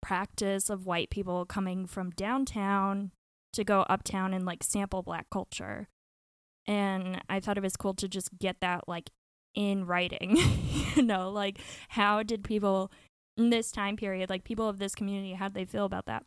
practice 0.00 0.68
of 0.68 0.86
white 0.86 1.10
people 1.10 1.44
coming 1.44 1.86
from 1.86 2.10
downtown 2.10 3.12
to 3.52 3.64
go 3.64 3.82
uptown 3.82 4.32
and 4.32 4.44
like 4.44 4.62
sample 4.62 5.02
black 5.02 5.26
culture. 5.30 5.88
And 6.66 7.20
I 7.28 7.40
thought 7.40 7.58
it 7.58 7.62
was 7.62 7.76
cool 7.76 7.94
to 7.94 8.08
just 8.08 8.38
get 8.38 8.60
that 8.60 8.88
like 8.88 9.10
in 9.54 9.86
writing, 9.86 10.36
you 10.96 11.02
know, 11.02 11.30
like 11.30 11.58
how 11.90 12.22
did 12.22 12.44
people 12.44 12.90
in 13.36 13.50
this 13.50 13.70
time 13.70 13.96
period, 13.96 14.30
like 14.30 14.44
people 14.44 14.68
of 14.68 14.78
this 14.78 14.94
community, 14.94 15.34
how 15.34 15.48
did 15.48 15.54
they 15.54 15.64
feel 15.64 15.84
about 15.84 16.06
that? 16.06 16.24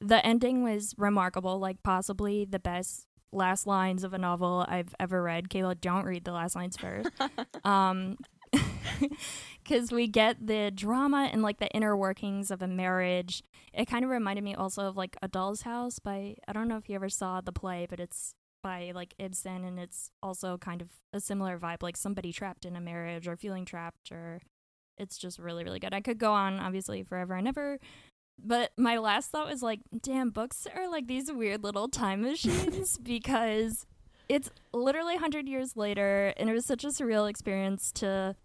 The 0.00 0.24
ending 0.24 0.62
was 0.62 0.94
remarkable, 0.96 1.58
like 1.58 1.82
possibly 1.82 2.44
the 2.44 2.58
best 2.58 3.06
last 3.32 3.66
lines 3.66 4.04
of 4.04 4.12
a 4.12 4.18
novel 4.18 4.64
I've 4.68 4.94
ever 4.98 5.22
read. 5.22 5.48
Kayla, 5.48 5.80
don't 5.80 6.04
read 6.04 6.24
the 6.24 6.32
last 6.32 6.56
lines 6.56 6.76
first. 6.76 7.10
um, 7.64 8.16
because 9.62 9.92
we 9.92 10.08
get 10.08 10.46
the 10.46 10.70
drama 10.74 11.28
and 11.32 11.42
like 11.42 11.58
the 11.58 11.68
inner 11.68 11.96
workings 11.96 12.50
of 12.50 12.62
a 12.62 12.66
marriage. 12.66 13.42
It 13.72 13.86
kind 13.86 14.04
of 14.04 14.10
reminded 14.10 14.42
me 14.42 14.54
also 14.54 14.88
of 14.88 14.96
like 14.96 15.16
A 15.22 15.28
Doll's 15.28 15.62
House 15.62 15.98
by 15.98 16.36
I 16.48 16.52
don't 16.52 16.68
know 16.68 16.76
if 16.76 16.88
you 16.88 16.96
ever 16.96 17.08
saw 17.08 17.40
the 17.40 17.52
play, 17.52 17.86
but 17.88 18.00
it's 18.00 18.34
by 18.62 18.92
like 18.94 19.14
Ibsen 19.18 19.64
and 19.64 19.78
it's 19.78 20.10
also 20.22 20.58
kind 20.58 20.82
of 20.82 20.88
a 21.12 21.20
similar 21.20 21.58
vibe, 21.58 21.82
like 21.82 21.96
somebody 21.96 22.32
trapped 22.32 22.64
in 22.64 22.76
a 22.76 22.80
marriage 22.80 23.26
or 23.28 23.36
feeling 23.36 23.64
trapped 23.64 24.12
or 24.12 24.40
it's 24.98 25.16
just 25.16 25.38
really, 25.38 25.64
really 25.64 25.78
good. 25.78 25.94
I 25.94 26.02
could 26.02 26.18
go 26.18 26.32
on 26.32 26.60
obviously 26.60 27.02
forever 27.02 27.34
and 27.34 27.48
ever. 27.48 27.78
But 28.42 28.72
my 28.76 28.98
last 28.98 29.30
thought 29.30 29.48
was 29.48 29.62
like, 29.62 29.80
damn, 30.02 30.30
books 30.30 30.66
are 30.74 30.90
like 30.90 31.06
these 31.06 31.30
weird 31.32 31.62
little 31.62 31.88
time 31.88 32.22
machines 32.22 32.98
because 32.98 33.86
it's 34.28 34.50
literally 34.72 35.14
100 35.14 35.48
years 35.48 35.76
later, 35.76 36.32
and 36.36 36.48
it 36.48 36.52
was 36.52 36.64
such 36.64 36.84
a 36.84 36.88
surreal 36.88 37.28
experience 37.28 37.90
to 37.92 38.36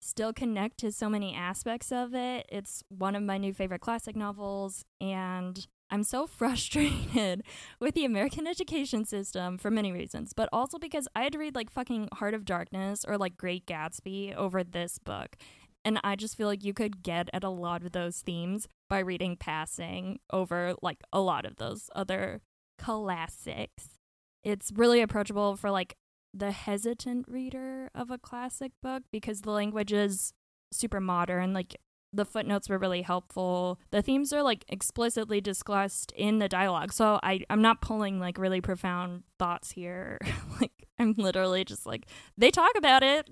still 0.00 0.32
connect 0.32 0.78
to 0.78 0.92
so 0.92 1.08
many 1.08 1.34
aspects 1.34 1.90
of 1.90 2.14
it. 2.14 2.46
It's 2.50 2.84
one 2.88 3.16
of 3.16 3.22
my 3.22 3.38
new 3.38 3.54
favorite 3.54 3.80
classic 3.80 4.16
novels, 4.16 4.84
and 5.00 5.66
I'm 5.90 6.02
so 6.02 6.26
frustrated 6.26 7.42
with 7.80 7.94
the 7.94 8.04
American 8.04 8.46
education 8.46 9.04
system 9.04 9.56
for 9.56 9.70
many 9.70 9.92
reasons, 9.92 10.32
but 10.34 10.48
also 10.52 10.78
because 10.78 11.08
I 11.16 11.22
had 11.22 11.32
to 11.32 11.38
read 11.38 11.54
like 11.54 11.70
fucking 11.70 12.10
Heart 12.12 12.34
of 12.34 12.44
Darkness 12.44 13.04
or 13.06 13.16
like 13.16 13.36
Great 13.36 13.66
Gatsby 13.66 14.34
over 14.34 14.62
this 14.62 14.98
book. 14.98 15.36
And 15.84 16.00
I 16.02 16.16
just 16.16 16.36
feel 16.36 16.48
like 16.48 16.64
you 16.64 16.72
could 16.72 17.02
get 17.02 17.28
at 17.32 17.44
a 17.44 17.50
lot 17.50 17.82
of 17.82 17.92
those 17.92 18.20
themes 18.20 18.66
by 18.88 19.00
reading 19.00 19.36
Passing 19.36 20.18
over 20.32 20.74
like 20.80 21.02
a 21.12 21.20
lot 21.20 21.44
of 21.44 21.56
those 21.56 21.90
other 21.94 22.40
classics. 22.78 23.98
It's 24.42 24.72
really 24.74 25.00
approachable 25.02 25.56
for 25.56 25.70
like 25.70 25.96
the 26.32 26.50
hesitant 26.50 27.26
reader 27.28 27.90
of 27.94 28.10
a 28.10 28.18
classic 28.18 28.72
book 28.82 29.02
because 29.12 29.42
the 29.42 29.50
language 29.50 29.92
is 29.92 30.32
super 30.72 31.00
modern. 31.00 31.52
Like 31.52 31.76
the 32.12 32.24
footnotes 32.24 32.68
were 32.68 32.78
really 32.78 33.02
helpful. 33.02 33.78
The 33.90 34.02
themes 34.02 34.32
are 34.32 34.42
like 34.42 34.64
explicitly 34.68 35.40
discussed 35.40 36.12
in 36.16 36.38
the 36.38 36.48
dialogue. 36.48 36.92
So 36.92 37.18
I, 37.22 37.40
I'm 37.50 37.62
not 37.62 37.80
pulling 37.80 38.20
like 38.20 38.38
really 38.38 38.60
profound 38.60 39.24
thoughts 39.38 39.72
here. 39.72 40.18
like 40.60 40.72
I'm 40.98 41.14
literally 41.16 41.64
just 41.64 41.86
like 41.86 42.06
they 42.38 42.50
talk 42.50 42.72
about 42.76 43.02
it 43.02 43.28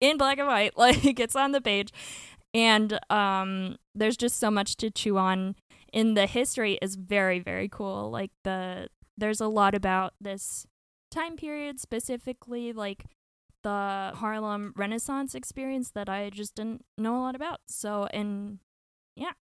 in 0.00 0.16
black 0.16 0.38
and 0.38 0.48
white. 0.48 0.72
Like 0.76 1.20
it's 1.20 1.36
on 1.36 1.52
the 1.52 1.60
page. 1.60 1.92
And 2.54 2.98
um 3.10 3.76
there's 3.94 4.16
just 4.16 4.38
so 4.38 4.50
much 4.50 4.76
to 4.76 4.90
chew 4.90 5.18
on. 5.18 5.56
In 5.92 6.14
the 6.14 6.26
history 6.26 6.78
is 6.82 6.96
very, 6.96 7.38
very 7.38 7.68
cool. 7.68 8.10
Like 8.10 8.30
the 8.44 8.88
there's 9.16 9.40
a 9.40 9.46
lot 9.48 9.74
about 9.74 10.14
this 10.20 10.66
time 11.10 11.36
period 11.36 11.80
specifically, 11.80 12.72
like 12.72 13.06
the 13.62 14.12
Harlem 14.14 14.72
Renaissance 14.76 15.34
experience 15.34 15.90
that 15.92 16.08
I 16.08 16.30
just 16.30 16.54
didn't 16.54 16.84
know 16.98 17.16
a 17.16 17.22
lot 17.22 17.34
about. 17.34 17.60
So, 17.68 18.06
and 18.12 18.58
yeah. 19.16 19.32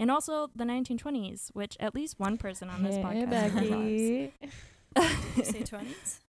And 0.00 0.10
also 0.10 0.48
the 0.54 0.64
1920s, 0.64 1.48
which 1.54 1.76
at 1.80 1.94
least 1.94 2.20
one 2.20 2.38
person 2.38 2.70
on 2.70 2.82
this 2.84 2.96
Hey, 2.96 3.02
podcast 3.02 3.30
Becky. 3.30 4.32
loves. 4.96 5.48
Say 5.48 5.62
20s? 5.64 6.20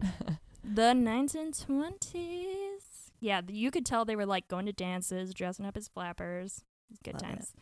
the 0.64 0.92
1920s. 0.92 2.95
Yeah, 3.20 3.40
you 3.48 3.70
could 3.70 3.86
tell 3.86 4.04
they 4.04 4.16
were 4.16 4.26
like 4.26 4.48
going 4.48 4.66
to 4.66 4.72
dances, 4.72 5.32
dressing 5.34 5.66
up 5.66 5.76
as 5.76 5.88
flappers. 5.88 6.62
It's 6.90 7.00
Good 7.02 7.14
Love 7.14 7.22
it. 7.22 7.24
times. 7.24 7.54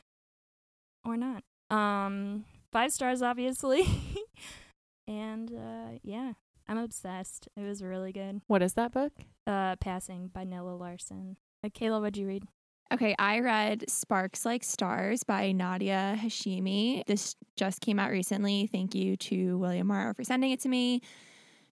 Or 1.05 1.17
not. 1.17 1.45
Um, 1.71 2.45
five 2.73 2.93
stars, 2.93 3.23
obviously. 3.23 3.85
and 5.09 5.51
uh, 5.53 5.99
yeah, 6.03 6.33
I'm 6.69 6.79
obsessed. 6.79 7.49
It 7.57 7.63
was 7.63 7.83
really 7.83 8.13
good. 8.13 8.41
What 8.47 8.63
is 8.63 8.75
that 8.75 8.93
book? 8.93 9.13
Uh, 9.47 9.77
Passing 9.77 10.29
by 10.29 10.45
Nella 10.45 10.75
Larsen. 10.77 11.37
Uh, 11.65 11.69
Kayla, 11.69 12.01
what'd 12.01 12.17
you 12.17 12.27
read? 12.27 12.45
Okay, 12.93 13.15
I 13.19 13.41
read 13.41 13.89
Sparks 13.89 14.45
Like 14.45 14.63
Stars 14.63 15.25
by 15.25 15.53
Nadia 15.53 16.17
Hashimi. 16.21 17.05
This 17.07 17.35
just 17.57 17.81
came 17.81 17.99
out 17.99 18.11
recently. 18.11 18.67
Thank 18.67 18.95
you 18.95 19.17
to 19.17 19.59
William 19.59 19.87
Morrow 19.87 20.13
for 20.15 20.23
sending 20.23 20.53
it 20.53 20.61
to 20.61 20.69
me. 20.69 21.01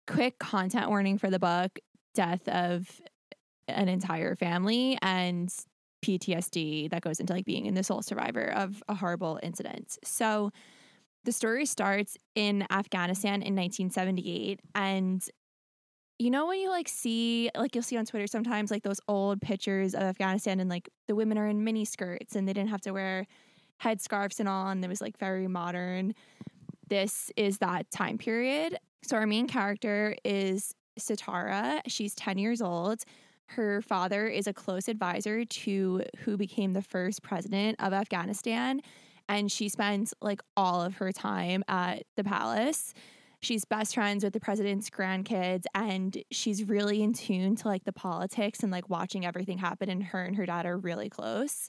Quick 0.07 0.39
content 0.39 0.89
warning 0.89 1.19
for 1.19 1.31
the 1.31 1.39
book 1.39 1.79
death 2.15 2.47
of 2.49 3.01
an 3.69 3.89
entire 3.89 4.35
family 4.37 4.99
and 5.03 5.53
PTSD 6.03 6.91
that 6.91 7.03
goes 7.03 7.21
into 7.21 7.33
like 7.33 7.45
being 7.45 7.67
in 7.67 7.75
the 7.75 7.85
sole 7.85 8.03
survivor 8.03 8.53
of 8.53 8.83
a 8.89 8.95
horrible 8.95 9.39
incident. 9.43 9.99
So 10.05 10.51
the 11.25 11.33
story 11.33 11.67
starts 11.67 12.17
in 12.35 12.67
Afghanistan 12.71 13.35
in 13.35 13.55
1978 13.55 14.61
and 14.75 15.25
you 16.19 16.31
know 16.31 16.47
when 16.47 16.59
you 16.59 16.69
like 16.69 16.89
see 16.89 17.51
like 17.57 17.75
you'll 17.75 17.83
see 17.83 17.97
on 17.97 18.05
Twitter 18.05 18.27
sometimes 18.27 18.71
like 18.71 18.83
those 18.83 19.01
old 19.09 19.41
pictures 19.41 19.95
of 19.95 20.03
Afghanistan 20.03 20.61
and 20.61 20.69
like 20.69 20.89
the 21.07 21.15
women 21.15 21.39
are 21.39 21.47
in 21.47 21.65
mini 21.65 21.85
skirts 21.85 22.35
and 22.35 22.47
they 22.47 22.53
didn't 22.53 22.71
have 22.71 22.81
to 22.83 22.93
wear 22.93 23.27
headscarves 23.83 24.41
and 24.41 24.49
all 24.49 24.69
and 24.69 24.85
it 24.85 24.89
was 24.89 25.01
like 25.01 25.17
very 25.19 25.47
modern. 25.47 26.15
This 26.89 27.31
is 27.37 27.59
that 27.59 27.91
time 27.91 28.19
period. 28.19 28.77
So 29.05 29.17
our 29.17 29.27
main 29.27 29.47
character 29.47 30.17
is 30.25 30.75
Sitara. 30.99 31.81
She's 31.87 32.15
10 32.15 32.39
years 32.39 32.61
old. 32.61 33.03
Her 33.57 33.83
father 33.83 34.27
is 34.27 34.47
a 34.47 34.55
close 34.55 34.89
advisor 34.89 35.45
to 35.45 36.03
who 36.21 36.39
became 36.39 36.73
the 36.73 36.81
first 36.81 37.23
president 37.23 37.77
of 37.81 37.93
Afghanistan 37.93 38.81
and 39.29 39.53
she 39.53 39.69
spends 39.69 40.15
like 40.23 40.41
all 40.57 40.81
of 40.81 40.95
her 40.95 41.13
time 41.13 41.63
at 41.69 42.05
the 42.17 42.25
palace. 42.25 42.95
She's 43.41 43.67
best 43.67 43.95
friends 43.95 44.25
with 44.25 44.33
the 44.33 44.41
president's 44.41 44.89
grandkids 44.89 45.65
and 45.75 46.17
she's 46.31 46.65
really 46.65 47.03
in 47.03 47.13
tune 47.13 47.57
to 47.57 47.69
like 47.69 47.85
the 47.85 47.93
politics 47.93 48.61
and 48.63 48.73
like 48.73 48.89
watching 48.89 49.27
everything 49.27 49.59
happen 49.59 49.91
and 49.91 50.03
her 50.03 50.23
and 50.23 50.37
her 50.37 50.47
dad 50.47 50.65
are 50.65 50.79
really 50.79 51.11
close. 51.11 51.69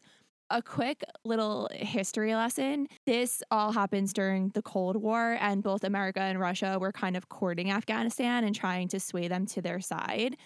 A 0.50 0.62
quick 0.62 1.04
little 1.26 1.68
history 1.74 2.34
lesson. 2.34 2.88
This 3.06 3.44
all 3.52 3.74
happens 3.74 4.14
during 4.14 4.50
the 4.50 4.62
cold 4.62 4.96
war 4.96 5.38
and 5.42 5.62
both 5.62 5.84
america 5.84 6.22
and 6.22 6.40
russia 6.40 6.78
were 6.80 6.92
kind 6.92 7.18
of 7.18 7.28
courting 7.28 7.72
afghanistan 7.72 8.46
and 8.46 8.56
trying 8.56 8.88
to 8.90 9.00
sway 9.00 9.28
them 9.28 9.46
to 9.48 9.62
their 9.62 9.82
side 9.82 10.38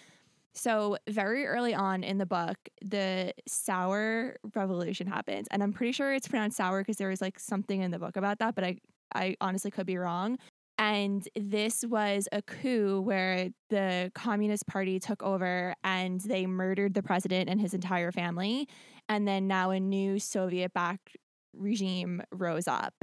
so 0.53 0.97
very 1.09 1.45
early 1.45 1.73
on 1.73 2.03
in 2.03 2.17
the 2.17 2.25
book 2.25 2.57
the 2.81 3.33
Saur 3.47 4.35
revolution 4.55 5.07
happens 5.07 5.47
and 5.51 5.61
i'm 5.61 5.73
pretty 5.73 5.91
sure 5.91 6.13
it's 6.13 6.27
pronounced 6.27 6.57
sour 6.57 6.81
because 6.81 6.97
there 6.97 7.09
was 7.09 7.21
like 7.21 7.39
something 7.39 7.81
in 7.81 7.91
the 7.91 7.99
book 7.99 8.17
about 8.17 8.39
that 8.39 8.55
but 8.55 8.63
i 8.63 8.77
i 9.13 9.35
honestly 9.41 9.71
could 9.71 9.85
be 9.85 9.97
wrong 9.97 10.37
and 10.79 11.27
this 11.35 11.83
was 11.87 12.27
a 12.31 12.41
coup 12.43 13.01
where 13.01 13.49
the 13.69 14.11
Communist 14.13 14.67
Party 14.67 14.99
took 14.99 15.23
over 15.23 15.73
and 15.83 16.21
they 16.21 16.45
murdered 16.45 16.93
the 16.93 17.01
president 17.01 17.49
and 17.49 17.59
his 17.59 17.73
entire 17.73 18.11
family. 18.11 18.67
And 19.09 19.27
then 19.27 19.47
now 19.47 19.71
a 19.71 19.79
new 19.79 20.19
Soviet 20.19 20.73
backed 20.73 21.17
regime 21.53 22.21
rose 22.31 22.67
up. 22.67 22.93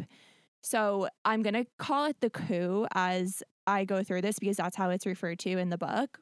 So 0.62 1.08
I'm 1.24 1.42
going 1.42 1.54
to 1.54 1.66
call 1.78 2.06
it 2.06 2.16
the 2.20 2.30
coup 2.30 2.86
as 2.94 3.42
I 3.66 3.84
go 3.84 4.02
through 4.02 4.22
this 4.22 4.38
because 4.38 4.56
that's 4.56 4.76
how 4.76 4.90
it's 4.90 5.04
referred 5.04 5.40
to 5.40 5.58
in 5.58 5.70
the 5.70 5.78
book. 5.78 6.18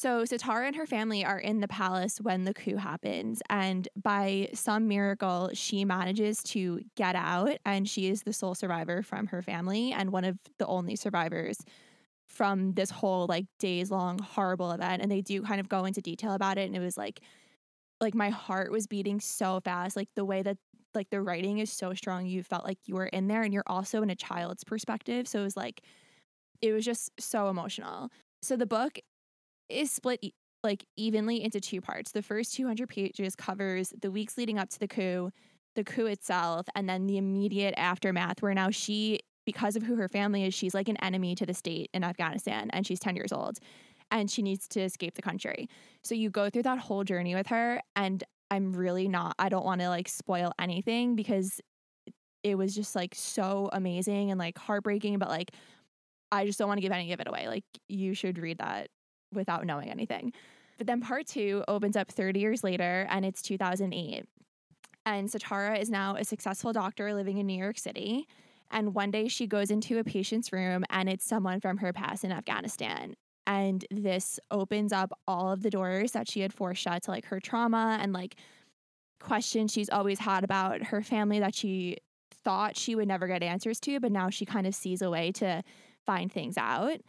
So 0.00 0.22
Sitara 0.22 0.66
and 0.66 0.76
her 0.76 0.86
family 0.86 1.26
are 1.26 1.38
in 1.38 1.60
the 1.60 1.68
palace 1.68 2.22
when 2.22 2.44
the 2.44 2.54
coup 2.54 2.76
happens, 2.76 3.42
and 3.50 3.86
by 4.02 4.48
some 4.54 4.88
miracle, 4.88 5.50
she 5.52 5.84
manages 5.84 6.42
to 6.44 6.80
get 6.96 7.14
out, 7.14 7.58
and 7.66 7.86
she 7.86 8.08
is 8.08 8.22
the 8.22 8.32
sole 8.32 8.54
survivor 8.54 9.02
from 9.02 9.26
her 9.26 9.42
family 9.42 9.92
and 9.92 10.10
one 10.10 10.24
of 10.24 10.38
the 10.58 10.66
only 10.66 10.96
survivors 10.96 11.58
from 12.30 12.72
this 12.72 12.90
whole 12.90 13.26
like 13.26 13.44
days 13.58 13.90
long 13.90 14.18
horrible 14.20 14.70
event. 14.72 15.02
And 15.02 15.12
they 15.12 15.20
do 15.20 15.42
kind 15.42 15.60
of 15.60 15.68
go 15.68 15.84
into 15.84 16.00
detail 16.00 16.32
about 16.32 16.56
it, 16.56 16.62
and 16.66 16.74
it 16.74 16.80
was 16.80 16.96
like, 16.96 17.20
like 18.00 18.14
my 18.14 18.30
heart 18.30 18.72
was 18.72 18.86
beating 18.86 19.20
so 19.20 19.60
fast, 19.62 19.96
like 19.96 20.08
the 20.16 20.24
way 20.24 20.42
that 20.42 20.56
like 20.94 21.10
the 21.10 21.20
writing 21.20 21.58
is 21.58 21.70
so 21.70 21.92
strong, 21.92 22.24
you 22.26 22.42
felt 22.42 22.64
like 22.64 22.78
you 22.86 22.94
were 22.94 23.06
in 23.08 23.28
there, 23.28 23.42
and 23.42 23.52
you're 23.52 23.64
also 23.66 24.02
in 24.02 24.08
a 24.08 24.16
child's 24.16 24.64
perspective, 24.64 25.28
so 25.28 25.40
it 25.40 25.44
was 25.44 25.58
like, 25.58 25.82
it 26.62 26.72
was 26.72 26.84
just 26.84 27.10
so 27.20 27.48
emotional. 27.48 28.10
So 28.42 28.56
the 28.56 28.66
book 28.66 28.98
is 29.70 29.90
split 29.90 30.24
like 30.62 30.84
evenly 30.96 31.42
into 31.42 31.60
two 31.60 31.80
parts. 31.80 32.12
The 32.12 32.22
first 32.22 32.54
200 32.54 32.88
pages 32.88 33.34
covers 33.34 33.92
the 34.00 34.10
weeks 34.10 34.36
leading 34.36 34.58
up 34.58 34.68
to 34.70 34.78
the 34.78 34.88
coup, 34.88 35.30
the 35.74 35.84
coup 35.84 36.06
itself, 36.06 36.66
and 36.74 36.88
then 36.88 37.06
the 37.06 37.16
immediate 37.16 37.74
aftermath 37.76 38.42
where 38.42 38.54
now 38.54 38.70
she 38.70 39.20
because 39.46 39.74
of 39.74 39.82
who 39.82 39.96
her 39.96 40.08
family 40.08 40.44
is, 40.44 40.54
she's 40.54 40.74
like 40.74 40.88
an 40.88 40.98
enemy 40.98 41.34
to 41.34 41.46
the 41.46 41.54
state 41.54 41.90
in 41.94 42.04
Afghanistan 42.04 42.70
and 42.72 42.86
she's 42.86 43.00
10 43.00 43.16
years 43.16 43.32
old 43.32 43.58
and 44.10 44.30
she 44.30 44.42
needs 44.42 44.68
to 44.68 44.80
escape 44.80 45.14
the 45.14 45.22
country. 45.22 45.68
So 46.04 46.14
you 46.14 46.30
go 46.30 46.50
through 46.50 46.64
that 46.64 46.78
whole 46.78 47.04
journey 47.04 47.34
with 47.34 47.46
her 47.48 47.80
and 47.96 48.22
I'm 48.50 48.72
really 48.72 49.08
not 49.08 49.34
I 49.38 49.48
don't 49.48 49.64
want 49.64 49.80
to 49.80 49.88
like 49.88 50.08
spoil 50.08 50.52
anything 50.60 51.16
because 51.16 51.60
it 52.42 52.56
was 52.56 52.74
just 52.74 52.94
like 52.94 53.14
so 53.14 53.70
amazing 53.72 54.30
and 54.30 54.38
like 54.38 54.58
heartbreaking 54.58 55.18
but 55.18 55.28
like 55.28 55.52
I 56.32 56.46
just 56.46 56.58
don't 56.58 56.68
want 56.68 56.78
to 56.78 56.82
give 56.82 56.92
any 56.92 57.12
of 57.12 57.20
it 57.20 57.26
away. 57.26 57.48
Like 57.48 57.64
you 57.88 58.14
should 58.14 58.38
read 58.38 58.58
that 58.58 58.88
without 59.32 59.66
knowing 59.66 59.90
anything. 59.90 60.32
But 60.78 60.86
then 60.86 61.00
part 61.00 61.26
two 61.26 61.64
opens 61.68 61.96
up 61.96 62.10
30 62.10 62.40
years 62.40 62.64
later 62.64 63.06
and 63.10 63.24
it's 63.24 63.42
2008. 63.42 64.24
And 65.06 65.28
Sitara 65.28 65.80
is 65.80 65.90
now 65.90 66.16
a 66.16 66.24
successful 66.24 66.72
doctor 66.72 67.12
living 67.14 67.38
in 67.38 67.46
New 67.46 67.58
York 67.58 67.78
City. 67.78 68.26
And 68.70 68.94
one 68.94 69.10
day 69.10 69.28
she 69.28 69.46
goes 69.46 69.70
into 69.70 69.98
a 69.98 70.04
patient's 70.04 70.52
room 70.52 70.84
and 70.90 71.08
it's 71.08 71.24
someone 71.24 71.60
from 71.60 71.78
her 71.78 71.92
past 71.92 72.24
in 72.24 72.32
Afghanistan. 72.32 73.14
And 73.46 73.84
this 73.90 74.38
opens 74.50 74.92
up 74.92 75.12
all 75.26 75.50
of 75.50 75.62
the 75.62 75.70
doors 75.70 76.12
that 76.12 76.28
she 76.28 76.40
had 76.40 76.52
forced 76.52 76.82
shut 76.82 77.02
to 77.04 77.10
like 77.10 77.26
her 77.26 77.40
trauma 77.40 77.98
and 78.00 78.12
like 78.12 78.36
questions 79.20 79.72
she's 79.72 79.90
always 79.90 80.18
had 80.18 80.44
about 80.44 80.82
her 80.84 81.02
family 81.02 81.40
that 81.40 81.54
she 81.54 81.96
thought 82.44 82.76
she 82.76 82.94
would 82.94 83.08
never 83.08 83.26
get 83.26 83.42
answers 83.42 83.80
to, 83.80 84.00
but 84.00 84.12
now 84.12 84.30
she 84.30 84.44
kind 84.46 84.66
of 84.66 84.74
sees 84.74 85.02
a 85.02 85.10
way 85.10 85.32
to 85.32 85.62
find 86.06 86.32
things 86.32 86.56
out. 86.56 87.00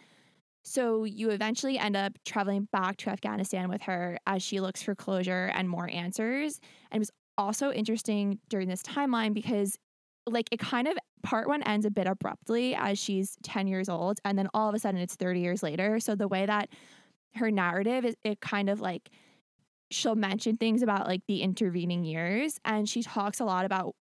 So 0.64 1.04
you 1.06 1.32
eventually 1.32 1.78
end 1.80 1.96
up 1.96 2.14
traveling 2.26 2.68
back 2.72 2.98
to 2.98 3.10
Afghanistan 3.10 3.70
with 3.70 3.82
her 3.84 4.18
as 4.28 4.44
she 4.44 4.60
looks 4.60 4.84
for 4.84 4.94
closure 4.96 5.52
and 5.54 5.68
more 5.68 5.90
answers. 5.90 6.60
And 6.92 6.98
it 6.98 7.00
was 7.00 7.12
also 7.38 7.72
interesting 7.72 8.40
during 8.50 8.68
this 8.68 8.84
timeline 8.84 9.34
because 9.34 9.78
like 10.28 10.50
it 10.52 10.60
kind 10.60 10.88
of 10.88 10.98
part 11.24 11.48
one 11.48 11.64
ends 11.64 11.86
a 11.86 11.92
bit 11.92 12.08
abruptly 12.08 12.76
as 12.76 13.00
she's 13.00 13.38
10 13.44 13.68
years 13.68 13.90
old 13.90 14.20
and 14.24 14.38
then 14.38 14.48
all 14.54 14.70
of 14.70 14.76
a 14.76 14.80
sudden 14.80 15.00
it's 15.00 15.16
30 15.16 15.40
years 15.40 15.64
later 15.64 16.00
so 16.00 16.16
the 16.16 16.28
way 16.28 16.46
that 16.46 16.70
her 17.36 17.50
narrative 17.50 18.06
is 18.06 18.16
it 18.24 18.40
kind 18.42 18.70
of 18.70 18.82
like 18.82 19.10
she'll 19.92 20.16
mention 20.16 20.58
things 20.58 20.82
about 20.82 21.08
like 21.08 21.22
the 21.28 21.42
intervening 21.42 22.04
years 22.04 22.60
and 22.66 22.88
she 22.88 23.04
talks 23.04 23.40
a 23.40 23.46
lot 23.46 23.66
about 23.66 23.96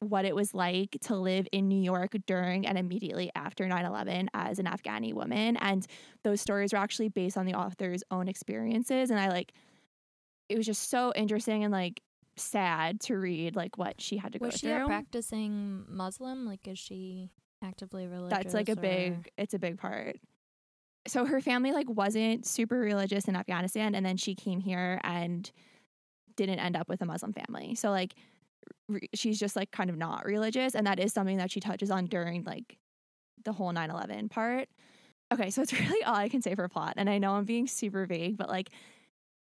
what 0.00 0.24
it 0.24 0.34
was 0.34 0.52
like 0.54 0.96
to 1.02 1.16
live 1.16 1.46
in 1.52 1.68
New 1.68 1.80
York 1.80 2.14
during 2.26 2.66
and 2.66 2.76
immediately 2.76 3.30
after 3.34 3.64
9/11 3.66 4.28
as 4.34 4.58
an 4.58 4.66
Afghani 4.66 5.14
woman 5.14 5.56
and 5.58 5.86
those 6.22 6.40
stories 6.40 6.72
were 6.72 6.78
actually 6.78 7.08
based 7.08 7.36
on 7.36 7.46
the 7.46 7.54
author's 7.54 8.02
own 8.10 8.28
experiences 8.28 9.10
and 9.10 9.18
I 9.18 9.28
like 9.28 9.52
it 10.48 10.56
was 10.58 10.66
just 10.66 10.90
so 10.90 11.12
interesting 11.16 11.64
and 11.64 11.72
like 11.72 12.02
sad 12.36 13.00
to 13.00 13.16
read 13.16 13.56
like 13.56 13.78
what 13.78 14.00
she 14.00 14.16
had 14.16 14.32
to 14.32 14.38
Was 14.40 14.50
go 14.50 14.56
she 14.56 14.66
through. 14.66 14.84
a 14.84 14.86
practicing 14.86 15.84
Muslim? 15.88 16.44
Like, 16.46 16.66
is 16.66 16.78
she 16.78 17.30
actively 17.62 18.06
religious? 18.06 18.36
That's 18.36 18.54
like 18.54 18.68
a 18.68 18.72
or- 18.72 18.76
big 18.76 19.30
it's 19.38 19.54
a 19.54 19.58
big 19.58 19.78
part. 19.78 20.16
So 21.06 21.24
her 21.26 21.40
family 21.40 21.72
like 21.72 21.88
wasn't 21.88 22.44
super 22.46 22.78
religious 22.78 23.26
in 23.28 23.36
Afghanistan 23.36 23.94
and 23.94 24.04
then 24.04 24.16
she 24.16 24.34
came 24.34 24.60
here 24.60 25.00
and 25.04 25.50
didn't 26.36 26.58
end 26.58 26.76
up 26.76 26.88
with 26.88 27.00
a 27.02 27.06
Muslim 27.06 27.32
family. 27.32 27.74
So 27.74 27.90
like 27.90 28.14
re- 28.88 29.08
she's 29.14 29.38
just 29.38 29.56
like 29.56 29.70
kind 29.70 29.90
of 29.90 29.96
not 29.96 30.24
religious 30.24 30.74
and 30.74 30.86
that 30.86 31.00
is 31.00 31.12
something 31.12 31.38
that 31.38 31.50
she 31.50 31.60
touches 31.60 31.90
on 31.90 32.06
during 32.06 32.44
like 32.44 32.78
the 33.44 33.52
whole 33.52 33.72
9/11 33.72 34.30
part. 34.30 34.68
Okay, 35.32 35.50
so 35.50 35.62
it's 35.62 35.72
really 35.80 36.02
all 36.04 36.16
I 36.16 36.28
can 36.28 36.42
say 36.42 36.54
for 36.54 36.68
plot 36.68 36.94
and 36.96 37.08
I 37.10 37.18
know 37.18 37.32
I'm 37.32 37.44
being 37.44 37.66
super 37.66 38.06
vague 38.06 38.36
but 38.36 38.48
like 38.48 38.70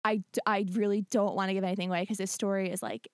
I 0.04 0.22
I 0.46 0.66
really 0.72 1.02
don't 1.10 1.34
want 1.34 1.48
to 1.48 1.54
give 1.54 1.64
anything 1.64 1.88
away 1.88 2.06
cuz 2.06 2.18
this 2.18 2.32
story 2.32 2.70
is 2.70 2.82
like 2.82 3.08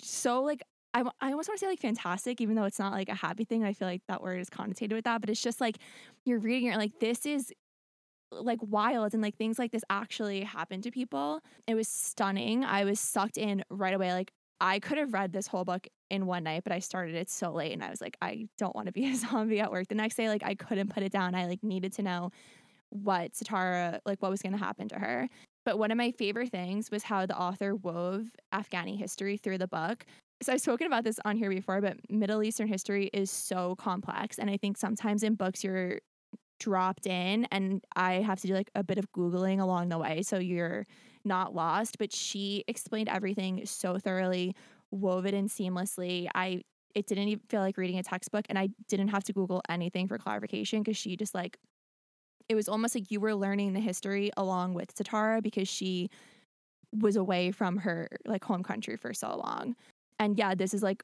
so 0.00 0.42
like 0.42 0.62
I, 0.94 1.02
I 1.20 1.30
almost 1.30 1.48
want 1.48 1.58
to 1.58 1.64
say 1.64 1.70
like 1.70 1.80
fantastic, 1.80 2.40
even 2.40 2.54
though 2.54 2.64
it's 2.64 2.78
not 2.78 2.92
like 2.92 3.08
a 3.08 3.14
happy 3.14 3.44
thing. 3.44 3.64
I 3.64 3.72
feel 3.72 3.88
like 3.88 4.02
that 4.08 4.22
word 4.22 4.40
is 4.40 4.50
connotated 4.50 4.92
with 4.92 5.04
that, 5.04 5.20
but 5.20 5.30
it's 5.30 5.42
just 5.42 5.60
like 5.60 5.78
you're 6.26 6.38
reading, 6.38 6.66
you're 6.66 6.76
like, 6.76 7.00
this 7.00 7.24
is 7.24 7.50
like 8.30 8.58
wild 8.62 9.14
and 9.14 9.22
like 9.22 9.36
things 9.36 9.58
like 9.58 9.72
this 9.72 9.82
actually 9.90 10.42
happen 10.42 10.80
to 10.82 10.90
people. 10.90 11.40
It 11.66 11.74
was 11.74 11.88
stunning. 11.88 12.64
I 12.64 12.84
was 12.84 13.00
sucked 13.00 13.38
in 13.38 13.62
right 13.70 13.94
away. 13.94 14.12
Like 14.12 14.32
I 14.62 14.78
could 14.78 14.96
have 14.96 15.12
read 15.12 15.32
this 15.32 15.48
whole 15.48 15.64
book 15.64 15.88
in 16.08 16.24
one 16.24 16.44
night, 16.44 16.62
but 16.62 16.72
I 16.72 16.78
started 16.78 17.16
it 17.16 17.28
so 17.28 17.50
late 17.50 17.72
and 17.72 17.82
I 17.82 17.90
was 17.90 18.00
like, 18.00 18.16
I 18.22 18.46
don't 18.58 18.74
want 18.76 18.86
to 18.86 18.92
be 18.92 19.10
a 19.10 19.16
zombie 19.16 19.58
at 19.58 19.72
work 19.72 19.88
the 19.88 19.96
next 19.96 20.14
day. 20.14 20.28
Like 20.28 20.44
I 20.44 20.54
couldn't 20.54 20.94
put 20.94 21.02
it 21.02 21.10
down. 21.10 21.34
I 21.34 21.46
like 21.46 21.64
needed 21.64 21.92
to 21.94 22.02
know 22.02 22.30
what 22.90 23.32
Sitara, 23.32 23.98
like 24.06 24.22
what 24.22 24.30
was 24.30 24.40
going 24.40 24.52
to 24.52 24.58
happen 24.58 24.88
to 24.90 24.98
her. 25.00 25.28
But 25.64 25.78
one 25.78 25.90
of 25.90 25.98
my 25.98 26.12
favorite 26.12 26.50
things 26.50 26.92
was 26.92 27.02
how 27.02 27.26
the 27.26 27.36
author 27.36 27.74
wove 27.74 28.26
Afghani 28.54 28.96
history 28.96 29.36
through 29.36 29.58
the 29.58 29.66
book. 29.66 30.06
So 30.42 30.52
I've 30.52 30.60
spoken 30.60 30.86
about 30.86 31.02
this 31.02 31.18
on 31.24 31.36
here 31.36 31.50
before, 31.50 31.80
but 31.80 31.96
Middle 32.08 32.42
Eastern 32.42 32.68
history 32.68 33.10
is 33.12 33.32
so 33.32 33.74
complex. 33.76 34.38
And 34.38 34.48
I 34.48 34.56
think 34.56 34.76
sometimes 34.76 35.24
in 35.24 35.34
books 35.34 35.64
you're 35.64 35.98
dropped 36.60 37.06
in 37.06 37.46
and 37.50 37.82
I 37.96 38.14
have 38.14 38.40
to 38.42 38.46
do 38.46 38.54
like 38.54 38.70
a 38.76 38.84
bit 38.84 38.98
of 38.98 39.10
Googling 39.10 39.60
along 39.60 39.88
the 39.88 39.98
way 39.98 40.22
so 40.22 40.38
you're 40.38 40.86
not 41.24 41.54
lost. 41.54 41.98
But 41.98 42.12
she 42.12 42.64
explained 42.68 43.08
everything 43.08 43.64
so 43.66 43.98
thoroughly, 43.98 44.54
wove 44.90 45.26
it 45.26 45.34
in 45.34 45.48
seamlessly. 45.48 46.28
I 46.34 46.62
it 46.94 47.06
didn't 47.06 47.28
even 47.28 47.42
feel 47.48 47.60
like 47.60 47.78
reading 47.78 47.98
a 47.98 48.02
textbook 48.02 48.44
and 48.48 48.58
I 48.58 48.68
didn't 48.88 49.08
have 49.08 49.24
to 49.24 49.32
Google 49.32 49.62
anything 49.68 50.08
for 50.08 50.18
clarification 50.18 50.82
because 50.82 50.96
she 50.96 51.16
just 51.16 51.34
like 51.34 51.58
it 52.48 52.54
was 52.54 52.68
almost 52.68 52.94
like 52.94 53.10
you 53.10 53.20
were 53.20 53.34
learning 53.34 53.72
the 53.72 53.80
history 53.80 54.30
along 54.36 54.74
with 54.74 54.94
Sitara 54.94 55.42
because 55.42 55.68
she 55.68 56.10
was 56.92 57.16
away 57.16 57.50
from 57.50 57.78
her 57.78 58.08
like 58.26 58.44
home 58.44 58.62
country 58.62 58.96
for 58.96 59.14
so 59.14 59.40
long. 59.42 59.74
And 60.18 60.36
yeah, 60.36 60.54
this 60.54 60.74
is 60.74 60.82
like 60.82 61.02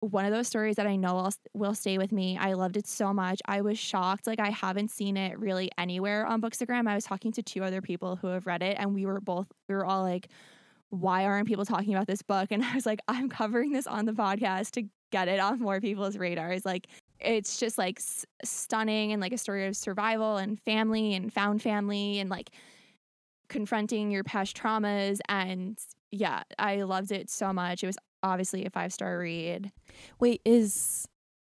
one 0.00 0.24
of 0.24 0.32
those 0.32 0.46
stories 0.46 0.76
that 0.76 0.86
I 0.86 0.96
know 0.96 1.28
will, 1.54 1.74
stay 1.74 1.98
with 1.98 2.12
me. 2.12 2.38
I 2.38 2.52
loved 2.52 2.76
it 2.76 2.86
so 2.86 3.12
much. 3.12 3.40
I 3.46 3.60
was 3.62 3.78
shocked. 3.78 4.26
Like 4.26 4.40
I 4.40 4.50
haven't 4.50 4.90
seen 4.90 5.16
it 5.16 5.38
really 5.38 5.70
anywhere 5.76 6.24
on 6.26 6.40
Bookstagram. 6.40 6.88
I 6.88 6.94
was 6.94 7.04
talking 7.04 7.32
to 7.32 7.42
two 7.42 7.64
other 7.64 7.82
people 7.82 8.16
who 8.16 8.28
have 8.28 8.46
read 8.46 8.62
it 8.62 8.76
and 8.78 8.94
we 8.94 9.06
were 9.06 9.20
both 9.20 9.46
we 9.68 9.74
were 9.74 9.84
all 9.84 10.02
like 10.02 10.28
why 10.90 11.24
aren't 11.24 11.46
people 11.46 11.64
talking 11.64 11.94
about 11.94 12.06
this 12.06 12.22
book? 12.22 12.48
And 12.52 12.64
I 12.64 12.74
was 12.74 12.86
like 12.86 13.00
I'm 13.08 13.28
covering 13.28 13.72
this 13.72 13.86
on 13.86 14.04
the 14.04 14.12
podcast 14.12 14.72
to 14.72 14.84
get 15.10 15.28
it 15.28 15.40
on 15.40 15.58
more 15.58 15.80
people's 15.80 16.16
radars. 16.16 16.64
Like 16.64 16.86
it's 17.18 17.58
just 17.58 17.76
like 17.76 17.98
s- 17.98 18.24
stunning 18.44 19.12
and 19.12 19.20
like 19.20 19.32
a 19.32 19.38
story 19.38 19.66
of 19.66 19.76
survival 19.76 20.36
and 20.36 20.60
family 20.60 21.14
and 21.14 21.32
found 21.32 21.60
family 21.60 22.20
and 22.20 22.30
like 22.30 22.50
confronting 23.48 24.10
your 24.10 24.22
past 24.22 24.56
traumas 24.56 25.18
and 25.28 25.78
yeah, 26.10 26.42
I 26.58 26.82
loved 26.82 27.12
it 27.12 27.28
so 27.28 27.52
much. 27.52 27.82
It 27.82 27.86
was 27.86 27.98
obviously 28.22 28.64
a 28.64 28.70
five 28.70 28.92
star 28.92 29.18
read. 29.18 29.72
Wait, 30.20 30.40
is 30.44 31.06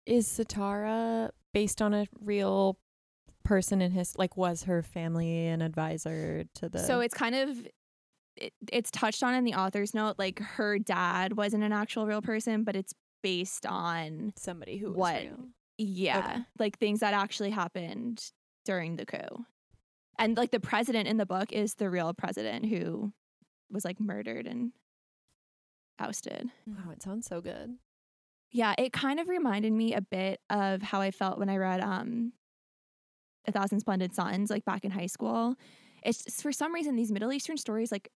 is 0.05 0.27
Sitara 0.27 1.29
based 1.53 1.81
on 1.81 1.93
a 1.93 2.07
real 2.21 2.77
person 3.43 3.81
in 3.81 3.91
his 3.91 4.15
like 4.17 4.35
was 4.37 4.63
her 4.63 4.81
family 4.83 5.47
an 5.47 5.61
advisor 5.61 6.43
to 6.55 6.69
the 6.69 6.79
So 6.79 6.99
it's 6.99 7.13
kind 7.13 7.35
of 7.35 7.67
it, 8.35 8.53
it's 8.71 8.91
touched 8.91 9.23
on 9.23 9.33
in 9.33 9.43
the 9.45 9.55
author's 9.55 9.93
note 9.93 10.15
like 10.19 10.39
her 10.39 10.77
dad 10.77 11.35
wasn't 11.37 11.63
an 11.63 11.71
actual 11.73 12.05
real 12.05 12.21
person, 12.21 12.63
but 12.63 12.75
it's 12.75 12.93
based 13.23 13.65
on 13.65 14.33
somebody 14.37 14.77
who 14.77 14.89
was 14.89 14.97
what- 14.97 15.21
real. 15.21 15.45
yeah, 15.77 16.41
like 16.59 16.77
things 16.77 16.99
that 16.99 17.13
actually 17.13 17.49
happened 17.51 18.31
during 18.65 18.95
the 18.97 19.05
coup. 19.05 19.45
And 20.19 20.35
like 20.35 20.51
the 20.51 20.59
president 20.59 21.07
in 21.07 21.17
the 21.17 21.25
book 21.25 21.51
is 21.51 21.75
the 21.75 21.89
real 21.89 22.13
president 22.13 22.65
who 22.65 23.11
was 23.71 23.85
like 23.85 23.99
murdered 23.99 24.45
and 24.47 24.71
ousted. 25.99 26.49
Wow, 26.65 26.91
it 26.91 27.01
sounds 27.01 27.27
so 27.27 27.41
good. 27.41 27.77
Yeah, 28.51 28.73
it 28.77 28.93
kind 28.93 29.19
of 29.19 29.27
reminded 29.27 29.73
me 29.73 29.93
a 29.93 30.01
bit 30.01 30.39
of 30.49 30.81
how 30.81 31.01
I 31.01 31.11
felt 31.11 31.37
when 31.39 31.49
I 31.49 31.57
read 31.57 31.81
um 31.81 32.33
A 33.45 33.51
Thousand 33.51 33.79
Splendid 33.81 34.13
Suns 34.13 34.49
like 34.49 34.65
back 34.65 34.85
in 34.85 34.91
high 34.91 35.07
school. 35.07 35.55
It's 36.03 36.23
just, 36.23 36.41
for 36.41 36.51
some 36.51 36.73
reason 36.73 36.95
these 36.95 37.11
Middle 37.11 37.33
Eastern 37.33 37.57
stories 37.57 37.91
like 37.91 38.09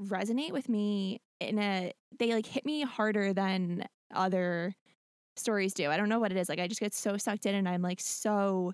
resonate 0.00 0.52
with 0.52 0.68
me 0.68 1.20
in 1.40 1.58
a 1.58 1.92
they 2.18 2.32
like 2.32 2.46
hit 2.46 2.64
me 2.64 2.82
harder 2.82 3.32
than 3.32 3.84
other 4.14 4.74
stories 5.36 5.72
do. 5.74 5.90
I 5.90 5.96
don't 5.96 6.08
know 6.08 6.18
what 6.18 6.32
it 6.32 6.38
is. 6.38 6.48
Like 6.48 6.58
I 6.58 6.66
just 6.68 6.80
get 6.80 6.94
so 6.94 7.16
sucked 7.16 7.46
in 7.46 7.54
and 7.54 7.68
I'm 7.68 7.82
like 7.82 8.00
so 8.00 8.72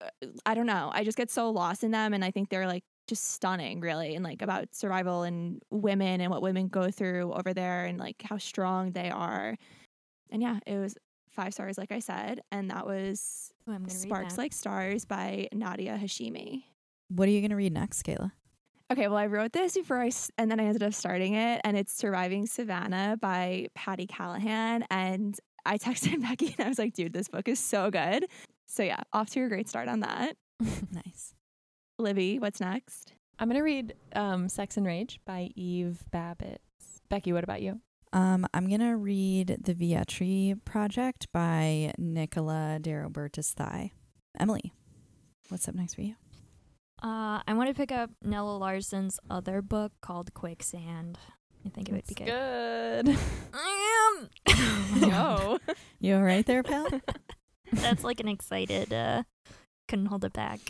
uh, 0.00 0.26
I 0.46 0.54
don't 0.54 0.66
know. 0.66 0.90
I 0.92 1.04
just 1.04 1.16
get 1.16 1.30
so 1.30 1.50
lost 1.50 1.84
in 1.84 1.90
them 1.90 2.14
and 2.14 2.24
I 2.24 2.30
think 2.30 2.48
they're 2.48 2.66
like 2.66 2.84
just 3.06 3.32
stunning 3.32 3.80
really 3.80 4.14
and 4.14 4.24
like 4.24 4.42
about 4.42 4.74
survival 4.74 5.22
and 5.22 5.60
women 5.70 6.20
and 6.20 6.30
what 6.30 6.42
women 6.42 6.68
go 6.68 6.90
through 6.90 7.32
over 7.32 7.52
there 7.52 7.84
and 7.84 7.98
like 7.98 8.22
how 8.22 8.38
strong 8.38 8.92
they 8.92 9.10
are. 9.10 9.56
And 10.30 10.42
yeah, 10.42 10.58
it 10.66 10.78
was 10.78 10.96
five 11.30 11.52
stars 11.52 11.76
like 11.76 11.90
I 11.92 11.98
said 11.98 12.40
and 12.52 12.70
that 12.70 12.86
was 12.86 13.52
Ooh, 13.68 13.72
I'm 13.72 13.82
gonna 13.84 13.92
read 13.98 14.02
Sparks 14.02 14.34
that. 14.34 14.40
Like 14.40 14.52
Stars 14.52 15.04
by 15.04 15.48
Nadia 15.52 15.98
Hashimi. 16.02 16.62
What 17.08 17.28
are 17.28 17.32
you 17.32 17.40
going 17.40 17.50
to 17.50 17.56
read 17.56 17.72
next, 17.72 18.02
Kayla? 18.02 18.32
Okay, 18.90 19.08
well, 19.08 19.18
I 19.18 19.26
wrote 19.26 19.52
this 19.52 19.74
before 19.74 19.98
I, 19.98 20.06
s- 20.08 20.30
and 20.38 20.50
then 20.50 20.58
I 20.60 20.64
ended 20.64 20.82
up 20.82 20.94
starting 20.94 21.34
it, 21.34 21.60
and 21.64 21.76
it's 21.76 21.92
Surviving 21.92 22.46
Savannah 22.46 23.16
by 23.20 23.68
Patti 23.74 24.06
Callahan. 24.06 24.84
And 24.90 25.38
I 25.66 25.78
texted 25.78 26.20
Becky 26.28 26.54
and 26.58 26.66
I 26.66 26.68
was 26.68 26.78
like, 26.78 26.94
dude, 26.94 27.12
this 27.12 27.28
book 27.28 27.46
is 27.48 27.58
so 27.58 27.90
good. 27.90 28.26
So 28.66 28.82
yeah, 28.82 29.00
off 29.12 29.30
to 29.30 29.44
a 29.44 29.48
great 29.48 29.68
start 29.68 29.88
on 29.88 30.00
that. 30.00 30.36
nice. 30.60 31.34
Libby, 31.98 32.38
what's 32.38 32.60
next? 32.60 33.12
I'm 33.38 33.48
gonna 33.48 33.62
read 33.62 33.94
um, 34.14 34.48
Sex 34.48 34.76
and 34.76 34.86
Rage 34.86 35.20
by 35.24 35.50
Eve 35.54 36.04
Babitz. 36.12 36.58
Becky, 37.08 37.32
what 37.32 37.44
about 37.44 37.62
you? 37.62 37.80
Um, 38.14 38.46
I'm 38.54 38.68
going 38.68 38.80
to 38.80 38.96
read 38.96 39.58
The 39.60 39.74
Vietri 39.74 40.56
Project 40.64 41.26
by 41.32 41.92
Nicola 41.98 42.78
DeRobertis-Theye. 42.80 43.90
Emily, 44.38 44.72
what's 45.48 45.68
up 45.68 45.74
next 45.74 45.94
for 45.94 46.02
you? 46.02 46.14
Uh, 47.02 47.42
I 47.46 47.54
want 47.54 47.70
to 47.70 47.74
pick 47.74 47.90
up 47.90 48.10
Nella 48.22 48.56
Larsen's 48.56 49.18
other 49.28 49.62
book 49.62 49.90
called 50.00 50.32
Quicksand. 50.32 51.18
I 51.66 51.70
think 51.70 51.88
it 51.88 51.92
would 51.92 52.06
be 52.06 52.14
good. 52.14 52.26
Good. 53.06 53.18
I 53.52 54.28
am. 54.48 55.00
Yo. 55.10 55.58
You 55.98 56.14
all 56.14 56.22
right 56.22 56.46
there, 56.46 56.62
pal? 56.62 56.86
That's 57.72 58.04
like 58.04 58.20
an 58.20 58.28
excited. 58.28 58.92
Uh, 58.92 59.24
couldn't 59.88 60.06
hold 60.06 60.24
it 60.24 60.32
back. 60.32 60.60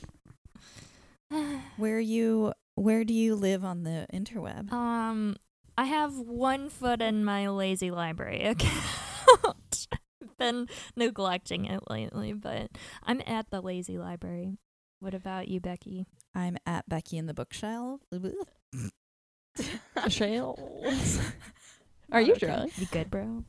where 1.77 2.01
you 2.01 2.53
where 2.77 3.05
do 3.05 3.15
you 3.15 3.35
live 3.35 3.65
on 3.65 3.85
the 3.85 4.07
interweb? 4.13 4.73
Um, 4.73 5.37
I 5.79 5.85
have 5.85 6.19
one 6.19 6.69
foot 6.69 7.01
in 7.03 7.25
my 7.25 7.49
lazy 7.49 7.91
library 7.91 8.43
account. 8.45 9.87
I've 9.93 10.37
been 10.39 10.69
neglecting 10.97 11.65
it 11.67 11.89
lately, 11.91 12.33
but 12.33 12.71
I'm 13.03 13.23
at 13.27 13.51
the 13.51 13.61
lazy 13.61 13.99
library. 13.99 14.59
What 15.01 15.15
about 15.15 15.49
you, 15.49 15.61
Becky? 15.61 16.07
I'm 16.35 16.57
at 16.67 16.89
Becky 16.89 17.17
in 17.19 17.27
the 17.27 17.35
bookshelf. 17.35 18.01
Shells. 20.09 21.21
Are 22.13 22.21
you 22.21 22.33
Okay. 22.33 22.47
drunk? 22.47 22.73
You 22.79 22.87
good, 22.87 23.11
bro? 23.11 23.45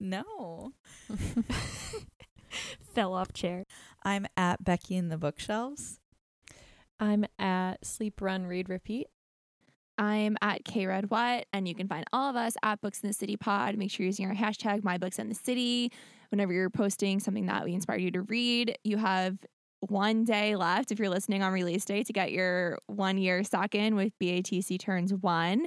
no. 0.00 0.72
Fell 2.94 3.14
off 3.14 3.32
chair. 3.32 3.64
I'm 4.02 4.26
at 4.36 4.62
Becky 4.64 4.96
in 4.96 5.08
the 5.08 5.16
bookshelves. 5.18 5.98
I'm 7.00 7.24
at 7.38 7.84
Sleep 7.84 8.20
Run 8.20 8.46
Read 8.46 8.68
Repeat. 8.68 9.08
I'm 9.98 10.36
at 10.40 10.64
KRedWhat, 10.64 11.44
and 11.52 11.68
you 11.68 11.74
can 11.74 11.86
find 11.86 12.04
all 12.12 12.30
of 12.30 12.36
us 12.36 12.54
at 12.62 12.80
Books 12.80 13.00
in 13.02 13.08
the 13.08 13.12
City 13.12 13.36
Pod. 13.36 13.76
Make 13.76 13.90
sure 13.90 14.04
you're 14.04 14.08
using 14.08 14.26
our 14.26 14.34
hashtag 14.34 14.82
My 14.82 14.98
Books 14.98 15.18
in 15.18 15.28
the 15.28 15.34
City 15.34 15.92
whenever 16.30 16.52
you're 16.52 16.70
posting 16.70 17.20
something 17.20 17.46
that 17.46 17.64
we 17.64 17.74
inspired 17.74 18.00
you 18.00 18.10
to 18.12 18.22
read. 18.22 18.76
You 18.84 18.96
have 18.96 19.36
one 19.80 20.24
day 20.24 20.56
left 20.56 20.92
if 20.92 20.98
you're 20.98 21.10
listening 21.10 21.42
on 21.42 21.52
release 21.52 21.84
day 21.84 22.02
to 22.04 22.12
get 22.12 22.32
your 22.32 22.78
one 22.86 23.18
year 23.18 23.44
stock 23.44 23.74
in 23.74 23.94
with 23.94 24.12
BATC 24.18 24.78
Turns 24.78 25.12
One. 25.12 25.66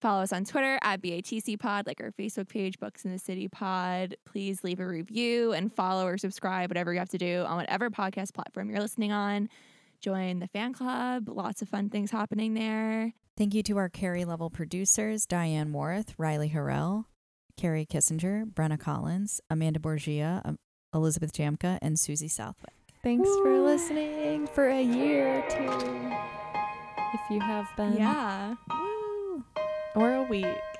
Follow 0.00 0.22
us 0.22 0.32
on 0.32 0.44
Twitter 0.44 0.78
at 0.82 1.02
BATC 1.02 1.58
Pod, 1.58 1.86
like 1.86 2.00
our 2.00 2.12
Facebook 2.12 2.48
page, 2.48 2.78
Books 2.78 3.04
in 3.04 3.12
the 3.12 3.18
City 3.18 3.48
Pod. 3.48 4.16
Please 4.24 4.62
leave 4.62 4.78
a 4.78 4.86
review 4.86 5.52
and 5.52 5.72
follow 5.72 6.06
or 6.06 6.18
subscribe, 6.18 6.70
whatever 6.70 6.92
you 6.92 6.98
have 6.98 7.08
to 7.10 7.18
do 7.18 7.44
on 7.46 7.56
whatever 7.56 7.90
podcast 7.90 8.34
platform 8.34 8.70
you're 8.70 8.80
listening 8.80 9.12
on. 9.12 9.48
Join 10.00 10.38
the 10.40 10.48
fan 10.48 10.72
club. 10.72 11.28
Lots 11.28 11.62
of 11.62 11.68
fun 11.68 11.90
things 11.90 12.10
happening 12.10 12.54
there. 12.54 13.12
Thank 13.36 13.54
you 13.54 13.62
to 13.64 13.76
our 13.76 13.88
Carrie 13.88 14.24
level 14.24 14.50
producers 14.50 15.26
Diane 15.26 15.72
Worth, 15.72 16.14
Riley 16.16 16.50
Harrell, 16.50 17.04
Carrie 17.56 17.86
Kissinger, 17.86 18.44
Brenna 18.44 18.78
Collins, 18.78 19.40
Amanda 19.50 19.80
Borgia, 19.80 20.42
um, 20.44 20.56
Elizabeth 20.94 21.32
Jamka, 21.32 21.78
and 21.82 21.98
Susie 21.98 22.28
Southwick. 22.28 22.72
Thanks 23.02 23.28
for 23.28 23.58
listening 23.60 24.46
for 24.48 24.68
a 24.68 24.82
year 24.82 25.38
or 25.38 25.50
two. 25.50 26.12
If 27.14 27.20
you 27.30 27.40
have 27.40 27.68
been. 27.76 27.96
Yeah. 27.96 28.54
Woo! 28.70 29.44
Or 29.94 30.12
a 30.12 30.22
week, 30.22 30.44
you 30.44 30.46
know? 30.46 30.75